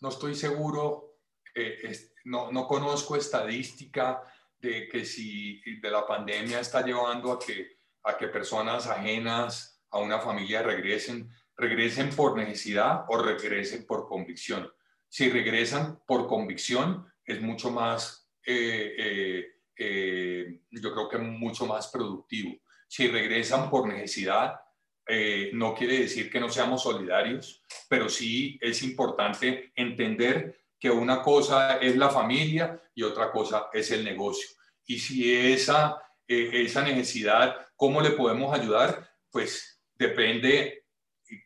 no 0.00 0.08
estoy 0.08 0.34
seguro. 0.34 1.18
Eh, 1.54 1.92
no, 2.24 2.50
no, 2.50 2.66
conozco 2.66 3.16
estadística 3.16 4.22
de 4.58 4.88
que 4.88 5.04
si 5.04 5.60
de 5.80 5.90
la 5.90 6.06
pandemia 6.06 6.60
está 6.60 6.84
llevando 6.84 7.32
a 7.32 7.38
que, 7.38 7.78
a 8.04 8.16
que 8.16 8.28
personas 8.28 8.86
ajenas 8.86 9.82
a 9.90 9.98
una 9.98 10.18
familia 10.18 10.62
regresen, 10.62 11.30
regresen 11.56 12.10
por 12.10 12.36
necesidad 12.36 13.04
o 13.08 13.18
regresen 13.18 13.86
por 13.86 14.08
convicción. 14.08 14.72
Si 15.08 15.28
regresan 15.28 16.00
por 16.06 16.26
convicción, 16.26 17.06
es 17.24 17.40
mucho 17.42 17.70
más 17.70 18.30
eh, 18.44 18.94
eh, 18.98 19.46
eh, 19.76 20.60
yo 20.70 20.92
creo 20.92 21.08
que 21.08 21.18
mucho 21.18 21.66
más 21.66 21.88
productivo. 21.88 22.54
Si 22.88 23.08
regresan 23.08 23.70
por 23.70 23.88
necesidad, 23.88 24.60
eh, 25.06 25.50
no 25.54 25.74
quiere 25.74 26.00
decir 26.00 26.30
que 26.30 26.40
no 26.40 26.48
seamos 26.48 26.82
solidarios, 26.82 27.62
pero 27.88 28.08
sí 28.08 28.58
es 28.60 28.82
importante 28.82 29.72
entender 29.74 30.60
que 30.78 30.90
una 30.90 31.22
cosa 31.22 31.78
es 31.78 31.96
la 31.96 32.08
familia 32.08 32.80
y 32.94 33.02
otra 33.02 33.30
cosa 33.30 33.68
es 33.72 33.90
el 33.90 34.04
negocio. 34.04 34.48
Y 34.86 34.98
si 34.98 35.34
esa, 35.34 36.02
eh, 36.26 36.50
esa 36.52 36.82
necesidad, 36.82 37.68
¿cómo 37.76 38.00
le 38.00 38.10
podemos 38.10 38.56
ayudar? 38.58 39.10
Pues 39.30 39.80
depende 39.94 40.86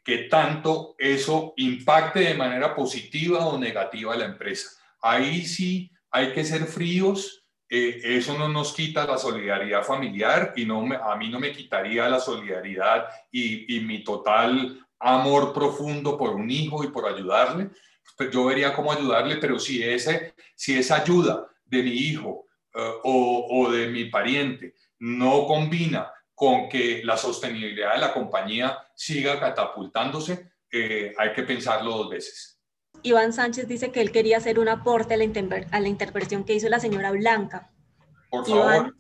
qué 0.05 0.19
tanto 0.31 0.95
eso 0.99 1.55
impacte 1.57 2.21
de 2.21 2.35
manera 2.35 2.75
positiva 2.75 3.47
o 3.47 3.59
negativa 3.59 4.15
a 4.15 4.17
la 4.17 4.25
empresa. 4.25 4.71
Ahí 5.01 5.45
sí 5.45 5.91
hay 6.11 6.33
que 6.33 6.45
ser 6.45 6.65
fríos 6.65 7.46
eh, 7.77 8.01
eso 8.17 8.39
no 8.39 8.49
nos 8.49 8.73
quita 8.73 9.07
la 9.07 9.19
solidaridad 9.19 9.85
familiar 9.85 10.55
y 10.57 10.65
no 10.65 10.87
a 10.95 11.15
mí 11.17 11.29
no 11.29 11.39
me 11.39 11.53
quitaría 11.53 12.09
la 12.09 12.21
solidaridad 12.21 13.07
y, 13.31 13.81
mi 13.81 14.03
total 14.03 14.81
amor 14.99 15.53
profundo 15.53 16.17
por 16.17 16.31
un 16.31 16.51
hijo 16.51 16.83
y 16.83 16.89
por 16.89 17.07
ayudarle. 17.07 17.69
Pues 18.17 18.31
yo 18.31 18.47
vería 18.47 18.73
cómo 18.73 18.93
ayudarle, 18.93 19.37
pero 19.37 19.59
si, 19.59 19.83
ese, 19.83 20.35
si 20.55 20.79
esa 20.79 21.03
ayuda 21.03 21.47
de 21.67 21.83
mi 21.83 21.91
hijo 21.91 22.47
eh, 22.75 22.93
o, 23.05 23.71
de 23.71 23.89
mi 23.89 24.07
pariente 24.07 24.75
no 25.01 25.47
combina 25.47 26.11
con 26.35 26.71
que 26.71 27.03
la 27.05 27.19
sostenibilidad 27.19 27.95
de 27.95 28.01
la 28.01 28.15
compañía 28.15 28.79
siga 28.95 29.39
catapultándose, 29.39 30.51
eh, 30.71 31.15
hay 31.19 31.33
que 31.35 31.43
pensarlo 31.43 31.91
dos 31.91 32.11
veces. 32.11 32.56
Iván 33.03 33.33
Sánchez 33.33 33.69
dice 33.69 33.93
que 33.93 34.01
él 34.01 34.13
quería 34.13 34.39
hacer 34.39 34.59
un 34.59 34.69
aporte 34.69 35.15
a 35.15 35.17
la, 35.17 35.25
a 35.71 35.81
la 35.81 35.89
interpretación 35.89 36.45
que 36.45 36.55
hizo 36.55 36.69
la 36.69 36.81
señora 36.81 37.13
Blanca. 37.13 37.71
Por 38.31 38.47
favor, 38.47 38.95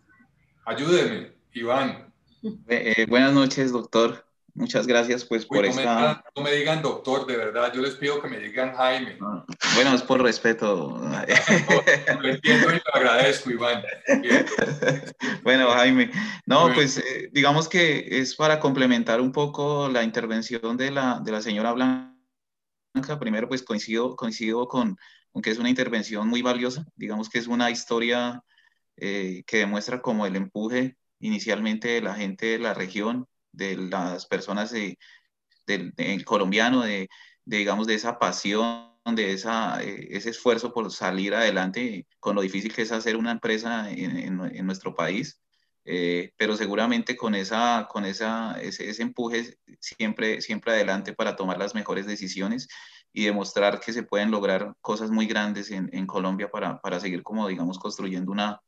ayúdeme, 0.64 1.32
Iván. 1.52 2.12
Eh, 2.68 2.94
eh, 2.96 3.06
buenas 3.08 3.32
noches, 3.32 3.72
doctor. 3.72 4.24
Muchas 4.54 4.86
gracias 4.86 5.22
pues 5.22 5.44
por 5.44 5.62
no 5.62 5.70
esta... 5.70 6.22
Me 6.34 6.40
no 6.40 6.42
me 6.42 6.52
digan 6.56 6.80
doctor, 6.80 7.26
de 7.26 7.36
verdad, 7.36 7.70
yo 7.74 7.82
les 7.82 7.94
pido 7.96 8.22
que 8.22 8.28
me 8.28 8.38
digan 8.38 8.74
Jaime. 8.74 9.18
Bueno, 9.74 9.94
es 9.94 10.02
por 10.02 10.22
respeto. 10.22 10.98
lo 12.20 12.28
entiendo 12.28 12.68
y 12.70 12.76
lo 12.76 12.94
agradezco, 12.94 13.50
Iván. 13.50 13.82
bueno, 15.42 15.70
Jaime, 15.72 16.10
no, 16.46 16.72
pues 16.72 16.96
eh, 16.96 17.28
digamos 17.32 17.68
que 17.68 18.06
es 18.18 18.34
para 18.34 18.58
complementar 18.58 19.20
un 19.20 19.30
poco 19.30 19.90
la 19.90 20.02
intervención 20.02 20.78
de 20.78 20.90
la, 20.90 21.20
de 21.22 21.32
la 21.32 21.42
señora 21.42 21.72
Blanca 21.72 22.15
primero 23.18 23.48
pues 23.48 23.62
coincido, 23.62 24.16
coincido 24.16 24.66
con, 24.68 24.96
con, 25.32 25.42
que 25.42 25.50
es 25.50 25.58
una 25.58 25.70
intervención 25.70 26.28
muy 26.28 26.42
valiosa, 26.42 26.84
digamos 26.96 27.28
que 27.28 27.38
es 27.38 27.46
una 27.46 27.70
historia 27.70 28.42
eh, 28.96 29.44
que 29.46 29.58
demuestra 29.58 30.00
como 30.00 30.26
el 30.26 30.36
empuje 30.36 30.96
inicialmente 31.20 31.88
de 31.88 32.00
la 32.00 32.14
gente 32.14 32.46
de 32.46 32.58
la 32.58 32.74
región, 32.74 33.26
de 33.52 33.76
las 33.76 34.26
personas 34.26 34.70
de, 34.70 34.98
del 35.66 36.24
colombiano, 36.24 36.82
de, 36.82 37.08
digamos 37.44 37.86
de 37.86 37.94
esa 37.94 38.18
pasión, 38.18 38.92
de 39.04 39.32
esa, 39.32 39.82
eh, 39.82 40.08
ese 40.10 40.30
esfuerzo 40.30 40.72
por 40.72 40.90
salir 40.92 41.34
adelante 41.34 42.06
con 42.20 42.34
lo 42.34 42.42
difícil 42.42 42.74
que 42.74 42.82
es 42.82 42.92
hacer 42.92 43.16
una 43.16 43.32
empresa 43.32 43.90
en, 43.90 44.16
en, 44.40 44.66
nuestro 44.66 44.94
país. 44.94 45.40
Eh, 45.88 46.32
pero 46.36 46.56
seguramente 46.56 47.16
con, 47.16 47.36
esa, 47.36 47.86
con 47.88 48.04
esa, 48.04 48.60
ese, 48.60 48.90
ese, 48.90 49.02
empuje 49.02 49.56
siempre, 49.78 50.40
siempre 50.40 50.72
adelante 50.72 51.12
para 51.12 51.36
tomar 51.36 51.58
las 51.58 51.76
mejores 51.76 52.06
decisiones 52.06 52.66
y 53.12 53.24
demostrar 53.24 53.78
que 53.78 53.92
se 53.92 54.02
pueden 54.02 54.32
lograr 54.32 54.74
cosas 54.80 55.12
muy 55.12 55.26
grandes 55.26 55.70
en, 55.70 55.88
en 55.92 56.06
Colombia 56.06 56.50
para, 56.50 56.80
para, 56.80 56.98
seguir 56.98 57.22
como, 57.22 57.46
digamos, 57.46 57.78
construyendo 57.78 58.32
una, 58.32 58.60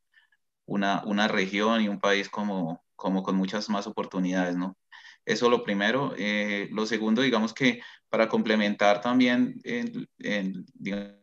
una, 0.66 1.02
una, 1.06 1.26
región 1.26 1.82
y 1.82 1.88
un 1.88 1.98
país 1.98 2.28
como, 2.28 2.84
como 2.94 3.24
con 3.24 3.36
muchas 3.36 3.68
más 3.68 3.88
oportunidades, 3.88 4.56
¿no? 4.56 4.76
Eso 5.24 5.50
lo 5.50 5.64
primero. 5.64 6.14
Eh, 6.16 6.68
lo 6.72 6.86
segundo, 6.86 7.22
digamos 7.22 7.52
que 7.52 7.82
para 8.08 8.28
complementar 8.28 9.00
también, 9.00 9.60
el, 9.64 10.08
digamos, 10.74 11.18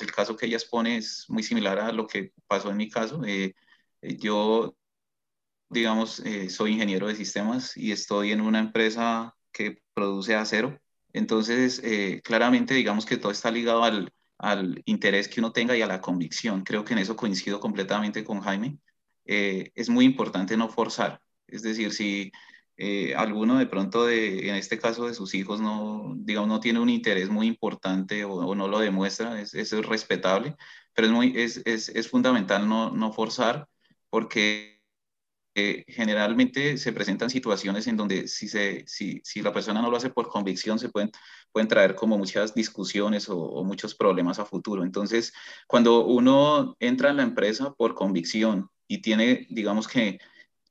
el 0.00 0.12
caso 0.12 0.36
que 0.36 0.46
ella 0.46 0.56
expone 0.56 0.96
es 0.98 1.26
muy 1.28 1.42
similar 1.42 1.78
a 1.80 1.92
lo 1.92 2.06
que 2.06 2.32
pasó 2.46 2.70
en 2.70 2.76
mi 2.76 2.88
caso. 2.88 3.22
Eh, 3.26 3.54
yo 4.02 4.76
digamos, 5.68 6.20
eh, 6.20 6.48
soy 6.50 6.72
ingeniero 6.72 7.08
de 7.08 7.16
sistemas 7.16 7.76
y 7.76 7.92
estoy 7.92 8.32
en 8.32 8.40
una 8.40 8.60
empresa 8.60 9.34
que 9.52 9.82
produce 9.94 10.34
acero. 10.34 10.78
Entonces, 11.12 11.80
eh, 11.84 12.20
claramente, 12.22 12.74
digamos 12.74 13.06
que 13.06 13.16
todo 13.16 13.32
está 13.32 13.50
ligado 13.50 13.84
al, 13.84 14.12
al, 14.38 14.82
interés 14.84 15.28
que 15.28 15.40
uno 15.40 15.52
tenga 15.52 15.76
y 15.76 15.82
a 15.82 15.86
la 15.86 16.00
convicción. 16.00 16.62
Creo 16.62 16.84
que 16.84 16.92
en 16.92 17.00
eso 17.00 17.16
coincido 17.16 17.60
completamente 17.60 18.24
con 18.24 18.40
Jaime. 18.40 18.78
Eh, 19.24 19.72
es 19.74 19.88
muy 19.88 20.04
importante 20.04 20.56
no 20.56 20.68
forzar. 20.68 21.20
Es 21.46 21.62
decir, 21.62 21.92
si 21.92 22.32
alguno 23.16 23.58
de 23.58 23.66
pronto, 23.66 24.04
de, 24.04 24.50
en 24.50 24.54
este 24.56 24.78
caso 24.78 25.06
de 25.06 25.14
sus 25.14 25.34
hijos, 25.34 25.60
no, 25.60 26.12
digamos, 26.16 26.48
no 26.48 26.60
tiene 26.60 26.78
un 26.80 26.90
interés 26.90 27.30
muy 27.30 27.46
importante 27.46 28.24
o, 28.24 28.54
no 28.54 28.68
lo 28.68 28.78
demuestra, 28.80 29.40
es, 29.40 29.54
eso 29.54 29.78
es 29.80 29.86
respetable, 29.86 30.56
pero 30.94 31.06
es, 31.06 31.12
muy, 31.14 31.32
es, 31.36 31.62
es, 31.64 31.88
es 31.88 32.08
fundamental 32.08 32.68
no, 32.68 32.90
no 32.90 33.12
forzar 33.12 33.66
porque 34.10 34.75
generalmente 35.88 36.76
se 36.76 36.92
presentan 36.92 37.30
situaciones 37.30 37.86
en 37.86 37.96
donde 37.96 38.28
si, 38.28 38.46
se, 38.46 38.84
si, 38.86 39.22
si, 39.24 39.40
la 39.40 39.54
persona 39.54 39.80
no 39.80 39.90
lo 39.90 39.96
hace 39.96 40.10
por 40.10 40.28
convicción, 40.28 40.78
se 40.78 40.90
pueden, 40.90 41.10
pueden 41.50 41.68
traer 41.68 41.94
como 41.94 42.18
muchas 42.18 42.54
discusiones 42.54 43.28
o, 43.30 43.64
muchos 43.64 43.94
problemas 43.94 44.38
a 44.38 44.44
futuro. 44.44 44.84
Entonces, 44.84 45.32
cuando 45.66 46.04
uno 46.04 46.76
entra 46.78 47.10
en 47.10 47.16
la 47.16 47.22
empresa 47.22 47.72
por 47.72 47.94
convicción 47.94 48.68
y 48.86 49.00
tiene, 49.00 49.46
digamos 49.48 49.88
que, 49.88 50.18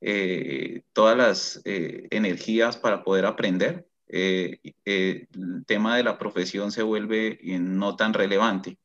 eh, 0.00 0.82
todas 0.92 1.16
las 1.16 1.62
eh, 1.64 2.06
energías 2.10 2.76
para 2.76 3.02
poder 3.02 3.26
aprender, 3.26 3.88
eh, 4.08 4.60
el 4.84 5.26
tema 5.66 5.96
de 5.96 6.04
la 6.04 6.16
profesión 6.18 6.70
se 6.70 6.82
vuelve 6.84 7.40
no 7.42 7.96
tan 7.96 8.14
relevante. 8.14 8.78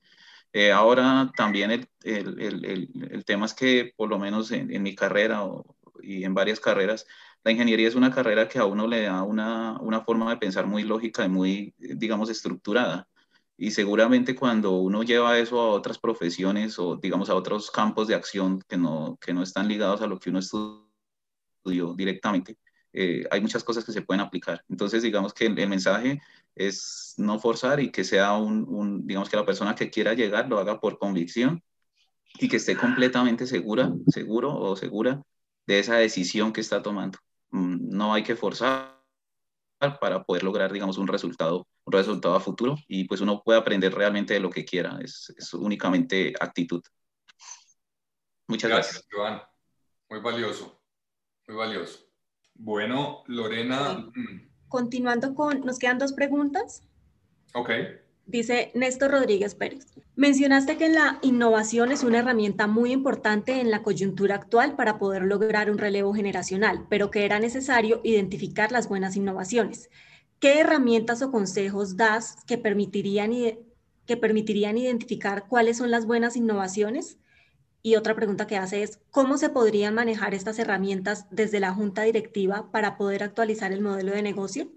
ahora 0.74 1.32
también 1.38 1.72
el, 1.72 1.88
el, 2.04 2.42
el, 2.42 2.90
el, 3.12 3.26
tema 3.26 3.46
es 3.46 3.54
que 3.54 3.94
por 3.96 4.10
lo 4.10 4.18
menos 4.20 4.52
en, 4.52 4.74
en 4.74 4.84
mi 4.84 4.96
carrera 4.96 5.46
o, 5.46 5.76
y 6.04 6.24
en 6.24 6.34
varias 6.34 6.60
carreras, 6.60 7.06
la 7.44 7.52
ingeniería 7.52 7.88
es 7.88 7.96
una 7.96 8.12
carrera 8.12 8.48
que 8.48 8.60
a 8.60 8.66
uno 8.66 8.88
le 8.88 9.04
da 9.04 9.24
una, 9.24 9.80
una 9.82 10.02
forma 10.02 10.30
de 10.30 10.38
pensar 10.38 10.68
muy 10.68 10.84
lógica 10.84 11.26
y 11.26 11.30
muy, 11.30 11.74
digamos, 11.78 12.30
estructurada. 12.30 13.08
Y 13.58 13.72
seguramente 13.72 14.36
cuando 14.36 14.72
uno 14.78 15.04
lleva 15.04 15.38
eso 15.40 15.60
a 15.60 15.70
otras 15.70 16.00
profesiones 16.00 16.78
o, 16.80 16.98
digamos, 16.98 17.30
a 17.30 17.36
otros 17.36 17.72
campos 17.72 18.08
de 18.08 18.16
acción 18.16 18.62
que 18.68 18.78
no, 18.78 19.18
que 19.22 19.34
no 19.34 19.44
están 19.44 19.68
ligados 19.68 20.02
a 20.02 20.08
lo 20.08 20.20
que 20.20 20.30
uno 20.30 20.40
estudió 20.40 21.94
directamente, 21.96 22.58
eh, 22.94 23.26
hay 23.32 23.42
muchas 23.42 23.64
cosas 23.64 23.86
que 23.86 23.92
se 23.92 24.02
pueden 24.02 24.22
aplicar. 24.22 24.64
Entonces, 24.70 25.04
digamos 25.04 25.34
que 25.34 25.46
el, 25.46 25.58
el 25.58 25.70
mensaje 25.70 26.22
es 26.56 27.14
no 27.18 27.40
forzar 27.40 27.80
y 27.80 27.92
que 27.92 28.04
sea 28.04 28.34
un, 28.34 28.66
un, 28.68 29.08
digamos 29.08 29.30
que 29.30 29.38
la 29.38 29.46
persona 29.46 29.76
que 29.76 29.90
quiera 29.90 30.14
llegar 30.14 30.50
lo 30.50 30.60
haga 30.60 30.80
por 30.80 30.98
convicción 30.98 31.64
y 32.40 32.50
que 32.50 32.58
esté 32.58 32.76
completamente 32.76 33.48
segura, 33.48 33.92
seguro 34.08 34.56
o 34.58 34.76
segura 34.76 35.24
de 35.66 35.80
esa 35.80 35.96
decisión 35.96 36.54
que 36.54 36.62
está 36.62 36.82
tomando. 36.82 37.20
Mm, 37.52 37.90
no 37.96 38.14
hay 38.14 38.24
que 38.24 38.36
forzar 38.36 39.02
para 40.00 40.24
poder 40.24 40.44
lograr, 40.44 40.72
digamos, 40.72 40.98
un 40.98 41.08
resultado, 41.08 41.68
un 41.86 41.94
resultado 41.94 42.36
a 42.36 42.40
futuro 42.40 42.76
y 42.88 43.06
pues 43.06 43.22
uno 43.22 43.42
puede 43.44 43.60
aprender 43.60 43.94
realmente 43.94 44.34
de 44.34 44.40
lo 44.40 44.50
que 44.50 44.64
quiera, 44.64 45.00
es, 45.02 45.34
es 45.38 45.54
únicamente 45.54 46.34
actitud. 46.40 46.82
Muchas 48.48 48.70
gracias. 48.70 48.94
Gracias, 48.94 49.10
Joan. 49.12 49.42
Muy 50.10 50.20
valioso, 50.20 50.82
muy 51.48 51.58
valioso. 51.58 52.00
Bueno, 52.54 53.24
Lorena. 53.28 53.94
Mm. 54.14 54.52
Continuando 54.68 55.34
con, 55.34 55.62
nos 55.62 55.80
quedan 55.80 55.98
dos 55.98 56.14
preguntas. 56.14 56.84
Ok. 57.54 57.72
Dice 58.32 58.72
Néstor 58.76 59.12
Rodríguez 59.12 59.56
Pérez. 59.56 59.88
Mencionaste 60.16 60.78
que 60.78 60.88
la 60.88 61.20
innovación 61.22 61.92
es 61.92 62.02
una 62.02 62.20
herramienta 62.20 62.66
muy 62.66 62.94
importante 62.94 63.60
en 63.60 63.70
la 63.70 63.84
coyuntura 63.84 64.36
actual 64.36 64.78
para 64.78 64.98
poder 64.98 65.24
lograr 65.24 65.70
un 65.70 65.78
relevo 65.78 66.14
generacional, 66.14 66.86
pero 66.90 67.12
que 67.12 67.26
era 67.26 67.40
necesario 67.40 68.00
identificar 68.06 68.72
las 68.72 68.88
buenas 68.88 69.18
innovaciones. 69.18 69.90
¿Qué 70.40 70.62
herramientas 70.62 71.22
o 71.22 71.30
consejos 71.30 71.98
das 71.98 72.38
que 72.48 72.58
permitirían, 72.58 73.34
que 74.06 74.16
permitirían 74.16 74.78
identificar 74.78 75.50
cuáles 75.50 75.76
son 75.76 75.92
las 75.92 76.06
buenas 76.06 76.38
innovaciones? 76.38 77.18
Y 77.82 77.98
otra 77.98 78.16
pregunta 78.16 78.48
que 78.48 78.56
hace 78.56 78.82
es, 78.82 79.02
¿cómo 79.10 79.38
se 79.38 79.50
podrían 79.50 79.94
manejar 79.94 80.34
estas 80.34 80.58
herramientas 80.58 81.28
desde 81.32 81.60
la 81.60 81.74
junta 81.74 82.04
directiva 82.04 82.72
para 82.72 82.96
poder 82.96 83.24
actualizar 83.24 83.74
el 83.74 83.82
modelo 83.82 84.14
de 84.14 84.22
negocio? 84.22 84.72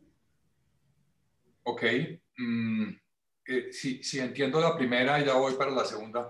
Ok. 1.62 1.84
Mm, 2.36 3.03
eh, 3.46 3.72
si, 3.72 4.02
si, 4.02 4.20
entiendo 4.20 4.60
la 4.60 4.76
primera, 4.76 5.22
ya 5.22 5.34
voy 5.34 5.54
para 5.54 5.70
la 5.70 5.84
segunda. 5.84 6.28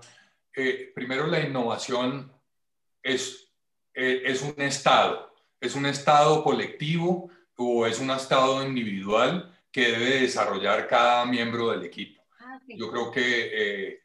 Eh, 0.53 0.91
primero, 0.93 1.27
la 1.27 1.39
innovación 1.39 2.31
es, 3.01 3.53
eh, 3.93 4.23
es 4.25 4.41
un 4.41 4.59
estado, 4.61 5.33
es 5.59 5.75
un 5.75 5.85
estado 5.85 6.43
colectivo 6.43 7.29
o 7.55 7.85
es 7.85 7.99
un 7.99 8.11
estado 8.11 8.65
individual 8.65 9.53
que 9.71 9.91
debe 9.91 10.21
desarrollar 10.21 10.87
cada 10.87 11.25
miembro 11.25 11.71
del 11.71 11.83
equipo. 11.83 12.21
Ah, 12.39 12.59
Yo 12.67 12.91
creo 12.91 13.11
que 13.11 14.01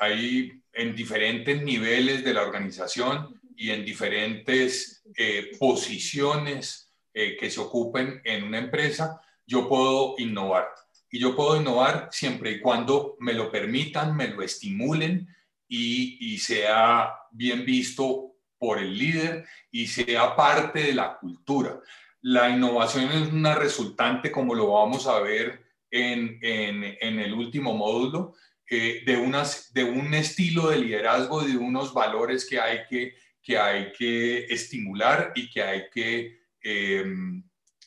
hay 0.00 0.62
en 0.72 0.96
diferentes 0.96 1.62
niveles 1.62 2.24
de 2.24 2.34
la 2.34 2.42
organización 2.42 3.40
y 3.54 3.70
en 3.70 3.84
diferentes 3.84 5.04
posiciones 5.58 6.92
que 7.12 7.50
se 7.50 7.60
ocupen 7.60 8.20
en 8.24 8.44
una 8.44 8.58
empresa, 8.58 9.20
yo 9.46 9.68
puedo 9.68 10.14
innovar 10.18 10.68
y 11.10 11.18
yo 11.18 11.34
puedo 11.34 11.60
innovar 11.60 12.08
siempre 12.12 12.52
y 12.52 12.60
cuando 12.60 13.16
me 13.18 13.32
lo 13.32 13.50
permitan, 13.50 14.16
me 14.16 14.28
lo 14.28 14.42
estimulen 14.42 15.28
y, 15.68 16.38
sea 16.38 17.14
bien 17.30 17.64
visto 17.64 18.34
por 18.58 18.78
el 18.78 18.96
líder 18.96 19.46
y 19.70 19.86
sea 19.86 20.34
parte 20.34 20.82
de 20.82 20.94
la 20.94 21.16
cultura. 21.18 21.80
La 22.22 22.48
innovación 22.48 23.10
es 23.12 23.32
una 23.32 23.54
resultante, 23.54 24.30
como 24.30 24.54
lo 24.54 24.72
vamos 24.72 25.06
a 25.06 25.20
ver 25.20 25.64
en, 25.90 26.38
el 26.42 27.32
último 27.32 27.74
módulo, 27.74 28.34
eh, 28.68 29.02
de, 29.04 29.16
unas, 29.16 29.72
de 29.72 29.84
un 29.84 30.14
estilo 30.14 30.68
de 30.68 30.78
liderazgo, 30.78 31.42
de 31.42 31.56
unos 31.56 31.92
valores 31.92 32.46
que 32.48 32.60
hay 32.60 32.80
que, 32.88 33.14
que, 33.42 33.58
hay 33.58 33.92
que 33.92 34.44
estimular 34.44 35.32
y 35.34 35.50
que 35.50 35.62
hay 35.62 35.90
que 35.92 36.40
em, 36.62 37.42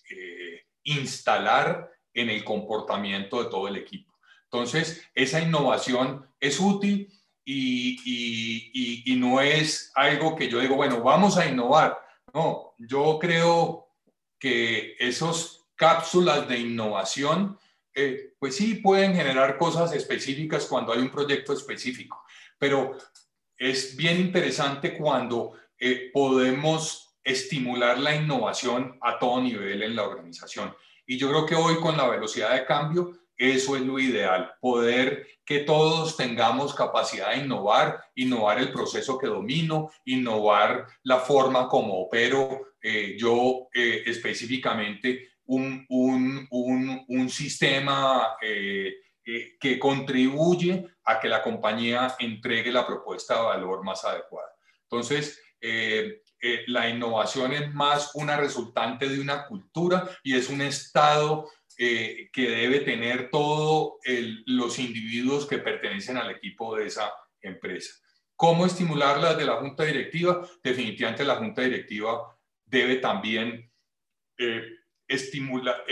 eh, 0.10 0.66
instalar 0.84 1.93
en 2.14 2.30
el 2.30 2.44
comportamiento 2.44 3.44
de 3.44 3.50
todo 3.50 3.68
el 3.68 3.76
equipo. 3.76 4.14
Entonces, 4.46 5.04
esa 5.16 5.42
innovación 5.42 6.28
es 6.40 6.60
útil 6.60 7.12
y, 7.46 9.16
no 9.18 9.42
es 9.42 9.92
algo 9.96 10.36
que 10.36 10.50
yo 10.50 10.60
digo, 10.60 10.76
bueno, 10.76 11.02
vamos 11.02 11.38
a 11.38 11.48
innovar. 11.48 11.98
No, 12.34 12.74
yo 12.78 13.18
creo 13.20 13.88
que 14.40 14.96
esos 15.00 15.66
cápsulas 15.76 16.48
de 16.48 16.60
innovación, 16.60 17.58
eh, 17.94 18.34
pues 18.40 18.56
sí 18.56 18.76
pueden 18.76 19.16
generar 19.16 19.58
cosas 19.58 19.94
específicas 19.94 20.66
cuando 20.66 20.94
hay 20.94 21.00
un 21.00 21.10
proyecto 21.10 21.54
específico, 21.54 22.24
pero 22.58 22.98
es 23.58 23.96
bien 23.96 24.20
interesante 24.20 24.98
cuando 24.98 25.54
eh, 25.80 26.12
podemos 26.14 27.16
estimular 27.24 27.98
la 27.98 28.16
innovación 28.16 28.98
a 29.02 29.18
todo 29.18 29.42
nivel 29.42 29.82
en 29.84 29.96
la 29.96 30.04
organización. 30.04 30.76
Y 31.06 31.18
yo 31.18 31.30
creo 31.30 31.46
que 31.46 31.56
hoy 31.56 31.76
con 31.76 31.98
la 31.98 32.08
velocidad 32.08 32.54
de 32.54 32.66
cambio, 32.66 33.12
eso 33.36 33.76
es 33.76 33.82
lo 33.82 34.00
ideal, 34.00 34.54
poder 34.62 35.28
que 35.46 35.60
todos 35.60 36.16
tengamos 36.16 36.74
capacidad 36.74 37.32
de 37.32 37.40
innovar, 37.40 38.04
innovar 38.16 38.60
el 38.60 38.72
proceso 38.72 39.18
que 39.18 39.28
domino, 39.28 39.92
innovar 40.06 40.86
la 41.04 41.20
forma 41.20 41.68
como 41.68 42.00
opero 42.00 42.68
eh, 42.82 43.16
yo 43.18 43.70
eh, 43.74 44.04
específicamente 44.06 45.32
un, 45.46 45.86
un, 45.90 46.48
un, 46.52 47.06
un 47.08 47.30
sistema 47.30 48.36
eh, 48.42 48.94
que 49.60 49.80
contribuye 49.80 50.86
a 51.06 51.20
que 51.20 51.30
la 51.30 51.42
compañía 51.42 52.16
entregue 52.20 52.72
la 52.72 52.86
propuesta 52.86 53.36
de 53.36 53.44
valor 53.44 53.84
más 53.84 54.04
adecuada. 54.04 54.50
Entonces, 54.84 55.42
eh, 55.60 56.23
la 56.68 56.90
innovación 56.90 57.54
es 57.54 57.74
más 57.74 58.12
una 58.16 58.36
resultante 58.36 59.08
de 59.08 59.20
una 59.20 59.46
cultura 59.46 60.10
y 60.24 60.36
es 60.36 60.50
un 60.50 60.62
estado 60.62 61.50
eh, 61.78 62.30
que 62.34 62.50
debe 62.50 62.82
tener 62.82 63.30
todos 63.30 63.94
los 64.46 64.78
individuos 64.78 65.46
que 65.48 65.60
pertenecen 65.60 66.18
al 66.18 66.32
equipo 66.32 66.76
de 66.76 66.88
esa 66.88 67.14
empresa. 67.42 67.94
¿Cómo 68.36 68.66
estimularla 68.66 69.36
de 69.36 69.46
la 69.46 69.56
junta 69.56 69.84
directiva? 69.84 70.46
Definitivamente 70.62 71.24
la 71.24 71.38
junta 71.38 71.62
directiva 71.62 72.38
debe 72.66 72.98
también 72.98 73.72
eh, 74.38 74.64
estimular, 75.08 75.84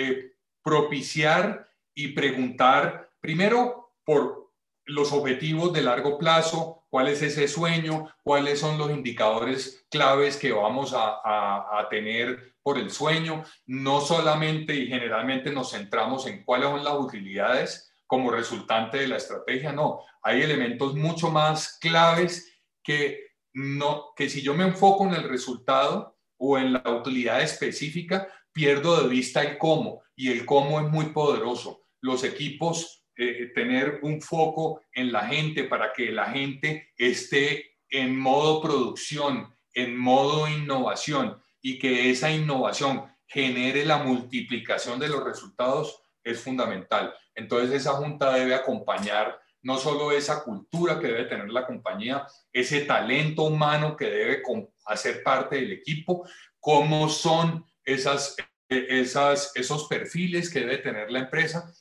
propiciar 0.62 1.70
y 1.94 2.10
preguntar 2.10 3.10
primero 3.22 3.94
por 4.04 4.52
los 4.86 5.12
objetivos 5.14 5.72
de 5.72 5.82
largo 5.82 6.18
plazo, 6.18 6.81
cuál 6.92 7.08
es 7.08 7.22
ese 7.22 7.48
sueño, 7.48 8.14
cuáles 8.22 8.60
son 8.60 8.78
los 8.78 8.92
indicadores 8.92 9.88
claves 9.90 10.36
que 10.36 10.52
vamos 10.52 10.94
a, 10.94 11.88
tener 11.90 12.56
por 12.62 12.78
el 12.78 12.92
sueño. 12.92 13.44
No 13.66 14.02
solamente 14.02 14.76
y 14.76 14.88
generalmente 14.88 15.52
nos 15.52 15.72
centramos 15.72 16.28
en 16.28 16.44
cuáles 16.44 16.70
son 16.70 16.84
las 16.84 16.94
utilidades 16.94 17.92
como 18.06 18.30
resultante 18.30 18.98
de 18.98 19.08
la 19.08 19.16
estrategia, 19.16 19.72
no, 19.72 20.02
hay 20.22 20.42
elementos 20.42 20.94
mucho 20.96 21.32
más 21.32 21.78
claves 21.80 22.60
que, 22.84 23.22
no, 23.54 24.08
que 24.18 24.30
si 24.30 24.42
yo 24.42 24.54
me 24.54 24.66
enfoco 24.66 25.08
en 25.08 25.14
el 25.14 25.30
resultado 25.30 26.18
o 26.38 26.58
en 26.58 26.74
la 26.74 26.84
utilidad 26.86 27.42
específica, 27.42 28.28
pierdo 28.52 29.02
de 29.02 29.08
vista 29.08 29.42
el 29.42 29.58
cómo 29.58 30.02
y 30.14 30.30
el 30.30 30.46
cómo 30.46 30.82
es 30.82 30.90
muy 30.90 31.06
poderoso. 31.06 31.86
Los 32.02 32.26
equipos 32.26 33.01
eh, 33.24 33.52
tener 33.54 34.00
un 34.02 34.20
foco 34.20 34.82
en 34.92 35.12
la 35.12 35.28
gente 35.28 35.66
para 35.66 35.94
que 35.94 36.12
la 36.12 36.32
gente 36.32 36.90
esté 36.98 37.76
en 37.88 38.18
modo 38.18 38.64
producción, 38.64 39.56
en 39.76 39.96
modo 39.96 40.48
innovación 40.48 41.40
y 41.62 41.78
que 41.78 42.10
esa 42.10 42.32
innovación 42.32 43.06
genere 43.28 43.86
la 43.86 44.00
multiplicación 44.00 44.98
de 44.98 45.10
los 45.10 45.24
resultados 45.24 46.02
es 46.24 46.42
fundamental. 46.42 47.14
Entonces 47.36 47.82
esa 47.82 47.92
junta 47.94 48.34
debe 48.34 48.56
acompañar 48.56 49.40
no 49.62 49.78
solo 49.78 50.12
esa 50.12 50.44
cultura 50.44 51.00
que 51.00 51.06
debe 51.06 51.26
tener 51.26 51.50
la 51.50 51.68
compañía, 51.68 52.26
ese 52.52 52.86
talento 52.86 53.44
humano 53.44 53.96
que 53.96 54.06
debe 54.06 54.42
hacer 54.88 55.22
parte 55.22 55.58
del 55.58 55.74
equipo, 55.74 56.28
cómo 56.60 57.08
son 57.08 57.64
esas, 57.86 58.36
esas, 58.68 59.52
esos 59.56 59.88
perfiles 59.88 60.52
que 60.52 60.62
debe 60.62 60.80
tener 60.80 61.12
la 61.12 61.20
empresa 61.20 61.72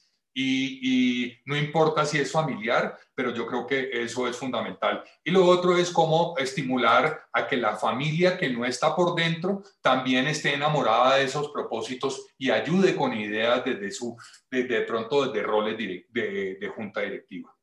y, 0.42 1.38
no 1.44 1.56
importa 1.56 2.04
si 2.06 2.18
es 2.18 2.32
familiar, 2.32 2.96
pero 3.14 3.34
yo 3.34 3.46
creo 3.46 3.66
que 3.66 3.90
eso 3.92 4.26
es 4.28 4.36
fundamental. 4.36 5.02
Y 5.24 5.30
lo 5.30 5.44
otro 5.44 5.76
es 5.76 5.90
cómo 5.90 6.34
estimular 6.38 7.24
a 7.32 7.46
que 7.46 7.56
la 7.56 7.76
familia 7.76 8.38
que 8.38 8.48
no 8.48 8.64
está 8.64 8.94
por 8.94 9.14
dentro 9.14 9.62
también 9.80 10.26
esté 10.26 10.54
enamorada 10.54 11.16
de 11.16 11.24
esos 11.24 11.50
propósitos 11.50 12.26
y 12.38 12.50
ayude 12.50 12.96
con 12.96 13.12
ideas 13.12 13.64
desde 13.64 13.90
su, 13.90 14.16
desde 14.50 14.82
pronto 14.82 15.26
desde 15.26 15.42
roles 15.46 15.76
de, 15.76 16.56
de 16.60 16.68
junta 16.68 17.00
directiva. 17.00 17.54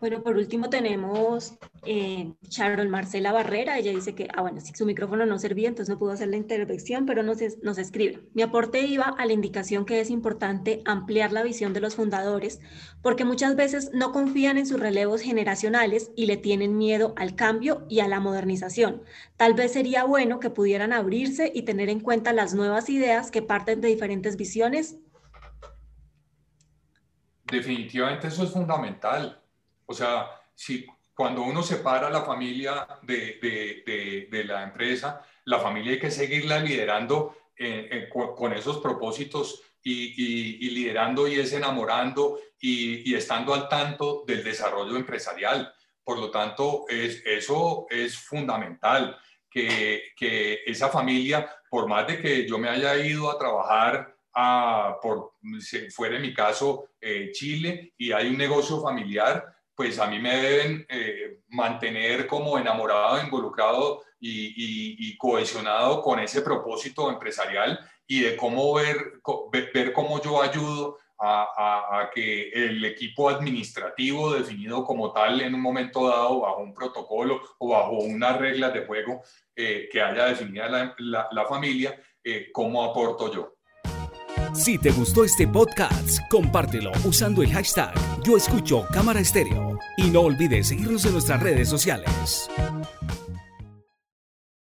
Bueno, 0.00 0.22
por 0.22 0.38
último 0.38 0.70
tenemos 0.70 1.58
eh, 1.84 2.32
Sharon 2.48 2.88
Marcela 2.88 3.32
Barrera. 3.32 3.76
Ella 3.76 3.90
dice 3.92 4.14
que, 4.14 4.28
ah, 4.34 4.40
bueno, 4.40 4.58
si 4.62 4.72
su 4.72 4.86
micrófono 4.86 5.26
no 5.26 5.38
servía, 5.38 5.68
entonces 5.68 5.92
no 5.92 5.98
pudo 5.98 6.12
hacer 6.12 6.28
la 6.28 6.38
intervención, 6.38 7.04
pero 7.04 7.22
nos, 7.22 7.38
nos 7.62 7.76
escribe. 7.76 8.22
Mi 8.32 8.40
aporte 8.40 8.80
iba 8.80 9.04
a 9.04 9.26
la 9.26 9.34
indicación 9.34 9.84
que 9.84 10.00
es 10.00 10.08
importante 10.08 10.80
ampliar 10.86 11.32
la 11.32 11.42
visión 11.42 11.74
de 11.74 11.82
los 11.82 11.96
fundadores, 11.96 12.60
porque 13.02 13.26
muchas 13.26 13.56
veces 13.56 13.90
no 13.92 14.10
confían 14.10 14.56
en 14.56 14.66
sus 14.66 14.80
relevos 14.80 15.20
generacionales 15.20 16.12
y 16.16 16.24
le 16.24 16.38
tienen 16.38 16.78
miedo 16.78 17.12
al 17.18 17.34
cambio 17.34 17.84
y 17.90 18.00
a 18.00 18.08
la 18.08 18.20
modernización. 18.20 19.02
Tal 19.36 19.52
vez 19.52 19.72
sería 19.72 20.04
bueno 20.04 20.40
que 20.40 20.48
pudieran 20.48 20.94
abrirse 20.94 21.52
y 21.54 21.62
tener 21.62 21.90
en 21.90 22.00
cuenta 22.00 22.32
las 22.32 22.54
nuevas 22.54 22.88
ideas 22.88 23.30
que 23.30 23.42
parten 23.42 23.82
de 23.82 23.88
diferentes 23.88 24.38
visiones. 24.38 24.96
Definitivamente 27.44 28.28
eso 28.28 28.44
es 28.44 28.50
fundamental 28.50 29.39
o 29.90 29.94
sea, 29.94 30.30
si 30.54 30.86
cuando 31.12 31.42
uno 31.42 31.64
separa 31.64 32.08
la 32.10 32.22
familia 32.22 32.86
de, 33.02 33.40
de, 33.42 34.28
de, 34.30 34.44
la 34.44 34.62
empresa, 34.62 35.26
la 35.46 35.58
familia 35.58 35.92
hay 35.92 35.98
que 35.98 36.12
seguirla 36.12 36.60
liderando 36.60 37.36
eh, 37.56 37.88
eh, 37.90 38.08
con, 38.08 38.52
esos 38.52 38.78
propósitos 38.78 39.62
y, 39.82 40.64
y, 40.64 40.70
liderando 40.70 41.26
y 41.26 41.40
es 41.40 41.52
enamorando 41.52 42.38
y, 42.60 43.10
y, 43.10 43.16
estando 43.16 43.52
al 43.52 43.68
tanto 43.68 44.22
del 44.28 44.44
desarrollo 44.44 44.94
empresarial. 44.94 45.74
Por 46.04 46.20
lo 46.20 46.30
tanto, 46.30 46.84
es, 46.88 47.20
eso 47.26 47.86
es 47.90 48.16
fundamental, 48.16 49.18
que, 49.50 50.12
que, 50.16 50.60
esa 50.66 50.88
familia, 50.88 51.50
por 51.68 51.88
más 51.88 52.06
de 52.06 52.20
que 52.20 52.48
yo 52.48 52.58
me 52.58 52.68
haya 52.68 52.96
ido 52.96 53.28
a 53.28 53.38
trabajar 53.38 54.16
a, 54.34 54.98
por, 55.02 55.34
fuera 55.90 56.14
en 56.14 56.22
mi 56.22 56.32
caso, 56.32 56.90
eh, 57.00 57.30
Chile, 57.32 57.94
y 57.98 58.12
hay 58.12 58.28
un 58.28 58.38
negocio 58.38 58.80
familiar, 58.80 59.59
pues 59.74 59.98
a 59.98 60.06
mí 60.06 60.18
me 60.18 60.36
deben 60.36 60.86
eh, 60.88 61.38
mantener 61.48 62.26
como 62.26 62.58
enamorado, 62.58 63.22
involucrado 63.22 64.02
y, 64.20 65.16
cohesionado 65.16 66.02
con 66.02 66.18
ese 66.20 66.42
propósito 66.42 67.10
empresarial 67.10 67.78
y 68.06 68.20
de 68.20 68.36
cómo 68.36 68.74
ver, 68.74 69.20
ver, 69.72 69.92
cómo 69.92 70.20
yo 70.22 70.42
ayudo 70.42 70.98
a, 71.18 72.10
que 72.14 72.48
el 72.50 72.84
equipo 72.84 73.28
administrativo 73.28 74.32
definido 74.32 74.84
como 74.84 75.12
tal 75.12 75.40
en 75.40 75.54
un 75.54 75.60
momento 75.60 76.08
dado 76.08 76.40
bajo 76.40 76.62
un 76.62 76.74
protocolo 76.74 77.42
o 77.58 77.68
bajo 77.68 77.98
unas 77.98 78.38
reglas 78.38 78.72
de 78.72 78.86
juego 78.86 79.22
eh, 79.54 79.88
que 79.92 80.00
haya 80.00 80.26
definida 80.26 80.94
la, 80.98 81.44
familia, 81.46 82.00
eh, 82.24 82.50
cómo 82.52 82.82
aporto 82.82 83.32
yo. 83.32 83.54
Si 84.54 84.78
te 84.78 84.90
gustó 84.90 85.24
este 85.24 85.46
podcast, 85.46 86.20
compártelo 86.28 86.92
usando 87.04 87.42
el 87.42 87.52
hashtag 87.52 87.94
Yo 88.22 88.36
Escucho 88.36 88.86
Cámara 88.92 89.20
Estéreo 89.20 89.78
y 89.96 90.10
no 90.10 90.22
olvides 90.22 90.68
seguirnos 90.68 91.04
en 91.04 91.12
nuestras 91.12 91.42
redes 91.42 91.68
sociales. 91.68 92.48